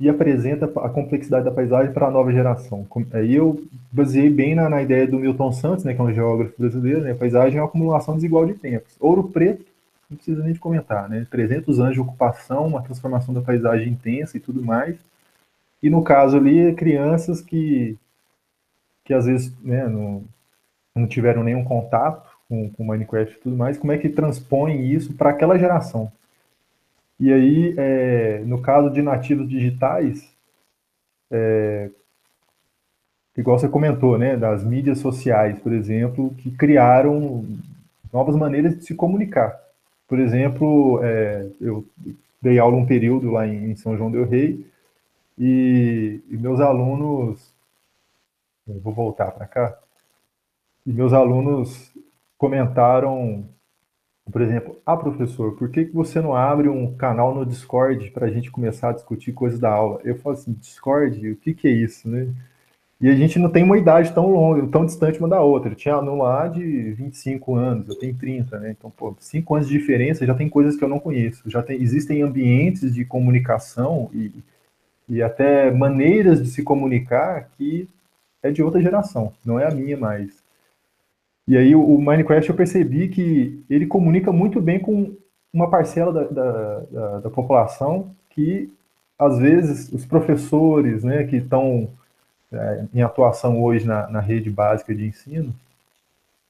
e 0.00 0.08
apresenta 0.08 0.66
a 0.66 0.88
complexidade 0.88 1.44
da 1.44 1.50
paisagem 1.50 1.92
para 1.92 2.06
a 2.06 2.10
nova 2.10 2.32
geração. 2.32 2.86
Aí 3.12 3.34
eu 3.34 3.64
baseei 3.90 4.30
bem 4.30 4.54
na, 4.54 4.68
na, 4.68 4.80
ideia 4.80 5.06
do 5.06 5.18
Milton 5.18 5.50
Santos, 5.50 5.84
né, 5.84 5.92
que 5.92 6.00
é 6.00 6.04
um 6.04 6.14
geógrafo 6.14 6.54
brasileiro, 6.56 7.00
né, 7.00 7.12
a 7.12 7.16
paisagem 7.16 7.58
é 7.58 7.60
uma 7.60 7.68
acumulação 7.68 8.14
desigual 8.14 8.46
de 8.46 8.54
tempos. 8.54 8.94
Ouro 9.00 9.24
Preto, 9.24 9.64
não 10.08 10.16
precisa 10.16 10.42
nem 10.42 10.52
de 10.52 10.60
comentar, 10.60 11.08
né, 11.08 11.26
300 11.28 11.80
anos 11.80 11.94
de 11.94 12.00
ocupação, 12.00 12.66
uma 12.66 12.82
transformação 12.82 13.34
da 13.34 13.40
paisagem 13.40 13.88
intensa 13.88 14.36
e 14.36 14.40
tudo 14.40 14.62
mais. 14.62 14.96
E 15.82 15.90
no 15.90 16.02
caso 16.02 16.36
ali, 16.36 16.72
crianças 16.74 17.40
que, 17.40 17.96
que 19.08 19.14
às 19.14 19.24
vezes 19.24 19.50
né, 19.62 19.88
não, 19.88 20.22
não 20.94 21.06
tiveram 21.06 21.42
nenhum 21.42 21.64
contato 21.64 22.30
com, 22.46 22.68
com 22.68 22.84
Minecraft 22.84 23.34
e 23.34 23.40
tudo 23.40 23.56
mais, 23.56 23.78
como 23.78 23.90
é 23.90 23.96
que 23.96 24.10
transpõe 24.10 24.92
isso 24.92 25.14
para 25.14 25.30
aquela 25.30 25.58
geração? 25.58 26.12
E 27.18 27.32
aí, 27.32 27.74
é, 27.78 28.42
no 28.44 28.60
caso 28.60 28.90
de 28.90 29.00
nativos 29.00 29.48
digitais, 29.48 30.30
é, 31.30 31.88
igual 33.34 33.58
você 33.58 33.66
comentou, 33.66 34.18
né, 34.18 34.36
das 34.36 34.62
mídias 34.62 34.98
sociais, 34.98 35.58
por 35.58 35.72
exemplo, 35.72 36.34
que 36.36 36.50
criaram 36.50 37.46
novas 38.12 38.36
maneiras 38.36 38.76
de 38.76 38.84
se 38.84 38.94
comunicar. 38.94 39.58
Por 40.06 40.18
exemplo, 40.18 41.00
é, 41.02 41.46
eu 41.58 41.82
dei 42.42 42.58
aula 42.58 42.76
um 42.76 42.84
período 42.84 43.30
lá 43.30 43.46
em, 43.46 43.74
São 43.74 43.96
João 43.96 44.10
del 44.10 44.28
Rei 44.28 44.66
e, 45.38 46.20
e 46.30 46.36
meus 46.36 46.60
alunos, 46.60 47.56
vou 48.82 48.92
voltar 48.92 49.30
para 49.32 49.46
cá, 49.46 49.78
e 50.86 50.92
meus 50.92 51.12
alunos 51.12 51.92
comentaram 52.36 53.48
por 54.30 54.42
exemplo, 54.42 54.78
ah, 54.84 54.96
professor, 54.96 55.56
por 55.56 55.70
que, 55.70 55.86
que 55.86 55.94
você 55.94 56.20
não 56.20 56.34
abre 56.34 56.68
um 56.68 56.94
canal 56.94 57.34
no 57.34 57.46
Discord 57.46 58.10
para 58.10 58.26
a 58.26 58.30
gente 58.30 58.50
começar 58.50 58.90
a 58.90 58.92
discutir 58.92 59.32
coisas 59.32 59.58
da 59.58 59.70
aula? 59.70 60.00
Eu 60.04 60.18
falo 60.18 60.34
assim, 60.34 60.52
Discord, 60.52 61.30
o 61.30 61.36
que, 61.36 61.54
que 61.54 61.66
é 61.66 61.70
isso, 61.70 62.08
né? 62.08 62.28
E 63.00 63.08
a 63.08 63.14
gente 63.14 63.38
não 63.38 63.48
tem 63.48 63.62
uma 63.62 63.78
idade 63.78 64.12
tão 64.12 64.28
longa, 64.30 64.66
tão 64.68 64.84
distante 64.84 65.20
uma 65.20 65.28
da 65.28 65.40
outra. 65.40 65.70
Eu 65.70 65.76
tinha 65.76 65.94
aluno 65.94 66.22
lá 66.22 66.48
de 66.48 66.92
25 66.92 67.54
anos, 67.54 67.88
eu 67.88 67.94
tenho 67.98 68.14
30, 68.14 68.58
né? 68.58 68.74
Então, 68.76 68.90
pô, 68.90 69.16
5 69.18 69.54
anos 69.54 69.68
de 69.68 69.78
diferença 69.78 70.26
já 70.26 70.34
tem 70.34 70.48
coisas 70.48 70.76
que 70.76 70.84
eu 70.84 70.88
não 70.88 70.98
conheço. 71.00 71.48
Já 71.48 71.62
tem, 71.62 71.80
existem 71.80 72.22
ambientes 72.22 72.92
de 72.92 73.04
comunicação 73.04 74.10
e, 74.12 74.32
e 75.08 75.22
até 75.22 75.70
maneiras 75.70 76.42
de 76.42 76.50
se 76.50 76.62
comunicar 76.62 77.48
que 77.56 77.88
é 78.42 78.50
de 78.50 78.62
outra 78.62 78.80
geração, 78.80 79.32
não 79.44 79.58
é 79.58 79.66
a 79.66 79.70
minha 79.70 79.96
mais. 79.96 80.42
E 81.46 81.56
aí 81.56 81.74
o, 81.74 81.98
Minecraft 81.98 82.50
eu 82.50 82.54
percebi 82.54 83.08
que 83.08 83.64
ele 83.70 83.86
comunica 83.86 84.30
muito 84.30 84.60
bem 84.60 84.78
com 84.78 85.16
uma 85.52 85.70
parcela 85.70 86.12
da, 86.12 86.24
da, 86.24 86.78
da, 86.80 87.20
da 87.20 87.30
população 87.30 88.14
que 88.28 88.70
às 89.18 89.38
vezes 89.38 89.90
os 89.92 90.04
professores, 90.06 91.02
né, 91.02 91.24
que 91.24 91.36
estão 91.36 91.88
é, 92.52 92.84
em 92.94 93.02
atuação 93.02 93.62
hoje 93.62 93.86
na, 93.86 94.08
na, 94.08 94.20
rede 94.20 94.50
básica 94.50 94.94
de 94.94 95.06
ensino, 95.06 95.54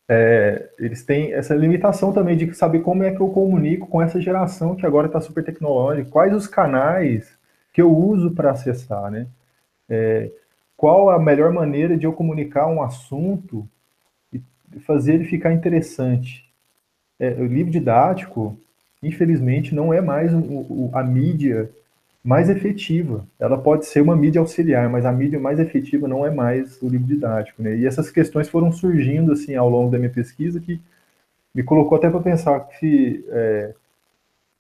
é, 0.08 0.68
eles 0.78 1.04
têm 1.04 1.32
essa 1.32 1.54
limitação 1.54 2.12
também 2.12 2.36
de 2.36 2.52
saber 2.54 2.80
como 2.80 3.04
é 3.04 3.10
que 3.10 3.20
eu 3.20 3.28
comunico 3.28 3.86
com 3.86 4.02
essa 4.02 4.20
geração 4.20 4.74
que 4.74 4.84
agora 4.84 5.06
está 5.06 5.20
super 5.20 5.44
tecnológica, 5.44 6.10
quais 6.10 6.34
os 6.34 6.46
canais 6.46 7.38
que 7.72 7.80
eu 7.80 7.94
uso 7.96 8.32
para 8.32 8.50
acessar, 8.50 9.10
né? 9.10 9.26
É, 9.88 10.30
qual 10.78 11.10
a 11.10 11.18
melhor 11.18 11.52
maneira 11.52 11.98
de 11.98 12.06
eu 12.06 12.12
comunicar 12.12 12.68
um 12.68 12.80
assunto 12.80 13.68
e 14.32 14.40
fazer 14.78 15.14
ele 15.14 15.24
ficar 15.24 15.52
interessante. 15.52 16.48
É, 17.18 17.30
o 17.30 17.46
livro 17.46 17.72
didático, 17.72 18.56
infelizmente, 19.02 19.74
não 19.74 19.92
é 19.92 20.00
mais 20.00 20.32
o, 20.32 20.38
o, 20.38 20.90
a 20.94 21.02
mídia 21.02 21.68
mais 22.22 22.48
efetiva. 22.48 23.26
Ela 23.40 23.58
pode 23.58 23.86
ser 23.86 24.02
uma 24.02 24.14
mídia 24.14 24.40
auxiliar, 24.40 24.88
mas 24.88 25.04
a 25.04 25.10
mídia 25.10 25.40
mais 25.40 25.58
efetiva 25.58 26.06
não 26.06 26.24
é 26.24 26.30
mais 26.30 26.80
o 26.80 26.88
livro 26.88 27.08
didático. 27.08 27.60
Né? 27.60 27.76
E 27.76 27.84
essas 27.84 28.08
questões 28.08 28.48
foram 28.48 28.70
surgindo 28.70 29.32
assim 29.32 29.56
ao 29.56 29.68
longo 29.68 29.90
da 29.90 29.98
minha 29.98 30.10
pesquisa 30.10 30.60
que 30.60 30.80
me 31.52 31.64
colocou 31.64 31.98
até 31.98 32.08
para 32.08 32.20
pensar 32.20 32.60
que 32.60 33.24
é, 33.30 33.74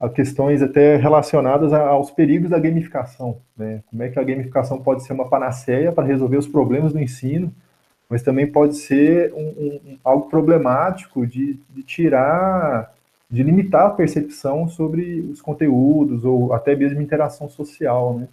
a 0.00 0.08
questões 0.08 0.62
até 0.62 0.96
relacionadas 0.96 1.72
aos 1.72 2.10
perigos 2.10 2.50
da 2.50 2.58
gamificação. 2.58 3.38
Né? 3.56 3.82
Como 3.90 4.02
é 4.02 4.08
que 4.08 4.18
a 4.18 4.24
gamificação 4.24 4.80
pode 4.80 5.04
ser 5.04 5.12
uma 5.12 5.28
panaceia 5.28 5.90
para 5.90 6.06
resolver 6.06 6.36
os 6.36 6.46
problemas 6.46 6.92
do 6.92 7.00
ensino, 7.00 7.52
mas 8.08 8.22
também 8.22 8.46
pode 8.46 8.76
ser 8.76 9.32
um, 9.34 9.48
um, 9.48 9.98
algo 10.04 10.30
problemático 10.30 11.26
de, 11.26 11.58
de, 11.70 11.82
tirar, 11.82 12.94
de 13.28 13.42
limitar 13.42 13.86
a 13.86 13.90
percepção 13.90 14.68
sobre 14.68 15.20
os 15.20 15.42
conteúdos 15.42 16.24
ou 16.24 16.52
até 16.52 16.76
mesmo 16.76 17.02
interação 17.02 17.48
social. 17.48 18.18
Né? 18.18 18.28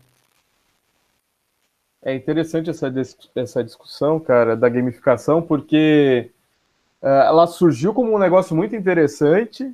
É 2.03 2.13
interessante 2.13 2.70
essa, 2.70 2.93
essa 3.36 3.63
discussão, 3.63 4.20
cara, 4.20 4.55
da 4.55 4.70
gamificação, 4.70 5.41
porque 5.41 6.30
uh, 7.01 7.07
ela 7.07 7.47
surgiu 7.47 7.95
como 7.95 8.13
um 8.13 8.20
negócio 8.20 8.55
muito 8.55 8.76
interessante, 8.76 9.74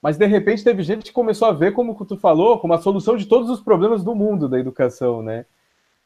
mas 0.00 0.16
de 0.16 0.26
repente 0.26 0.64
teve 0.64 0.82
gente 0.82 1.04
que 1.04 1.12
começou 1.12 1.48
a 1.48 1.52
ver, 1.52 1.72
como 1.72 1.94
tu 2.04 2.16
falou, 2.16 2.58
como 2.58 2.74
a 2.74 2.78
solução 2.78 3.16
de 3.16 3.26
todos 3.26 3.50
os 3.50 3.60
problemas 3.60 4.04
do 4.04 4.14
mundo 4.14 4.48
da 4.48 4.58
educação, 4.58 5.22
né? 5.22 5.44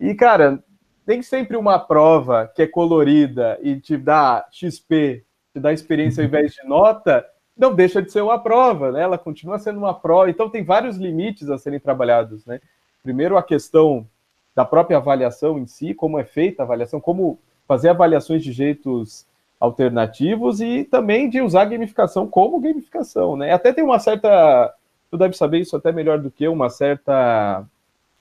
E, 0.00 0.14
cara, 0.14 0.62
nem 1.06 1.22
sempre 1.22 1.56
uma 1.56 1.78
prova 1.78 2.50
que 2.54 2.62
é 2.62 2.66
colorida 2.66 3.58
e 3.62 3.78
te 3.78 3.96
dá 3.96 4.46
XP, 4.50 5.24
te 5.52 5.60
dá 5.60 5.72
experiência 5.72 6.22
ao 6.22 6.26
invés 6.26 6.52
de 6.52 6.66
nota, 6.66 7.24
não 7.56 7.74
deixa 7.74 8.00
de 8.00 8.10
ser 8.10 8.22
uma 8.22 8.38
prova, 8.38 8.90
né? 8.92 9.02
Ela 9.02 9.18
continua 9.18 9.58
sendo 9.58 9.78
uma 9.78 9.94
prova. 9.94 10.30
Então 10.30 10.48
tem 10.48 10.64
vários 10.64 10.96
limites 10.96 11.50
a 11.50 11.58
serem 11.58 11.78
trabalhados, 11.78 12.46
né? 12.46 12.60
Primeiro 13.02 13.36
a 13.36 13.42
questão 13.42 14.06
da 14.54 14.64
própria 14.64 14.96
avaliação 14.96 15.58
em 15.58 15.66
si, 15.66 15.92
como 15.92 16.18
é 16.18 16.24
feita 16.24 16.62
a 16.62 16.64
avaliação, 16.64 17.00
como 17.00 17.38
fazer 17.66 17.88
avaliações 17.88 18.42
de 18.42 18.52
jeitos 18.52 19.26
alternativos 19.62 20.60
e 20.60 20.82
também 20.82 21.30
de 21.30 21.40
usar 21.40 21.66
gamificação 21.66 22.26
como 22.26 22.58
gamificação, 22.58 23.36
né? 23.36 23.52
Até 23.52 23.72
tem 23.72 23.84
uma 23.84 24.00
certa, 24.00 24.74
tu 25.08 25.16
deve 25.16 25.36
saber 25.36 25.60
isso 25.60 25.76
até 25.76 25.92
melhor 25.92 26.18
do 26.18 26.32
que 26.32 26.42
eu, 26.42 26.52
uma 26.52 26.68
certa 26.68 27.64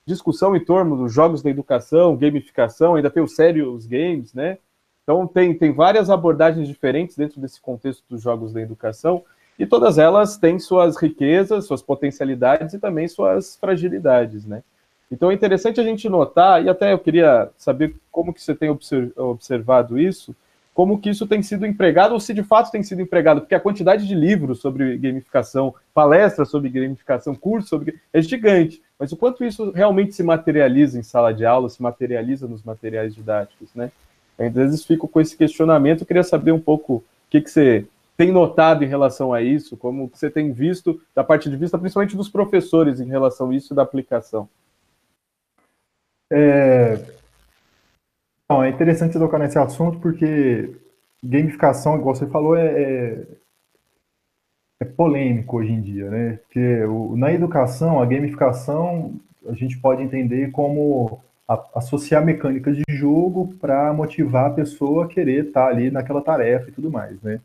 discussão 0.05 0.55
em 0.55 0.63
torno 0.63 0.95
dos 0.95 1.11
jogos 1.11 1.41
da 1.41 1.49
educação, 1.49 2.15
gamificação, 2.15 2.93
ainda 2.93 3.09
tem 3.09 3.23
o 3.23 3.27
Serious 3.27 3.87
Games, 3.87 4.35
né? 4.35 4.59
Então 5.01 5.25
tem, 5.25 5.51
tem 5.57 5.71
várias 5.73 6.11
abordagens 6.11 6.67
diferentes 6.67 7.17
dentro 7.17 7.41
desse 7.41 7.59
contexto 7.59 8.03
dos 8.07 8.21
jogos 8.21 8.53
da 8.53 8.61
educação 8.61 9.23
e 9.57 9.65
todas 9.65 9.97
elas 9.97 10.37
têm 10.37 10.59
suas 10.59 10.95
riquezas, 10.95 11.65
suas 11.65 11.81
potencialidades 11.81 12.75
e 12.75 12.79
também 12.79 13.07
suas 13.07 13.55
fragilidades, 13.55 14.45
né? 14.45 14.61
Então 15.11 15.31
é 15.31 15.33
interessante 15.33 15.81
a 15.81 15.83
gente 15.83 16.07
notar, 16.07 16.63
e 16.63 16.69
até 16.69 16.93
eu 16.93 16.99
queria 16.99 17.49
saber 17.57 17.95
como 18.11 18.31
que 18.31 18.43
você 18.43 18.53
tem 18.53 18.69
observado 19.17 19.99
isso, 19.99 20.35
como 20.81 20.99
que 20.99 21.11
isso 21.11 21.27
tem 21.27 21.43
sido 21.43 21.63
empregado, 21.63 22.13
ou 22.13 22.19
se 22.19 22.33
de 22.33 22.41
fato 22.41 22.71
tem 22.71 22.81
sido 22.81 23.03
empregado, 23.03 23.41
porque 23.41 23.53
a 23.53 23.59
quantidade 23.59 24.07
de 24.07 24.15
livros 24.15 24.61
sobre 24.61 24.97
gamificação, 24.97 25.75
palestras 25.93 26.49
sobre 26.49 26.71
gamificação, 26.71 27.35
cursos 27.35 27.69
sobre 27.69 27.99
é 28.11 28.19
gigante, 28.19 28.81
mas 28.97 29.11
o 29.11 29.15
quanto 29.15 29.45
isso 29.45 29.69
realmente 29.69 30.15
se 30.15 30.23
materializa 30.23 30.97
em 30.97 31.03
sala 31.03 31.35
de 31.35 31.45
aula, 31.45 31.69
se 31.69 31.79
materializa 31.83 32.47
nos 32.47 32.63
materiais 32.63 33.13
didáticos, 33.13 33.69
né? 33.75 33.91
Às 34.39 34.51
vezes 34.51 34.83
fico 34.83 35.07
com 35.07 35.21
esse 35.21 35.37
questionamento, 35.37 36.03
queria 36.03 36.23
saber 36.23 36.51
um 36.51 36.59
pouco 36.59 36.95
o 36.95 37.03
que, 37.29 37.41
que 37.41 37.51
você 37.51 37.85
tem 38.17 38.31
notado 38.31 38.83
em 38.83 38.87
relação 38.87 39.31
a 39.31 39.39
isso, 39.39 39.77
como 39.77 40.09
você 40.11 40.31
tem 40.31 40.51
visto 40.51 40.99
da 41.13 41.23
parte 41.23 41.47
de 41.47 41.57
vista, 41.57 41.77
principalmente 41.77 42.17
dos 42.17 42.27
professores, 42.27 42.99
em 42.99 43.07
relação 43.07 43.51
a 43.51 43.55
isso 43.55 43.75
da 43.75 43.83
aplicação. 43.83 44.49
É, 46.31 46.97
é 48.63 48.69
interessante 48.69 49.19
tocar 49.19 49.39
nesse 49.39 49.57
assunto 49.57 49.99
porque 49.99 50.75
gamificação, 51.23 51.97
igual 51.97 52.15
você 52.15 52.25
falou, 52.27 52.55
é, 52.55 52.65
é, 52.65 53.27
é 54.81 54.85
polêmico 54.85 55.57
hoje 55.57 55.71
em 55.71 55.81
dia, 55.81 56.09
né? 56.09 56.39
Porque 56.43 56.83
o, 56.85 57.15
na 57.15 57.31
educação, 57.31 58.01
a 58.01 58.05
gamificação 58.05 59.13
a 59.47 59.53
gente 59.53 59.77
pode 59.77 60.03
entender 60.03 60.51
como 60.51 61.21
a, 61.47 61.63
associar 61.75 62.25
mecânicas 62.25 62.75
de 62.75 62.83
jogo 62.89 63.53
para 63.59 63.93
motivar 63.93 64.47
a 64.47 64.53
pessoa 64.53 65.05
a 65.05 65.07
querer 65.07 65.47
estar 65.47 65.65
tá 65.65 65.67
ali 65.67 65.91
naquela 65.91 66.21
tarefa 66.21 66.69
e 66.69 66.71
tudo 66.71 66.91
mais, 66.91 67.21
né? 67.21 67.39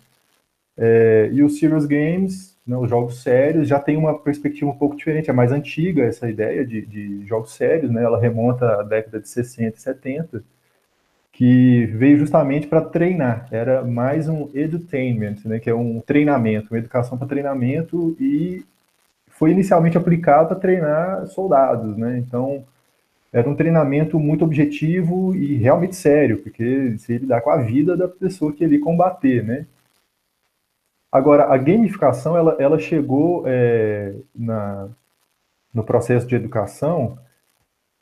É, 0.79 1.31
e 1.33 1.43
os 1.43 1.59
serious 1.59 1.87
games, 1.87 2.55
né, 2.67 2.77
os 2.77 2.91
jogos 2.91 3.23
sérios, 3.23 3.67
já 3.67 3.81
tem 3.81 3.97
uma 3.97 4.19
perspectiva 4.19 4.71
um 4.71 4.77
pouco 4.77 4.95
diferente, 4.95 5.31
é 5.31 5.33
mais 5.33 5.51
antiga 5.51 6.05
essa 6.05 6.29
ideia 6.29 6.67
de, 6.67 6.85
de 6.85 7.27
jogos 7.27 7.55
sérios, 7.55 7.91
né? 7.91 8.03
Ela 8.03 8.21
remonta 8.21 8.81
à 8.81 8.83
década 8.83 9.21
de 9.21 9.29
60 9.29 9.77
e 9.77 9.81
70 9.81 10.45
que 11.37 11.85
veio 11.89 12.17
justamente 12.17 12.67
para 12.67 12.81
treinar. 12.81 13.47
Era 13.51 13.85
mais 13.85 14.27
um 14.27 14.49
edutainment, 14.55 15.37
né, 15.45 15.61
que 15.61 15.69
é 15.69 15.75
um 15.75 16.01
treinamento, 16.01 16.73
uma 16.73 16.79
educação 16.79 17.19
para 17.19 17.27
treinamento 17.27 18.17
e 18.19 18.65
foi 19.29 19.51
inicialmente 19.51 19.99
aplicado 19.99 20.49
para 20.49 20.57
treinar 20.59 21.27
soldados, 21.27 21.95
né? 21.99 22.17
Então 22.19 22.65
era 23.31 23.47
um 23.47 23.55
treinamento 23.55 24.19
muito 24.19 24.47
objetivo 24.47 25.35
e 25.37 25.57
realmente 25.57 25.95
sério, 25.95 26.39
porque 26.39 26.97
se 26.97 27.19
lidar 27.19 27.43
com 27.43 27.51
a 27.51 27.59
vida 27.59 27.95
da 27.95 28.09
pessoa 28.09 28.51
que 28.51 28.65
ele 28.65 28.79
combater, 28.79 29.45
né? 29.45 29.67
Agora 31.13 31.53
a 31.53 31.57
gamificação 31.59 32.35
ela, 32.35 32.57
ela 32.59 32.79
chegou 32.79 33.45
é, 33.47 34.15
na, 34.35 34.89
no 35.75 35.85
processo 35.85 36.27
de 36.27 36.35
educação 36.35 37.19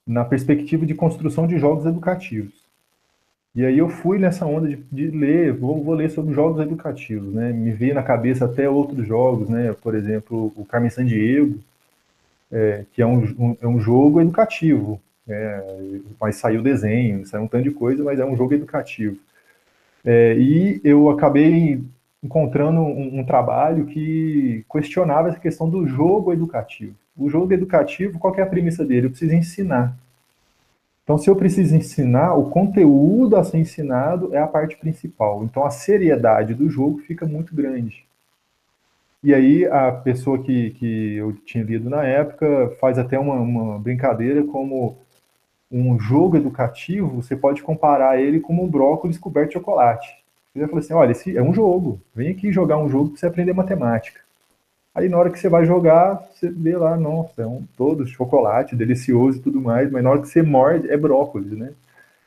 na 0.07 0.25
perspectiva 0.25 0.87
de 0.87 0.95
construção 0.95 1.49
de 1.49 1.59
jogos 1.59 1.85
educativos. 1.85 2.64
E 3.55 3.65
aí 3.65 3.79
eu 3.79 3.89
fui 3.89 4.19
nessa 4.19 4.45
onda 4.45 4.69
de, 4.69 4.77
de 4.91 5.11
ler, 5.11 5.53
vou, 5.53 5.83
vou, 5.83 5.95
ler 5.95 6.11
sobre 6.11 6.35
jogos 6.35 6.61
educativos, 6.61 7.33
né? 7.33 7.53
Me 7.53 7.71
veio 7.71 7.95
na 7.95 8.03
cabeça 8.03 8.47
até 8.47 8.69
outros 8.69 9.07
jogos, 9.07 9.49
né? 9.49 9.73
Por 9.81 9.95
exemplo, 9.95 10.53
o 10.57 10.65
Carmen 10.65 10.91
Sandiego, 10.91 11.61
é, 12.51 12.85
que 12.93 13.01
é 13.01 13.07
um, 13.07 13.23
um, 13.39 13.57
é 13.63 13.67
um 13.67 13.81
jogo 13.81 14.21
educativo, 14.21 15.01
é, 15.29 15.79
mas 16.21 16.37
saiu 16.37 16.63
desenho, 16.63 17.25
saiu 17.27 17.45
um 17.45 17.49
tanto 17.49 17.65
de 17.65 17.71
coisa, 17.71 18.03
mas 18.03 18.19
é 18.19 18.25
um 18.25 18.37
jogo 18.37 18.55
educativo. 18.55 19.17
É, 20.05 20.37
e 20.37 20.81
eu 20.85 21.09
acabei 21.09 21.81
encontrando 22.23 22.81
um, 22.81 23.21
um, 23.21 23.25
trabalho 23.25 23.87
que 23.87 24.65
questionava 24.71 25.29
essa 25.29 25.39
questão 25.39 25.69
do 25.69 25.87
jogo 25.87 26.33
educativo. 26.33 26.95
O 27.17 27.31
jogo 27.31 27.53
educativo, 27.53 28.19
qual 28.19 28.35
é 28.37 28.43
a 28.43 28.47
premissa 28.47 28.85
dele? 28.85 29.07
Eu 29.07 29.11
preciso 29.11 29.35
ensinar. 29.35 29.97
Então, 31.05 31.19
se 31.19 31.29
eu 31.29 31.37
preciso 31.37 31.77
ensinar, 31.77 32.35
o 32.35 32.49
conteúdo 32.49 33.37
a 33.37 33.45
ser 33.45 33.59
ensinado 33.59 34.35
é 34.35 34.39
a 34.39 34.47
parte 34.47 34.77
principal. 34.77 35.45
Então, 35.45 35.65
a 35.65 35.71
seriedade 35.71 36.55
do 36.55 36.69
jogo 36.69 36.99
fica 36.99 37.27
muito 37.27 37.55
grande. 37.55 38.07
E 39.23 39.35
aí, 39.35 39.67
a 39.67 39.93
pessoa 39.93 40.43
que, 40.43 40.71
que 40.71 41.17
eu 41.17 41.35
tinha 41.45 41.63
lido 41.63 41.91
na 41.91 42.05
época 42.05 42.75
faz 42.81 42.99
até 42.99 43.19
uma, 43.19 43.35
uma 43.35 43.79
brincadeira 43.79 44.45
como 44.45 44.97
um 45.71 45.99
jogo 45.99 46.37
educativo, 46.37 47.23
você 47.23 47.37
pode 47.37 47.63
comparar 47.63 48.19
ele 48.21 48.41
como 48.41 48.63
um 48.65 48.69
brócolis 48.69 49.19
coberto 49.19 49.49
de 49.49 49.55
chocolate. 49.55 50.09
Ele 50.55 50.67
falou 50.67 50.79
assim: 50.79 50.95
olha, 50.95 51.13
esse 51.13 51.37
é 51.37 51.43
um 51.43 51.53
jogo, 51.53 52.01
vem 52.15 52.31
aqui 52.31 52.53
jogar 52.53 52.79
um 52.79 52.89
jogo 52.89 53.11
para 53.11 53.19
você 53.19 53.27
aprender 53.27 53.53
matemática. 53.53 54.21
Aí 54.95 55.09
na 55.09 55.19
hora 55.19 55.31
que 55.31 55.39
você 55.39 55.49
vai 55.49 55.65
jogar, 55.65 56.23
você 56.33 56.49
vê 56.49 56.77
lá, 56.77 56.97
nossa, 56.97 57.43
é 57.43 57.47
um 57.47 57.65
todo 57.77 58.07
chocolate, 58.07 58.77
delicioso 58.77 59.39
e 59.39 59.43
tudo 59.43 59.61
mais, 59.61 59.91
mas 59.91 60.05
na 60.05 60.11
hora 60.11 60.21
que 60.21 60.29
você 60.29 60.41
morde, 60.41 60.89
é 60.89 60.97
brócolis, 60.97 61.51
né? 61.51 61.73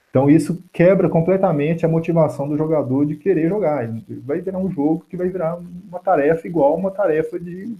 Então 0.10 0.30
isso 0.30 0.62
quebra 0.74 1.08
completamente 1.08 1.86
a 1.86 1.90
motivação 1.90 2.48
do 2.48 2.58
jogador 2.58 3.06
de 3.06 3.16
querer 3.16 3.48
jogar. 3.48 3.88
Vai 4.26 4.42
virar 4.42 4.58
um 4.58 4.70
jogo 4.70 5.06
que 5.10 5.16
vai 5.16 5.30
virar 5.30 5.58
uma 5.88 6.00
tarefa 6.00 6.48
igual 6.48 6.76
uma 6.76 6.92
tarefa 6.92 7.40
de 7.40 7.74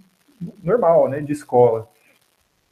normal, 0.64 1.10
né, 1.10 1.20
de 1.20 1.34
escola. 1.34 1.88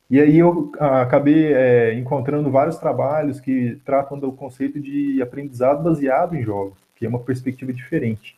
E 0.10 0.20
aí 0.22 0.38
eu 0.38 0.72
acabei 0.80 1.52
é, 1.52 1.96
encontrando 1.96 2.52
vários 2.52 2.78
trabalhos 2.78 3.40
que 3.40 3.78
tratam 3.84 4.20
do 4.20 4.32
conceito 4.32 4.80
de 4.80 5.22
aprendizado 5.22 5.84
baseado 5.84 6.36
em 6.36 6.44
jogos, 6.44 6.78
que 6.96 7.06
é 7.06 7.10
uma 7.10 7.20
perspectiva 7.20 7.74
diferente, 7.74 8.38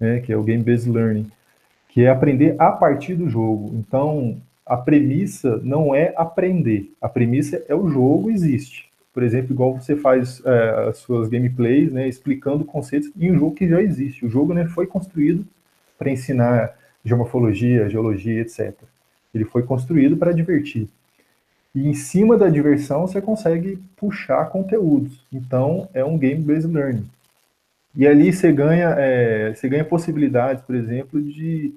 né, 0.00 0.20
que 0.20 0.32
é 0.32 0.36
o 0.36 0.42
game-based 0.42 0.90
learning 0.90 1.30
que 1.92 2.04
é 2.04 2.08
aprender 2.08 2.56
a 2.58 2.72
partir 2.72 3.14
do 3.14 3.28
jogo. 3.28 3.70
Então, 3.74 4.40
a 4.64 4.78
premissa 4.78 5.58
não 5.62 5.94
é 5.94 6.14
aprender, 6.16 6.90
a 7.00 7.08
premissa 7.08 7.62
é 7.68 7.74
o 7.74 7.88
jogo 7.88 8.30
existe. 8.30 8.90
por 9.12 9.22
exemplo, 9.22 9.52
igual 9.52 9.74
você 9.74 9.94
faz 9.94 10.40
é, 10.42 10.88
as 10.88 10.96
suas 10.96 11.28
gameplays, 11.28 11.92
né, 11.92 12.08
explicando 12.08 12.64
conceitos 12.64 13.10
em 13.14 13.30
um 13.30 13.38
jogo 13.38 13.54
que 13.54 13.68
já 13.68 13.82
existe. 13.82 14.24
O 14.24 14.30
jogo 14.30 14.54
né, 14.54 14.64
foi 14.64 14.86
construído 14.86 15.44
para 15.98 16.10
ensinar 16.10 16.74
geomorfologia, 17.04 17.90
geologia, 17.90 18.40
etc. 18.40 18.72
Ele 19.34 19.44
foi 19.44 19.64
construído 19.64 20.16
para 20.16 20.32
divertir. 20.32 20.88
E 21.74 21.86
em 21.86 21.92
cima 21.92 22.38
da 22.38 22.48
diversão 22.48 23.06
você 23.06 23.20
consegue 23.20 23.78
puxar 23.94 24.46
conteúdos. 24.46 25.22
Então 25.30 25.86
é 25.92 26.02
um 26.02 26.16
game-based 26.16 26.72
learning. 26.72 27.06
E 27.94 28.06
ali 28.06 28.32
você 28.32 28.50
ganha, 28.50 28.94
é, 28.98 29.52
você 29.54 29.68
ganha 29.68 29.84
possibilidades, 29.84 30.64
por 30.64 30.74
exemplo, 30.74 31.20
de 31.20 31.74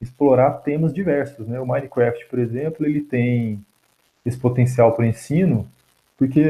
explorar 0.00 0.52
temas 0.62 0.92
diversos. 0.92 1.46
Né? 1.46 1.60
O 1.60 1.66
Minecraft, 1.66 2.26
por 2.26 2.38
exemplo, 2.38 2.86
ele 2.86 3.00
tem 3.00 3.64
esse 4.24 4.38
potencial 4.38 4.92
para 4.92 5.06
ensino, 5.06 5.68
porque 6.18 6.42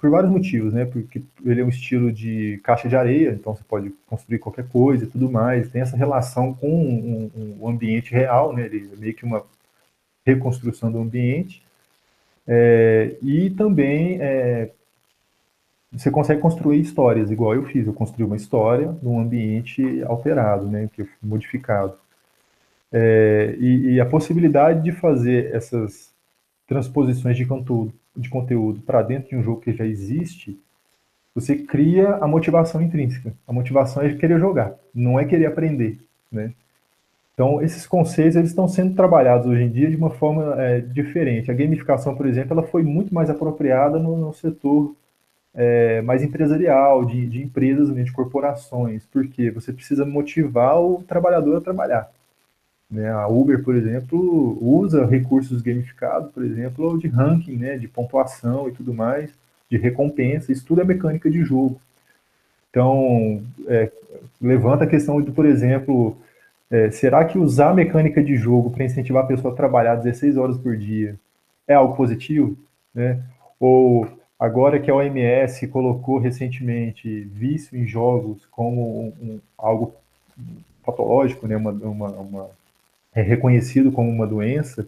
por 0.00 0.08
vários 0.08 0.32
motivos, 0.32 0.72
né? 0.72 0.86
Porque 0.86 1.22
ele 1.44 1.60
é 1.60 1.64
um 1.64 1.68
estilo 1.68 2.10
de 2.10 2.58
caixa 2.64 2.88
de 2.88 2.96
areia, 2.96 3.30
então 3.30 3.54
você 3.54 3.62
pode 3.62 3.90
construir 4.06 4.38
qualquer 4.38 4.66
coisa 4.68 5.04
e 5.04 5.06
tudo 5.06 5.30
mais. 5.30 5.70
Tem 5.70 5.82
essa 5.82 5.96
relação 5.96 6.54
com 6.54 6.66
o 6.66 7.30
um, 7.36 7.56
um 7.60 7.68
ambiente 7.68 8.10
real, 8.10 8.54
né? 8.54 8.64
Ele 8.64 8.90
é 8.90 8.96
meio 8.96 9.14
que 9.14 9.24
uma 9.24 9.44
reconstrução 10.24 10.90
do 10.90 10.98
ambiente. 10.98 11.62
É, 12.48 13.14
e 13.22 13.50
também 13.50 14.18
é, 14.20 14.70
você 15.92 16.10
consegue 16.10 16.40
construir 16.40 16.80
histórias, 16.80 17.30
igual 17.30 17.54
eu 17.54 17.64
fiz. 17.64 17.86
Eu 17.86 17.92
construí 17.92 18.24
uma 18.24 18.36
história 18.36 18.96
num 19.02 19.20
ambiente 19.20 20.02
alterado, 20.04 20.66
né? 20.66 20.88
Que 20.94 21.06
modificado. 21.22 21.94
É, 22.92 23.56
e, 23.58 23.92
e 23.92 24.00
a 24.00 24.06
possibilidade 24.06 24.82
de 24.82 24.92
fazer 24.92 25.54
essas 25.54 26.12
transposições 26.66 27.36
de 27.36 27.46
conteúdo, 27.46 27.92
de 28.16 28.28
conteúdo 28.28 28.80
para 28.80 29.02
dentro 29.02 29.30
de 29.30 29.36
um 29.36 29.42
jogo 29.42 29.60
que 29.60 29.72
já 29.72 29.86
existe, 29.86 30.58
você 31.34 31.56
cria 31.56 32.16
a 32.16 32.26
motivação 32.26 32.82
intrínseca. 32.82 33.32
A 33.46 33.52
motivação 33.52 34.02
é 34.02 34.14
querer 34.14 34.38
jogar, 34.38 34.74
não 34.94 35.18
é 35.18 35.24
querer 35.24 35.46
aprender, 35.46 35.98
né? 36.30 36.52
Então, 37.34 37.62
esses 37.62 37.86
conceitos 37.86 38.36
eles 38.36 38.50
estão 38.50 38.68
sendo 38.68 38.94
trabalhados 38.94 39.46
hoje 39.46 39.62
em 39.62 39.70
dia 39.70 39.90
de 39.90 39.96
uma 39.96 40.10
forma 40.10 40.54
é, 40.62 40.80
diferente. 40.80 41.50
A 41.50 41.54
gamificação, 41.54 42.14
por 42.14 42.26
exemplo, 42.26 42.52
ela 42.52 42.62
foi 42.62 42.82
muito 42.82 43.14
mais 43.14 43.30
apropriada 43.30 43.98
no, 43.98 44.18
no 44.18 44.34
setor 44.34 44.94
é, 45.54 46.02
mais 46.02 46.22
empresarial, 46.22 47.04
de, 47.04 47.26
de 47.26 47.42
empresas, 47.42 47.88
né, 47.88 48.02
de 48.02 48.12
corporações, 48.12 49.06
porque 49.10 49.50
você 49.50 49.72
precisa 49.72 50.04
motivar 50.04 50.78
o 50.80 51.02
trabalhador 51.02 51.56
a 51.56 51.60
trabalhar. 51.60 52.10
Né? 52.92 53.10
A 53.10 53.26
Uber, 53.26 53.64
por 53.64 53.74
exemplo, 53.74 54.58
usa 54.60 55.06
recursos 55.06 55.62
gamificados, 55.62 56.30
por 56.30 56.44
exemplo, 56.44 56.98
de 56.98 57.08
ranking, 57.08 57.56
né? 57.56 57.78
de 57.78 57.88
pontuação 57.88 58.68
e 58.68 58.72
tudo 58.72 58.92
mais, 58.92 59.30
de 59.70 59.78
recompensa, 59.78 60.52
isso 60.52 60.66
tudo 60.66 60.82
é 60.82 60.84
mecânica 60.84 61.30
de 61.30 61.42
jogo. 61.42 61.80
Então, 62.68 63.42
é, 63.66 63.90
levanta 64.40 64.84
a 64.84 64.86
questão 64.86 65.22
de, 65.22 65.30
por 65.30 65.46
exemplo, 65.46 66.18
é, 66.70 66.90
será 66.90 67.24
que 67.24 67.38
usar 67.38 67.74
mecânica 67.74 68.22
de 68.22 68.36
jogo 68.36 68.70
para 68.70 68.84
incentivar 68.84 69.24
a 69.24 69.26
pessoa 69.26 69.54
a 69.54 69.56
trabalhar 69.56 69.96
16 69.96 70.36
horas 70.36 70.58
por 70.58 70.76
dia 70.76 71.16
é 71.66 71.72
algo 71.72 71.96
positivo? 71.96 72.54
Né? 72.94 73.22
Ou 73.58 74.06
agora 74.38 74.78
que 74.78 74.90
a 74.90 74.94
OMS 74.94 75.66
colocou 75.68 76.18
recentemente 76.18 77.20
vício 77.32 77.78
em 77.78 77.86
jogos 77.86 78.46
como 78.50 79.00
um, 79.00 79.26
um, 79.26 79.40
algo 79.56 79.94
patológico, 80.84 81.46
né? 81.46 81.56
uma, 81.56 81.70
uma, 81.70 82.08
uma 82.08 82.61
é 83.14 83.22
reconhecido 83.22 83.92
como 83.92 84.10
uma 84.10 84.26
doença, 84.26 84.86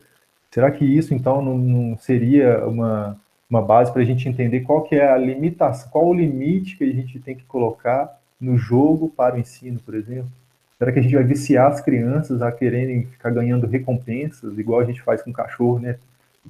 será 0.50 0.70
que 0.70 0.84
isso 0.84 1.14
então 1.14 1.42
não, 1.42 1.58
não 1.58 1.98
seria 1.98 2.66
uma, 2.66 3.20
uma 3.48 3.62
base 3.62 3.92
para 3.92 4.02
a 4.02 4.04
gente 4.04 4.28
entender 4.28 4.60
qual 4.60 4.82
que 4.82 4.94
é 4.94 5.08
a 5.08 5.16
limitação, 5.16 5.90
qual 5.90 6.06
o 6.06 6.14
limite 6.14 6.76
que 6.76 6.84
a 6.84 6.92
gente 6.92 7.18
tem 7.20 7.34
que 7.34 7.44
colocar 7.44 8.18
no 8.40 8.56
jogo 8.56 9.08
para 9.08 9.36
o 9.36 9.38
ensino, 9.38 9.78
por 9.80 9.94
exemplo? 9.94 10.30
Será 10.78 10.92
que 10.92 10.98
a 10.98 11.02
gente 11.02 11.14
vai 11.14 11.24
viciar 11.24 11.70
as 11.70 11.80
crianças 11.80 12.42
a 12.42 12.50
quererem 12.50 13.06
ficar 13.06 13.30
ganhando 13.30 13.66
recompensas, 13.66 14.58
igual 14.58 14.80
a 14.80 14.84
gente 14.84 15.02
faz 15.02 15.22
com 15.22 15.30
o 15.30 15.34
cachorro, 15.34 15.78
né? 15.78 15.96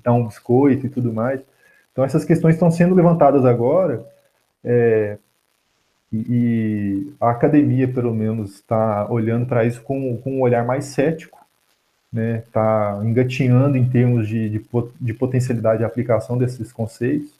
Dar 0.02 0.12
um 0.12 0.26
biscoito 0.26 0.86
e 0.86 0.88
tudo 0.88 1.12
mais. 1.12 1.40
Então, 1.92 2.04
essas 2.04 2.24
questões 2.24 2.54
estão 2.54 2.70
sendo 2.70 2.94
levantadas 2.94 3.44
agora, 3.44 4.04
é, 4.64 5.18
e, 6.12 7.12
a 7.20 7.30
academia, 7.30 7.86
pelo 7.88 8.14
menos, 8.14 8.54
está 8.54 9.10
olhando 9.10 9.46
para 9.46 9.64
isso 9.64 9.82
com, 9.82 10.16
com 10.18 10.38
um 10.38 10.40
olhar 10.40 10.64
mais 10.64 10.86
cético, 10.86 11.43
né, 12.14 12.44
tá 12.52 13.00
engatinhando 13.02 13.76
em 13.76 13.88
termos 13.88 14.28
de, 14.28 14.48
de, 14.48 14.66
de 15.00 15.12
potencialidade 15.12 15.78
de 15.78 15.84
aplicação 15.84 16.38
desses 16.38 16.72
conceitos, 16.72 17.32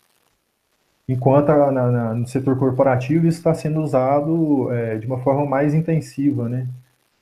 enquanto 1.08 1.50
a, 1.50 1.70
na, 1.70 2.12
no 2.12 2.26
setor 2.26 2.58
corporativo 2.58 3.28
isso 3.28 3.38
está 3.38 3.54
sendo 3.54 3.80
usado 3.80 4.72
é, 4.72 4.98
de 4.98 5.06
uma 5.06 5.20
forma 5.20 5.46
mais 5.46 5.74
intensiva, 5.74 6.48
né? 6.48 6.66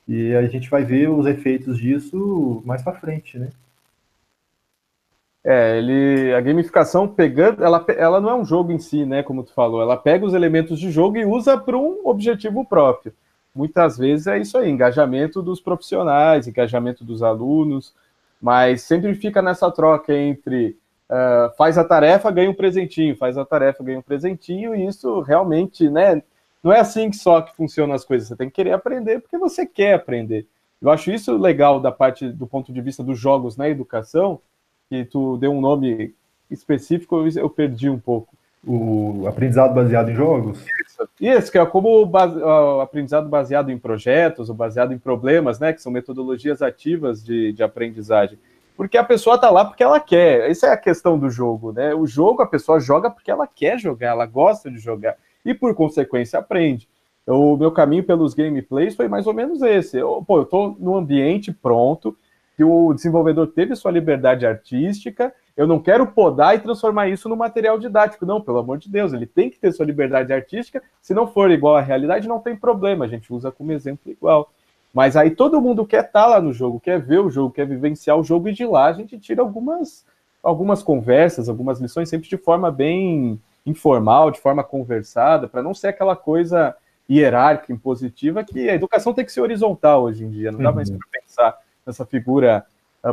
E 0.09 0.35
a 0.35 0.47
gente 0.47 0.71
vai 0.71 0.83
ver 0.83 1.11
os 1.11 1.27
efeitos 1.27 1.77
disso 1.77 2.63
mais 2.65 2.81
para 2.81 2.95
frente, 2.99 3.39
né? 3.39 3.51
É, 5.45 5.77
ele, 5.77 6.33
a 6.33 6.41
gamificação 6.41 7.07
pegando, 7.07 7.63
ela, 7.63 7.85
ela 7.99 8.21
não 8.21 8.31
é 8.31 8.35
um 8.35 8.45
jogo 8.45 8.73
em 8.73 8.79
si, 8.79 9.05
né? 9.05 9.23
Como 9.23 9.43
tu 9.43 9.53
falou, 9.53 9.83
ela 9.83 9.97
pega 9.97 10.25
os 10.25 10.33
elementos 10.33 10.81
de 10.81 10.91
jogo 10.91 11.19
e 11.19 11.27
usa 11.27 11.59
para 11.59 11.77
um 11.77 12.07
objetivo 12.07 12.65
próprio 12.65 13.13
muitas 13.55 13.99
vezes 13.99 14.27
é 14.27 14.39
isso 14.39 14.57
aí, 14.57 14.71
engajamento 14.71 15.43
dos 15.43 15.61
profissionais, 15.61 16.47
engajamento 16.47 17.05
dos 17.05 17.23
alunos, 17.23 17.95
mas 18.41 18.83
sempre 18.83 19.15
fica 19.15 19.41
nessa 19.43 19.71
troca 19.71 20.15
entre 20.15 20.77
uh, 21.11 21.55
faz 21.57 21.79
a 21.79 21.85
tarefa, 21.85 22.31
ganha 22.31 22.51
um 22.51 22.55
presentinho, 22.55 23.17
faz 23.17 23.37
a 23.37 23.45
tarefa, 23.45 23.85
ganha 23.85 23.99
um 23.99 24.03
presentinho, 24.03 24.75
e 24.75 24.87
isso 24.87 25.21
realmente, 25.21 25.89
né, 25.89 26.23
não 26.63 26.73
é 26.73 26.81
assim 26.81 27.11
que 27.11 27.17
só 27.17 27.41
que 27.43 27.55
funcionam 27.55 27.95
as 27.95 28.05
coisas, 28.05 28.29
você 28.29 28.37
tem 28.37 28.49
que 28.49 28.55
querer 28.55 28.73
aprender 28.73 29.21
porque 29.21 29.39
você 29.39 29.67
quer 29.67 29.95
aprender. 29.95 30.47
Eu 30.81 30.91
acho 30.91 31.13
isso 31.13 31.37
legal 31.37 31.79
da 31.79 31.93
parte 31.93 32.29
do 32.29 32.47
ponto 32.47 32.73
de 32.73 32.81
vista 32.81 33.05
dos 33.05 33.19
jogos 33.19 33.57
na 33.57 33.69
educação, 33.69 34.41
que 34.89 35.05
tu 35.05 35.37
deu 35.37 35.53
um 35.53 35.61
nome 35.61 36.15
específico, 36.51 37.25
eu, 37.37 37.49
perdi 37.49 37.89
um 37.89 37.99
pouco 37.99 38.35
o 38.65 39.25
aprendizado 39.27 39.75
baseado 39.75 40.11
em 40.11 40.15
jogos? 40.15 40.65
Isso, 41.23 41.39
Isso 41.39 41.53
que 41.53 41.59
é 41.59 41.65
como 41.65 42.05
base, 42.05 42.37
aprendizado 42.83 43.29
baseado 43.29 43.71
em 43.71 43.79
projetos, 43.79 44.49
ou 44.49 44.57
baseado 44.57 44.93
em 44.93 44.99
problemas, 44.99 45.61
né? 45.61 45.73
Que 45.73 45.81
são 45.81 45.93
metodologias 45.93 46.61
ativas 46.61 47.23
de, 47.23 47.53
de 47.53 47.63
aprendizagem. 47.63 48.37
Porque 48.77 48.99
a 48.99 49.05
pessoa 49.05 49.37
está 49.37 49.49
lá 49.49 49.65
porque 49.65 49.85
ela 49.85 50.01
quer. 50.01 50.51
Essa 50.51 50.67
é 50.67 50.71
a 50.73 50.77
questão 50.77 51.17
do 51.17 51.31
jogo, 51.31 51.73
né? 51.73 51.95
O 51.95 52.07
jogo 52.09 52.43
a 52.43 52.47
pessoa 52.47 52.81
joga 52.81 53.09
porque 53.09 53.31
ela 53.31 53.47
quer 53.47 53.79
jogar, 53.79 54.09
ela 54.09 54.27
gosta 54.27 54.69
de 54.69 54.79
jogar. 54.79 55.17
E 55.45 55.55
por 55.55 55.73
consequência 55.77 56.41
aprende. 56.41 56.89
O 57.25 57.57
meu 57.57 57.71
caminho 57.71 58.03
pelos 58.03 58.35
gameplays 58.35 58.97
foi 58.97 59.07
mais 59.07 59.29
ou 59.29 59.33
menos 59.33 59.63
esse. 59.63 59.99
Eu, 59.99 60.25
pô, 60.27 60.39
eu 60.39 60.43
estou 60.43 60.77
num 60.81 60.97
ambiente 60.97 61.53
pronto, 61.53 62.17
que 62.57 62.65
o 62.65 62.93
desenvolvedor 62.93 63.49
teve 63.49 63.75
sua 63.75 63.91
liberdade 63.91 64.47
artística, 64.47 65.33
eu 65.57 65.67
não 65.67 65.81
quero 65.81 66.07
podar 66.07 66.55
e 66.55 66.59
transformar 66.59 67.09
isso 67.09 67.29
no 67.29 67.37
material 67.37 67.79
didático. 67.79 68.25
Não, 68.25 68.41
pelo 68.41 68.59
amor 68.59 68.79
de 68.79 68.91
Deus, 68.91 69.13
ele 69.13 69.27
tem 69.27 69.51
que 69.51 69.59
ter 69.59 69.73
sua 69.73 69.87
liberdade 69.87 70.33
artística. 70.33 70.83
Se 71.01 71.13
não 71.13 71.27
for 71.27 71.51
igual 71.51 71.77
à 71.77 71.81
realidade, 71.81 72.29
não 72.29 72.39
tem 72.39 72.57
problema, 72.57 73.05
a 73.05 73.09
gente 73.09 73.33
usa 73.33 73.51
como 73.51 73.73
exemplo 73.73 74.11
igual. 74.11 74.51
Mas 74.93 75.17
aí 75.17 75.31
todo 75.31 75.61
mundo 75.61 75.87
quer 75.87 76.05
estar 76.05 76.23
tá 76.23 76.27
lá 76.27 76.41
no 76.41 76.53
jogo, 76.53 76.81
quer 76.81 77.01
ver 77.01 77.19
o 77.19 77.31
jogo, 77.31 77.55
quer 77.55 77.67
vivenciar 77.67 78.19
o 78.19 78.25
jogo, 78.25 78.49
e 78.49 78.53
de 78.53 78.65
lá 78.65 78.87
a 78.87 78.93
gente 78.93 79.19
tira 79.19 79.41
algumas, 79.41 80.07
algumas 80.43 80.83
conversas, 80.83 81.49
algumas 81.49 81.81
lições, 81.81 82.09
sempre 82.09 82.29
de 82.29 82.37
forma 82.37 82.71
bem 82.71 83.41
informal, 83.65 84.31
de 84.31 84.41
forma 84.41 84.63
conversada, 84.63 85.49
para 85.49 85.63
não 85.63 85.73
ser 85.73 85.89
aquela 85.89 86.17
coisa 86.17 86.77
hierárquica, 87.09 87.73
impositiva, 87.73 88.45
que 88.45 88.69
a 88.69 88.75
educação 88.75 89.15
tem 89.15 89.25
que 89.25 89.33
ser 89.33 89.41
horizontal 89.41 90.05
hoje 90.05 90.25
em 90.25 90.31
dia, 90.31 90.53
não 90.53 90.61
dá 90.61 90.71
uhum. 90.71 90.77
mais 90.77 90.91
para 90.91 91.07
pensar 91.11 91.59
nessa 91.87 92.05
figura 92.05 92.65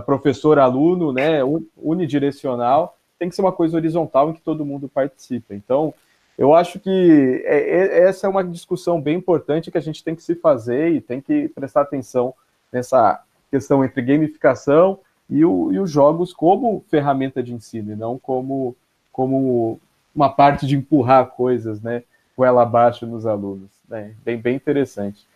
professor-aluno, 0.05 1.11
né, 1.11 1.39
unidirecional, 1.77 2.95
tem 3.17 3.27
que 3.27 3.35
ser 3.35 3.41
uma 3.41 3.51
coisa 3.51 3.75
horizontal 3.75 4.29
em 4.29 4.33
que 4.33 4.41
todo 4.41 4.65
mundo 4.65 4.87
participa. 4.87 5.55
Então, 5.55 5.93
eu 6.37 6.53
acho 6.53 6.79
que 6.79 7.43
é, 7.45 7.57
é, 7.57 8.07
essa 8.07 8.27
é 8.27 8.29
uma 8.29 8.43
discussão 8.43 9.01
bem 9.01 9.17
importante 9.17 9.71
que 9.71 9.77
a 9.77 9.81
gente 9.81 10.03
tem 10.03 10.15
que 10.15 10.23
se 10.23 10.35
fazer 10.35 10.93
e 10.93 11.01
tem 11.01 11.19
que 11.19 11.49
prestar 11.49 11.81
atenção 11.81 12.33
nessa 12.71 13.21
questão 13.51 13.83
entre 13.83 14.01
gamificação 14.01 14.99
e, 15.29 15.43
o, 15.43 15.71
e 15.73 15.79
os 15.79 15.91
jogos 15.91 16.31
como 16.31 16.83
ferramenta 16.87 17.43
de 17.43 17.53
ensino, 17.53 17.91
e 17.91 17.95
não 17.95 18.17
como, 18.17 18.75
como 19.11 19.79
uma 20.15 20.29
parte 20.29 20.65
de 20.65 20.77
empurrar 20.77 21.27
coisas, 21.27 21.81
né, 21.81 22.03
ela 22.37 22.61
abaixo 22.61 23.05
nos 23.05 23.25
alunos. 23.25 23.69
Né? 23.87 24.13
Bem, 24.23 24.37
bem 24.37 24.55
interessante. 24.55 25.27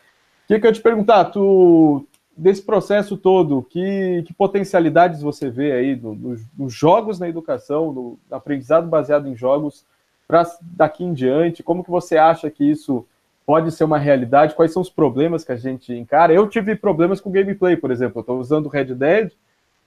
O 0.45 0.47
que, 0.47 0.59
que 0.59 0.67
eu 0.67 0.71
te 0.71 0.81
perguntar? 0.81 1.25
Tu, 1.25 2.07
desse 2.35 2.61
processo 2.61 3.15
todo, 3.15 3.61
que, 3.63 4.23
que 4.25 4.33
potencialidades 4.33 5.21
você 5.21 5.49
vê 5.49 5.71
aí 5.71 5.95
nos 5.95 6.17
no, 6.17 6.37
no 6.57 6.69
jogos 6.69 7.19
na 7.19 7.29
educação, 7.29 7.91
no 7.91 8.19
aprendizado 8.31 8.87
baseado 8.87 9.27
em 9.27 9.35
jogos, 9.35 9.85
para 10.27 10.43
daqui 10.61 11.03
em 11.03 11.13
diante? 11.13 11.63
Como 11.63 11.83
que 11.83 11.91
você 11.91 12.17
acha 12.17 12.49
que 12.49 12.63
isso 12.63 13.05
pode 13.45 13.71
ser 13.71 13.83
uma 13.83 13.97
realidade? 13.97 14.55
Quais 14.55 14.73
são 14.73 14.81
os 14.81 14.89
problemas 14.89 15.43
que 15.43 15.51
a 15.51 15.57
gente 15.57 15.93
encara? 15.93 16.33
Eu 16.33 16.47
tive 16.47 16.75
problemas 16.75 17.21
com 17.21 17.31
gameplay, 17.31 17.77
por 17.77 17.91
exemplo. 17.91 18.19
Eu 18.19 18.21
estou 18.21 18.39
usando 18.39 18.69
Red 18.69 18.95
Dead, 18.95 19.31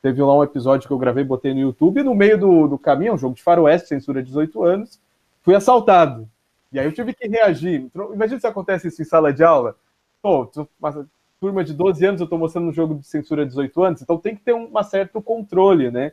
teve 0.00 0.22
lá 0.22 0.36
um 0.36 0.44
episódio 0.44 0.86
que 0.86 0.92
eu 0.92 0.98
gravei, 0.98 1.24
botei 1.24 1.52
no 1.52 1.60
YouTube, 1.60 2.00
e 2.00 2.04
no 2.04 2.14
meio 2.14 2.38
do, 2.38 2.68
do 2.68 2.78
caminho, 2.78 3.10
é 3.10 3.14
um 3.14 3.18
jogo 3.18 3.34
de 3.34 3.42
faroeste, 3.42 3.88
censura 3.88 4.22
18 4.22 4.62
anos, 4.62 5.00
fui 5.42 5.54
assaltado. 5.54 6.28
E 6.72 6.78
aí 6.78 6.86
eu 6.86 6.92
tive 6.92 7.14
que 7.14 7.26
reagir. 7.26 7.88
Imagina 8.12 8.38
se 8.38 8.46
acontece 8.46 8.88
isso 8.88 9.00
em 9.00 9.04
sala 9.04 9.32
de 9.32 9.42
aula. 9.42 9.76
Pô, 10.20 10.50
turma 11.46 11.62
de 11.62 11.72
12 11.72 12.04
anos, 12.04 12.20
eu 12.20 12.24
estou 12.24 12.38
mostrando 12.38 12.68
um 12.68 12.72
jogo 12.72 12.96
de 12.96 13.06
censura 13.06 13.44
de 13.44 13.50
18 13.50 13.82
anos, 13.84 14.02
então 14.02 14.18
tem 14.18 14.34
que 14.34 14.42
ter 14.42 14.52
um 14.52 14.68
certo 14.82 15.22
controle, 15.22 15.92
né? 15.92 16.12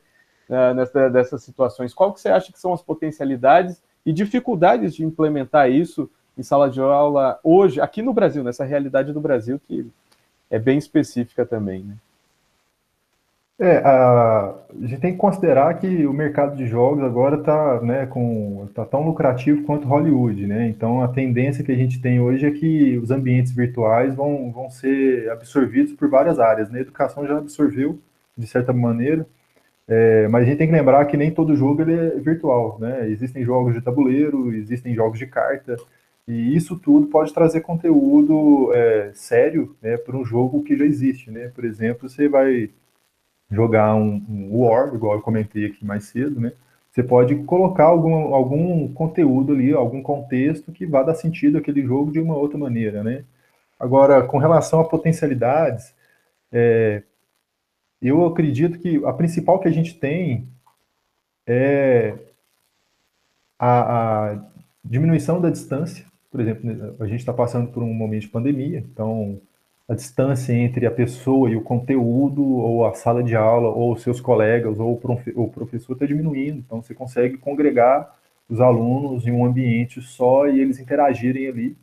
Nessa, 0.76 1.10
dessas 1.10 1.42
situações. 1.42 1.94
Qual 1.94 2.14
que 2.14 2.20
você 2.20 2.30
acha 2.30 2.52
que 2.52 2.60
são 2.60 2.74
as 2.74 2.82
potencialidades 2.82 3.82
e 4.06 4.14
dificuldades 4.14 4.94
de 4.94 5.04
implementar 5.04 5.72
isso 5.72 6.08
em 6.38 6.44
sala 6.44 6.70
de 6.70 6.80
aula 6.80 7.40
hoje, 7.44 7.82
aqui 7.82 8.02
no 8.02 8.14
Brasil, 8.14 8.44
nessa 8.44 8.64
realidade 8.64 9.14
do 9.14 9.22
Brasil 9.22 9.60
que 9.68 9.90
é 10.52 10.60
bem 10.60 10.78
específica 10.78 11.46
também, 11.46 11.84
né? 11.84 11.96
É, 13.64 13.78
a, 13.78 14.56
a 14.84 14.86
gente 14.86 15.00
tem 15.00 15.14
que 15.14 15.18
considerar 15.18 15.74
que 15.76 16.06
o 16.06 16.12
mercado 16.12 16.54
de 16.54 16.68
jogos 16.68 17.02
agora 17.02 17.38
está 17.38 17.80
né, 17.82 18.06
com, 18.06 18.68
tá 18.76 18.84
tão 18.84 19.06
lucrativo 19.06 19.64
quanto 19.64 19.88
Hollywood, 19.88 20.46
né? 20.46 20.68
Então 20.68 21.02
a 21.02 21.08
tendência 21.08 21.64
que 21.64 21.72
a 21.72 21.76
gente 21.76 22.02
tem 22.02 22.20
hoje 22.20 22.46
é 22.46 22.52
que 22.52 22.98
os 22.98 23.10
ambientes 23.10 23.54
virtuais 23.54 24.16
vão, 24.16 24.52
vão 24.52 24.70
ser 24.70 25.30
absorvidos 25.32 25.94
por 25.94 26.10
várias 26.10 26.40
áreas. 26.40 26.70
Né? 26.70 26.80
A 26.80 26.82
educação 26.82 27.26
já 27.26 27.38
absorveu, 27.38 27.98
de 28.38 28.46
certa 28.48 28.74
maneira, 28.74 29.26
é, 29.88 30.28
mas 30.28 30.44
a 30.44 30.46
gente 30.46 30.58
tem 30.58 30.68
que 30.68 30.74
lembrar 30.74 31.06
que 31.06 31.16
nem 31.16 31.32
todo 31.32 31.56
jogo 31.56 31.84
ele 31.84 31.94
é 31.94 32.10
virtual, 32.20 32.78
né? 32.82 33.10
Existem 33.10 33.46
jogos 33.46 33.74
de 33.74 33.82
tabuleiro, 33.82 34.54
existem 34.54 34.94
jogos 34.94 35.18
de 35.18 35.28
carta, 35.28 35.78
e 36.28 36.54
isso 36.54 36.78
tudo 36.78 37.08
pode 37.08 37.34
trazer 37.34 37.62
conteúdo 37.62 38.72
é, 38.74 39.12
sério 39.14 39.74
né, 39.82 39.96
para 39.96 40.18
um 40.18 40.26
jogo 40.26 40.64
que 40.64 40.76
já 40.76 40.86
existe, 40.86 41.32
né? 41.32 41.50
Por 41.56 41.64
exemplo, 41.64 42.10
você 42.10 42.28
vai 42.28 42.70
jogar 43.54 43.96
um, 43.96 44.24
um 44.30 44.58
War, 44.58 44.94
igual 44.94 45.16
eu 45.16 45.22
comentei 45.22 45.66
aqui 45.66 45.86
mais 45.86 46.06
cedo, 46.06 46.40
né? 46.40 46.54
Você 46.92 47.02
pode 47.02 47.36
colocar 47.44 47.86
algum, 47.86 48.36
algum 48.36 48.94
conteúdo 48.94 49.54
ali, 49.54 49.74
algum 49.74 50.02
contexto 50.02 50.72
que 50.72 50.86
vá 50.86 51.02
dar 51.02 51.16
sentido 51.16 51.58
àquele 51.58 51.82
jogo 51.82 52.12
de 52.12 52.20
uma 52.20 52.36
outra 52.36 52.58
maneira, 52.58 53.04
né? 53.04 53.24
Agora, 53.80 54.24
com 54.24 54.38
relação 54.38 54.80
a 54.80 54.88
potencialidades, 54.88 55.94
é, 56.52 57.02
eu 58.02 58.26
acredito 58.26 58.78
que 58.80 59.04
a 59.06 59.14
principal 59.14 59.60
que 59.60 59.68
a 59.68 59.72
gente 59.72 59.98
tem 59.98 60.48
é 61.48 62.14
a, 63.58 64.34
a 64.34 64.46
diminuição 64.84 65.42
da 65.42 65.50
distância. 65.50 66.06
Por 66.30 66.42
exemplo, 66.42 66.96
a 67.00 67.08
gente 67.08 67.20
está 67.20 67.34
passando 67.34 67.72
por 67.72 67.82
um 67.82 67.94
momento 67.94 68.22
de 68.22 68.30
pandemia, 68.30 68.80
então 68.80 69.42
a 69.88 69.94
distância 69.94 70.54
entre 70.54 70.86
a 70.86 70.92
pessoa 70.92 71.50
e 71.50 71.56
o 71.56 71.62
conteúdo, 71.62 72.44
ou 72.44 72.86
a 72.86 72.94
sala 72.94 73.24
de 73.24 73.36
aula, 73.36 73.70
ou 73.70 73.96
seus 73.98 74.22
colegas, 74.22 74.80
ou 74.80 75.00
o 75.36 75.50
professor 75.50 75.94
está 75.94 76.06
diminuindo. 76.06 76.60
Então, 76.60 76.82
você 76.82 76.94
consegue 76.94 77.38
congregar 77.38 78.16
os 78.50 78.62
alunos 78.62 79.28
em 79.28 79.32
um 79.32 79.46
ambiente 79.46 80.02
só 80.02 80.48
e 80.48 80.60
eles 80.60 80.80
interagirem 80.80 81.48
ali. 81.48 81.78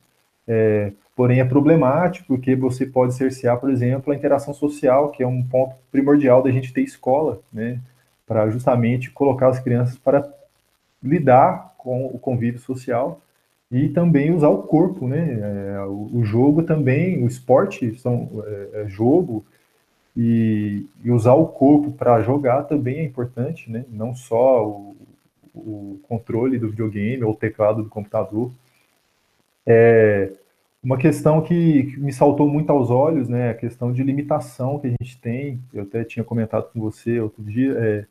É, 0.49 0.93
porém, 1.15 1.41
é 1.41 1.45
problemático 1.45 2.27
porque 2.27 2.57
você 2.57 2.87
pode 2.87 3.15
cercear, 3.15 3.59
por 3.59 3.71
exemplo, 3.71 4.13
a 4.13 4.17
interação 4.17 4.55
social, 4.55 5.11
que 5.11 5.23
é 5.23 5.27
um 5.27 5.43
ponto 5.43 5.77
primordial 5.93 6.43
da 6.43 6.51
gente 6.51 6.73
ter 6.73 6.83
escola, 6.83 7.41
né? 7.53 7.81
Para 8.27 8.49
justamente 8.51 9.11
colocar 9.11 9.49
as 9.49 9.61
crianças 9.61 9.99
para 9.99 10.29
lidar 11.03 11.75
com 11.77 12.07
o 12.07 12.19
convívio 12.19 12.61
social 12.61 13.21
e 13.71 13.89
também 13.89 14.35
usar 14.35 14.49
o 14.49 14.65
corpo, 14.65 15.07
né? 15.07 15.39
É, 15.77 15.85
o, 15.85 16.25
jogo 16.25 16.63
também, 16.65 17.23
o 17.23 17.27
esporte 17.27 17.95
são 18.01 18.43
é, 18.45 18.83
é 18.83 18.89
jogo 18.89 19.45
e, 20.17 20.87
e, 21.05 21.11
usar 21.11 21.35
o 21.35 21.47
corpo 21.47 21.93
para 21.93 22.21
jogar 22.23 22.65
também 22.65 22.99
é 22.99 23.05
importante, 23.05 23.71
né? 23.71 23.85
Não 23.89 24.15
só 24.15 24.67
o, 24.67 24.97
o, 25.55 26.01
controle 26.09 26.59
do 26.59 26.71
videogame 26.71 27.23
ou 27.23 27.33
o 27.33 27.37
teclado 27.37 27.83
do 27.83 27.89
computador. 27.89 28.51
É 29.67 30.33
uma 30.83 30.97
questão 30.97 31.43
que, 31.43 31.85
que 31.85 32.01
me 32.01 32.13
saltou 32.13 32.49
muito 32.49 32.71
aos 32.71 32.91
olhos, 32.91 33.29
né? 33.29 33.51
A 33.51 33.55
questão 33.55 33.93
de 33.93 34.03
limitação 34.03 34.81
que 34.81 34.89
a 34.89 34.91
gente 34.91 35.21
tem. 35.21 35.61
Eu 35.73 35.85
até 35.85 36.03
tinha 36.03 36.25
comentado 36.25 36.73
com 36.73 36.81
você 36.81 37.21
outro 37.21 37.43
dia. 37.45 38.09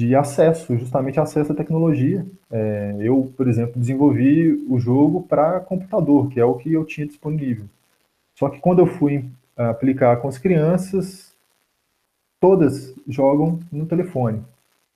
De 0.00 0.16
acesso, 0.16 0.78
justamente 0.78 1.20
acesso 1.20 1.52
à 1.52 1.54
tecnologia. 1.54 2.24
É, 2.50 2.96
eu, 3.00 3.30
por 3.36 3.46
exemplo, 3.46 3.78
desenvolvi 3.78 4.54
o 4.66 4.78
jogo 4.78 5.24
para 5.28 5.60
computador, 5.60 6.30
que 6.30 6.40
é 6.40 6.44
o 6.44 6.54
que 6.54 6.72
eu 6.72 6.86
tinha 6.86 7.06
disponível. 7.06 7.66
Só 8.34 8.48
que 8.48 8.58
quando 8.60 8.78
eu 8.78 8.86
fui 8.86 9.26
aplicar 9.54 10.16
com 10.16 10.26
as 10.26 10.38
crianças, 10.38 11.34
todas 12.40 12.94
jogam 13.06 13.60
no 13.70 13.84
telefone, 13.84 14.42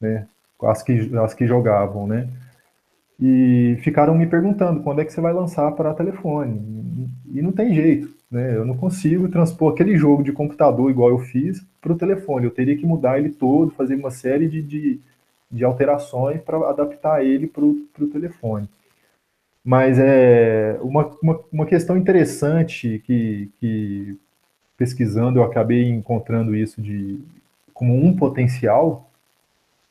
né? 0.01 0.27
As 0.63 0.83
que, 0.83 1.11
as 1.19 1.35
que 1.35 1.47
jogavam, 1.47 2.07
né? 2.07 2.27
E 3.21 3.77
ficaram 3.83 4.15
me 4.15 4.27
perguntando 4.27 4.83
quando 4.83 5.03
é 5.03 5.05
que 5.05 5.13
você 5.13 5.21
vai 5.21 5.35
lançar 5.35 5.71
para 5.73 5.93
telefone. 5.93 7.11
E 7.31 7.43
não 7.43 7.53
tem 7.53 7.75
jeito, 7.75 8.09
né? 8.31 8.57
Eu 8.57 8.65
não 8.65 8.77
consigo 8.77 9.29
transpor 9.29 9.73
aquele 9.73 9.97
jogo 9.97 10.23
de 10.23 10.33
computador 10.33 10.91
igual 10.91 11.11
eu 11.11 11.19
fiz 11.19 11.65
para 11.81 11.93
o 11.93 11.97
telefone. 11.97 12.47
Eu 12.47 12.51
teria 12.51 12.77
que 12.77 12.87
mudar 12.87 13.19
ele 13.19 13.31
todo, 13.31 13.71
fazer 13.71 13.95
uma 13.95 14.11
série 14.11 14.49
de, 14.49 14.63
de, 14.63 15.01
de 15.51 15.65
alterações 15.65 16.41
para 16.41 16.57
adaptar 16.69 17.25
ele 17.25 17.47
para 17.47 17.65
o 17.65 18.11
telefone. 18.13 18.69
Mas 19.65 19.99
é 19.99 20.79
uma, 20.83 21.11
uma, 21.23 21.41
uma, 21.51 21.67
questão 21.67 21.97
interessante 21.97 23.03
que, 23.07 23.51
que 23.59 24.19
pesquisando 24.77 25.39
eu 25.39 25.45
acabei 25.45 25.89
encontrando 25.89 26.55
isso 26.55 26.83
de 26.83 27.19
como 27.73 27.95
um 27.95 28.15
potencial 28.15 29.11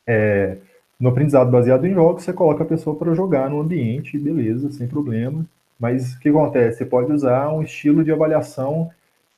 é, 0.05 0.57
no 0.99 1.09
aprendizado 1.09 1.49
baseado 1.49 1.85
em 1.85 1.93
jogos, 1.93 2.23
você 2.23 2.31
coloca 2.31 2.63
a 2.63 2.67
pessoa 2.67 2.95
para 2.95 3.13
jogar 3.13 3.49
no 3.49 3.59
ambiente, 3.59 4.17
beleza, 4.17 4.71
sem 4.71 4.87
problema. 4.87 5.45
Mas 5.79 6.13
o 6.13 6.19
que 6.19 6.29
acontece? 6.29 6.79
Você 6.79 6.85
pode 6.85 7.11
usar 7.11 7.49
um 7.49 7.61
estilo 7.61 8.03
de 8.03 8.11
avaliação 8.11 8.91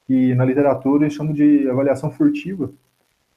que 0.07 0.35
na 0.35 0.45
literatura 0.45 1.05
eles 1.05 1.13
chamam 1.13 1.33
de 1.33 1.67
avaliação 1.69 2.11
furtiva. 2.11 2.71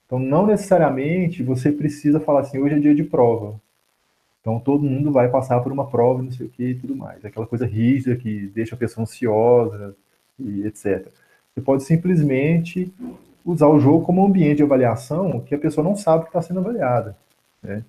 Então, 0.06 0.18
não 0.18 0.46
necessariamente 0.46 1.42
você 1.42 1.70
precisa 1.70 2.20
falar 2.20 2.40
assim, 2.40 2.58
hoje 2.58 2.74
é 2.74 2.78
dia 2.78 2.94
de 2.94 3.04
prova. 3.04 3.60
Então, 4.40 4.58
todo 4.58 4.84
mundo 4.84 5.12
vai 5.12 5.28
passar 5.28 5.60
por 5.60 5.72
uma 5.72 5.86
prova, 5.86 6.22
não 6.22 6.30
sei 6.30 6.46
o 6.46 6.50
que 6.50 6.68
e 6.70 6.74
tudo 6.74 6.96
mais. 6.96 7.24
Aquela 7.24 7.46
coisa 7.46 7.66
rígida 7.66 8.16
que 8.16 8.46
deixa 8.48 8.74
a 8.74 8.78
pessoa 8.78 9.02
ansiosa 9.02 9.94
e 10.38 10.66
etc. 10.66 11.08
Você 11.54 11.60
pode 11.60 11.82
simplesmente 11.82 12.92
usar 13.44 13.68
o 13.68 13.80
jogo 13.80 14.04
como 14.04 14.22
um 14.22 14.26
ambiente 14.26 14.58
de 14.58 14.62
avaliação 14.62 15.40
que 15.40 15.54
a 15.54 15.58
pessoa 15.58 15.84
não 15.84 15.96
sabe 15.96 16.24
que 16.24 16.28
está 16.28 16.40
sendo 16.40 16.60
avaliada. 16.60 17.16
Né? 17.62 17.84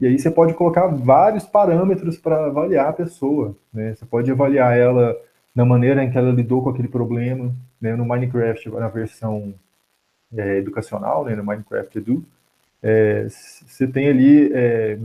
E 0.00 0.06
aí 0.06 0.18
você 0.18 0.30
pode 0.30 0.54
colocar 0.54 0.86
vários 0.86 1.44
parâmetros 1.44 2.16
para 2.16 2.46
avaliar 2.46 2.88
a 2.88 2.92
pessoa. 2.92 3.54
Né? 3.72 3.94
Você 3.94 4.06
pode 4.06 4.30
avaliar 4.30 4.76
ela 4.76 5.16
na 5.54 5.64
maneira 5.64 6.02
em 6.02 6.10
que 6.10 6.16
ela 6.16 6.30
lidou 6.30 6.62
com 6.62 6.70
aquele 6.70 6.88
problema, 6.88 7.54
né, 7.80 7.94
no 7.96 8.04
Minecraft, 8.04 8.70
na 8.70 8.88
versão 8.88 9.52
é, 10.36 10.58
educacional, 10.58 11.24
né, 11.24 11.34
no 11.34 11.44
Minecraft 11.44 11.98
Edu, 11.98 12.24
é, 12.82 13.26
você 13.28 13.86
tem 13.86 14.08
ali 14.08 14.52
é, 14.52 14.98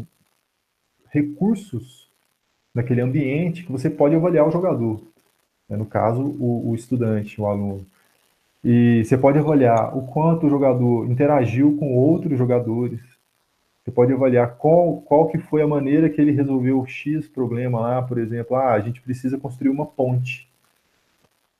recursos 1.10 2.10
naquele 2.74 3.02
ambiente 3.02 3.64
que 3.64 3.72
você 3.72 3.90
pode 3.90 4.16
avaliar 4.16 4.48
o 4.48 4.52
jogador, 4.52 5.02
né, 5.68 5.76
no 5.76 5.86
caso, 5.86 6.22
o, 6.22 6.70
o 6.70 6.76
estudante, 6.76 7.42
o 7.42 7.48
aluno. 7.48 7.86
E 8.64 9.04
você 9.04 9.18
pode 9.18 9.38
avaliar 9.38 9.96
o 9.98 10.08
quanto 10.08 10.46
o 10.46 10.50
jogador 10.50 11.10
interagiu 11.10 11.76
com 11.78 11.96
outros 11.96 12.38
jogadores, 12.38 13.00
você 13.86 13.92
pode 13.92 14.12
avaliar 14.12 14.56
qual, 14.58 14.98
qual 15.02 15.28
que 15.28 15.38
foi 15.38 15.62
a 15.62 15.68
maneira 15.68 16.10
que 16.10 16.20
ele 16.20 16.32
resolveu 16.32 16.80
o 16.80 16.88
X 16.88 17.28
problema 17.28 17.80
lá, 17.80 18.02
por 18.02 18.18
exemplo, 18.18 18.56
ah, 18.56 18.74
a 18.74 18.80
gente 18.80 19.00
precisa 19.00 19.38
construir 19.38 19.70
uma 19.70 19.86
ponte. 19.86 20.50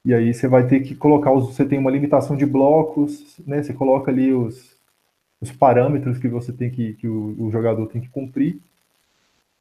E 0.04 0.12
aí 0.12 0.34
você 0.34 0.48
vai 0.48 0.66
ter 0.66 0.80
que 0.80 0.96
colocar, 0.96 1.32
os, 1.32 1.56
você 1.56 1.64
tem 1.64 1.78
uma 1.78 1.92
limitação 1.92 2.36
de 2.36 2.44
blocos, 2.44 3.40
né? 3.46 3.62
Você 3.62 3.74
coloca 3.76 4.10
ali 4.10 4.34
os, 4.34 4.76
os 5.40 5.52
parâmetros 5.52 6.18
que 6.18 6.28
você 6.28 6.52
tem 6.52 6.72
que, 6.72 6.94
que 6.94 7.08
o, 7.08 7.36
o 7.40 7.52
jogador 7.52 7.86
tem 7.88 8.02
que 8.02 8.10
cumprir. 8.10 8.60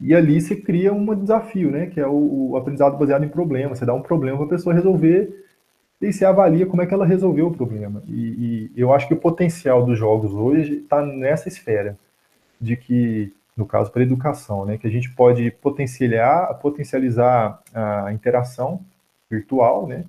E 0.01 0.15
ali 0.15 0.41
você 0.41 0.57
cria 0.57 0.93
um 0.93 1.15
desafio, 1.15 1.71
né? 1.71 1.87
Que 1.87 2.01
é 2.01 2.07
o, 2.07 2.53
o 2.53 2.57
aprendizado 2.57 2.97
baseado 2.97 3.25
em 3.25 3.29
problemas. 3.29 3.79
Você 3.79 3.85
dá 3.85 3.93
um 3.93 4.03
problema 4.03 4.39
para 4.39 4.47
a 4.47 4.51
pessoa 4.51 4.75
resolver 4.75 5.45
e 6.01 6.11
você 6.11 6.25
avalia 6.25 6.67
como 6.67 6.81
é 6.81 6.87
que 6.87 6.95
ela 6.95 7.05
resolveu 7.05 7.49
o 7.49 7.55
problema. 7.55 8.03
E, 8.09 8.71
e 8.75 8.81
eu 8.81 8.93
acho 8.93 9.07
que 9.07 9.15
o 9.15 9.21
potencial 9.21 9.85
dos 9.85 9.99
jogos 9.99 10.33
hoje 10.33 10.79
está 10.79 11.05
nessa 11.05 11.49
esfera 11.49 11.99
de 12.65 12.77
que, 12.77 13.33
no 13.57 13.67
caso 13.67 13.93
para 13.93 14.03
educação, 14.03 14.65
né, 14.65 14.79
que 14.79 14.87
a 14.87 14.91
gente 14.91 15.11
pode 15.15 15.51
potencializar, 15.51 16.55
potencializar 16.55 17.63
a 17.73 18.13
interação 18.13 18.81
virtual, 19.31 19.87
né, 19.87 20.05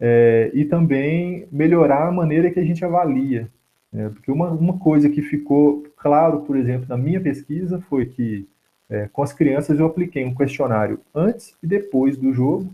é, 0.00 0.50
e 0.54 0.64
também 0.64 1.46
melhorar 1.50 2.08
a 2.08 2.12
maneira 2.12 2.50
que 2.50 2.60
a 2.60 2.64
gente 2.64 2.84
avalia. 2.84 3.48
Né? 3.92 4.08
Porque 4.10 4.30
uma, 4.30 4.50
uma 4.50 4.78
coisa 4.78 5.08
que 5.08 5.22
ficou 5.22 5.84
claro, 5.96 6.40
por 6.42 6.56
exemplo, 6.56 6.86
na 6.88 6.96
minha 6.96 7.20
pesquisa 7.20 7.80
foi 7.88 8.06
que 8.06 8.46
é, 8.90 9.08
com 9.12 9.22
as 9.22 9.32
crianças 9.32 9.78
eu 9.78 9.86
apliquei 9.86 10.24
um 10.24 10.34
questionário 10.34 11.00
antes 11.14 11.56
e 11.62 11.66
depois 11.66 12.16
do 12.16 12.32
jogo 12.32 12.72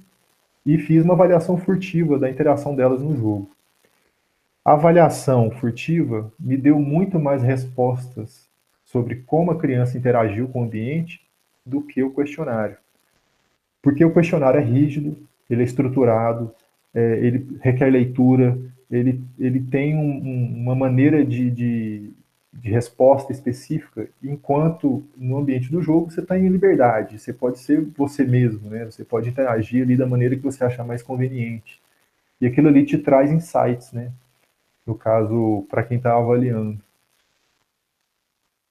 e 0.67 0.77
fiz 0.77 1.05
uma 1.05 1.15
avaliação 1.15 1.57
furtiva 1.57 2.19
da 2.19 2.29
interação 2.29 2.75
delas 2.75 3.01
no 3.01 3.17
jogo. 3.17 3.49
A 4.65 4.73
avaliação 4.73 5.51
furtiva 5.51 6.33
me 6.39 6.57
deu 6.57 6.79
muito 6.79 7.19
mais 7.19 7.43
respostas 7.43 8.50
sobre 8.91 9.23
como 9.27 9.53
a 9.53 9.59
criança 9.59 9.97
interagiu 9.97 10.49
com 10.49 10.63
o 10.63 10.65
ambiente 10.65 11.21
do 11.65 11.81
que 11.81 12.03
o 12.03 12.13
questionário. 12.13 12.77
Porque 13.81 14.05
o 14.05 14.13
questionário 14.13 14.61
é 14.61 14.65
rígido, 14.65 15.17
ele 15.49 15.63
é 15.63 15.65
estruturado, 15.65 16.53
é, 16.93 17.19
ele 17.19 17.59
requer 17.61 17.91
leitura, 17.91 18.59
ele, 18.91 19.23
ele 19.39 19.61
tem 19.61 19.97
um, 19.97 20.01
um, 20.01 20.63
uma 20.63 20.75
maneira 20.75 21.25
de, 21.25 21.51
de, 21.51 22.11
de, 22.53 22.71
resposta 22.71 23.31
específica, 23.31 24.09
enquanto 24.23 25.05
no 25.17 25.39
ambiente 25.39 25.71
do 25.71 25.81
jogo 25.81 26.11
você 26.11 26.21
está 26.21 26.37
em 26.37 26.49
liberdade, 26.49 27.19
você 27.19 27.33
pode 27.33 27.61
ser 27.61 27.81
você 27.97 28.25
mesmo, 28.25 28.69
né? 28.69 28.85
você 28.85 29.05
pode 29.05 29.29
interagir 29.29 29.85
ali 29.85 29.97
da 29.97 30.07
maneira 30.07 30.35
que 30.35 30.43
você 30.43 30.65
achar 30.65 30.85
mais 30.85 31.03
conveniente. 31.03 31.81
E 32.41 32.47
aquilo 32.47 32.69
ali 32.69 32.85
te 32.85 32.99
traz 32.99 33.31
insights, 33.31 33.93
né? 33.93 34.11
no 34.85 34.97
caso, 34.97 35.65
para 35.71 35.85
quem 35.85 35.99
está 35.99 36.17
avaliando. 36.17 36.81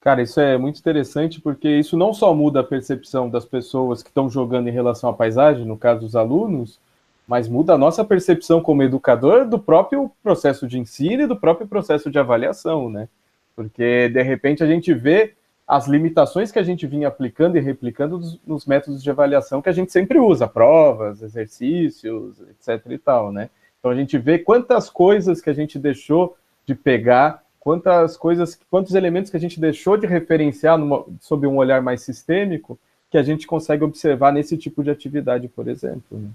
Cara, 0.02 0.22
isso 0.22 0.39
é 0.39 0.58
muito 0.58 0.80
interessante 0.80 1.41
porque 1.41 1.68
isso 1.68 1.97
não 1.97 2.14
só 2.14 2.34
muda 2.34 2.62
a 2.62 2.64
percepção 2.64 3.30
das 3.30 3.43
pessoas 3.43 4.02
que 4.02 4.10
estão 4.10 4.30
jogando 4.30 4.70
em 4.70 4.72
relação 4.72 5.10
à 5.10 5.14
paisagem, 5.14 5.66
no 5.66 5.78
caso 5.78 6.02
dos 6.02 6.16
alunos, 6.16 6.80
mas 7.28 7.50
muda 7.50 7.74
a 7.74 7.78
nossa 7.78 8.04
percepção 8.04 8.62
como 8.62 8.82
educador 8.82 9.45
do 9.45 9.60
próprio 9.60 10.10
processo 10.24 10.68
de 10.68 10.80
ensino 10.80 11.24
e 11.24 11.28
do 11.28 11.36
próprio 11.36 11.68
processo 11.68 12.10
de 12.10 12.18
avaliação, 12.18 12.89
né? 12.89 13.10
Porque 13.56 14.08
de 14.10 14.24
repente 14.24 14.64
a 14.64 14.68
gente 14.68 14.93
vê 14.93 15.34
as 15.68 15.86
limitações 15.86 16.52
que 16.52 16.58
a 16.58 16.64
gente 16.64 16.88
vinha 16.88 17.10
aplicando 17.10 17.58
e 17.58 17.62
replicando 17.62 18.20
nos 18.47 18.66
métodos 18.66 19.04
de 19.04 19.10
avaliação 19.12 19.62
que 19.62 19.70
a 19.70 19.74
gente 19.74 19.91
sempre 19.91 20.18
usa, 20.18 20.47
provas, 20.47 21.22
exercícios, 21.22 22.41
etc 22.50 22.84
e 22.89 22.97
tal, 22.97 23.32
né? 23.34 23.50
Então 23.80 23.91
a 23.91 23.95
gente 23.95 24.18
vê 24.18 24.39
quantas 24.39 24.89
coisas 24.89 25.41
que 25.41 25.50
a 25.50 25.54
gente 25.54 25.78
deixou 25.78 26.38
de 26.66 26.74
pegar 26.74 27.43
quantas 27.70 28.17
coisas, 28.17 28.59
quantos 28.67 28.95
elementos 28.95 29.30
que 29.30 29.38
a 29.38 29.39
gente 29.39 29.59
deixou 29.59 29.95
de 29.95 30.07
referenciar 30.07 30.76
numa, 30.76 31.05
sob 31.22 31.45
um 31.45 31.57
olhar 31.57 31.84
mais 31.84 32.01
sistêmico 32.01 32.80
que 33.11 33.17
a 33.17 33.22
gente 33.22 33.45
consegue 33.45 33.84
observar 33.84 34.34
nesse 34.34 34.57
tipo 34.57 34.84
de 34.84 34.89
atividade, 34.89 35.47
por 35.47 35.67
exemplo. 35.67 36.17
Né? 36.17 36.30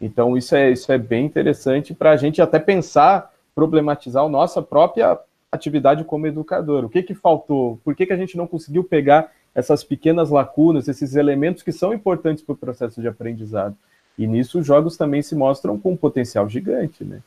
Então, 0.00 0.36
isso 0.36 0.54
é, 0.54 0.70
isso 0.70 0.92
é 0.92 0.96
bem 0.96 1.26
interessante 1.26 1.92
para 1.92 2.12
a 2.12 2.16
gente 2.16 2.40
até 2.40 2.60
pensar, 2.60 3.32
problematizar 3.52 4.22
a 4.22 4.28
nossa 4.28 4.62
própria 4.62 5.18
atividade 5.50 6.04
como 6.04 6.28
educador. 6.28 6.84
O 6.84 6.88
que, 6.88 7.02
que 7.02 7.16
faltou? 7.16 7.80
Por 7.82 7.96
que, 7.96 8.06
que 8.06 8.12
a 8.12 8.16
gente 8.16 8.36
não 8.36 8.46
conseguiu 8.46 8.84
pegar 8.84 9.32
essas 9.56 9.82
pequenas 9.82 10.30
lacunas, 10.30 10.86
esses 10.86 11.16
elementos 11.16 11.64
que 11.64 11.72
são 11.72 11.92
importantes 11.92 12.44
para 12.44 12.52
o 12.52 12.56
processo 12.56 13.00
de 13.00 13.08
aprendizado? 13.08 13.74
E 14.16 14.24
nisso 14.24 14.60
os 14.60 14.66
jogos 14.66 14.96
também 14.96 15.20
se 15.20 15.34
mostram 15.34 15.76
com 15.76 15.94
um 15.94 15.96
potencial 15.96 16.48
gigante, 16.48 17.02
né? 17.02 17.22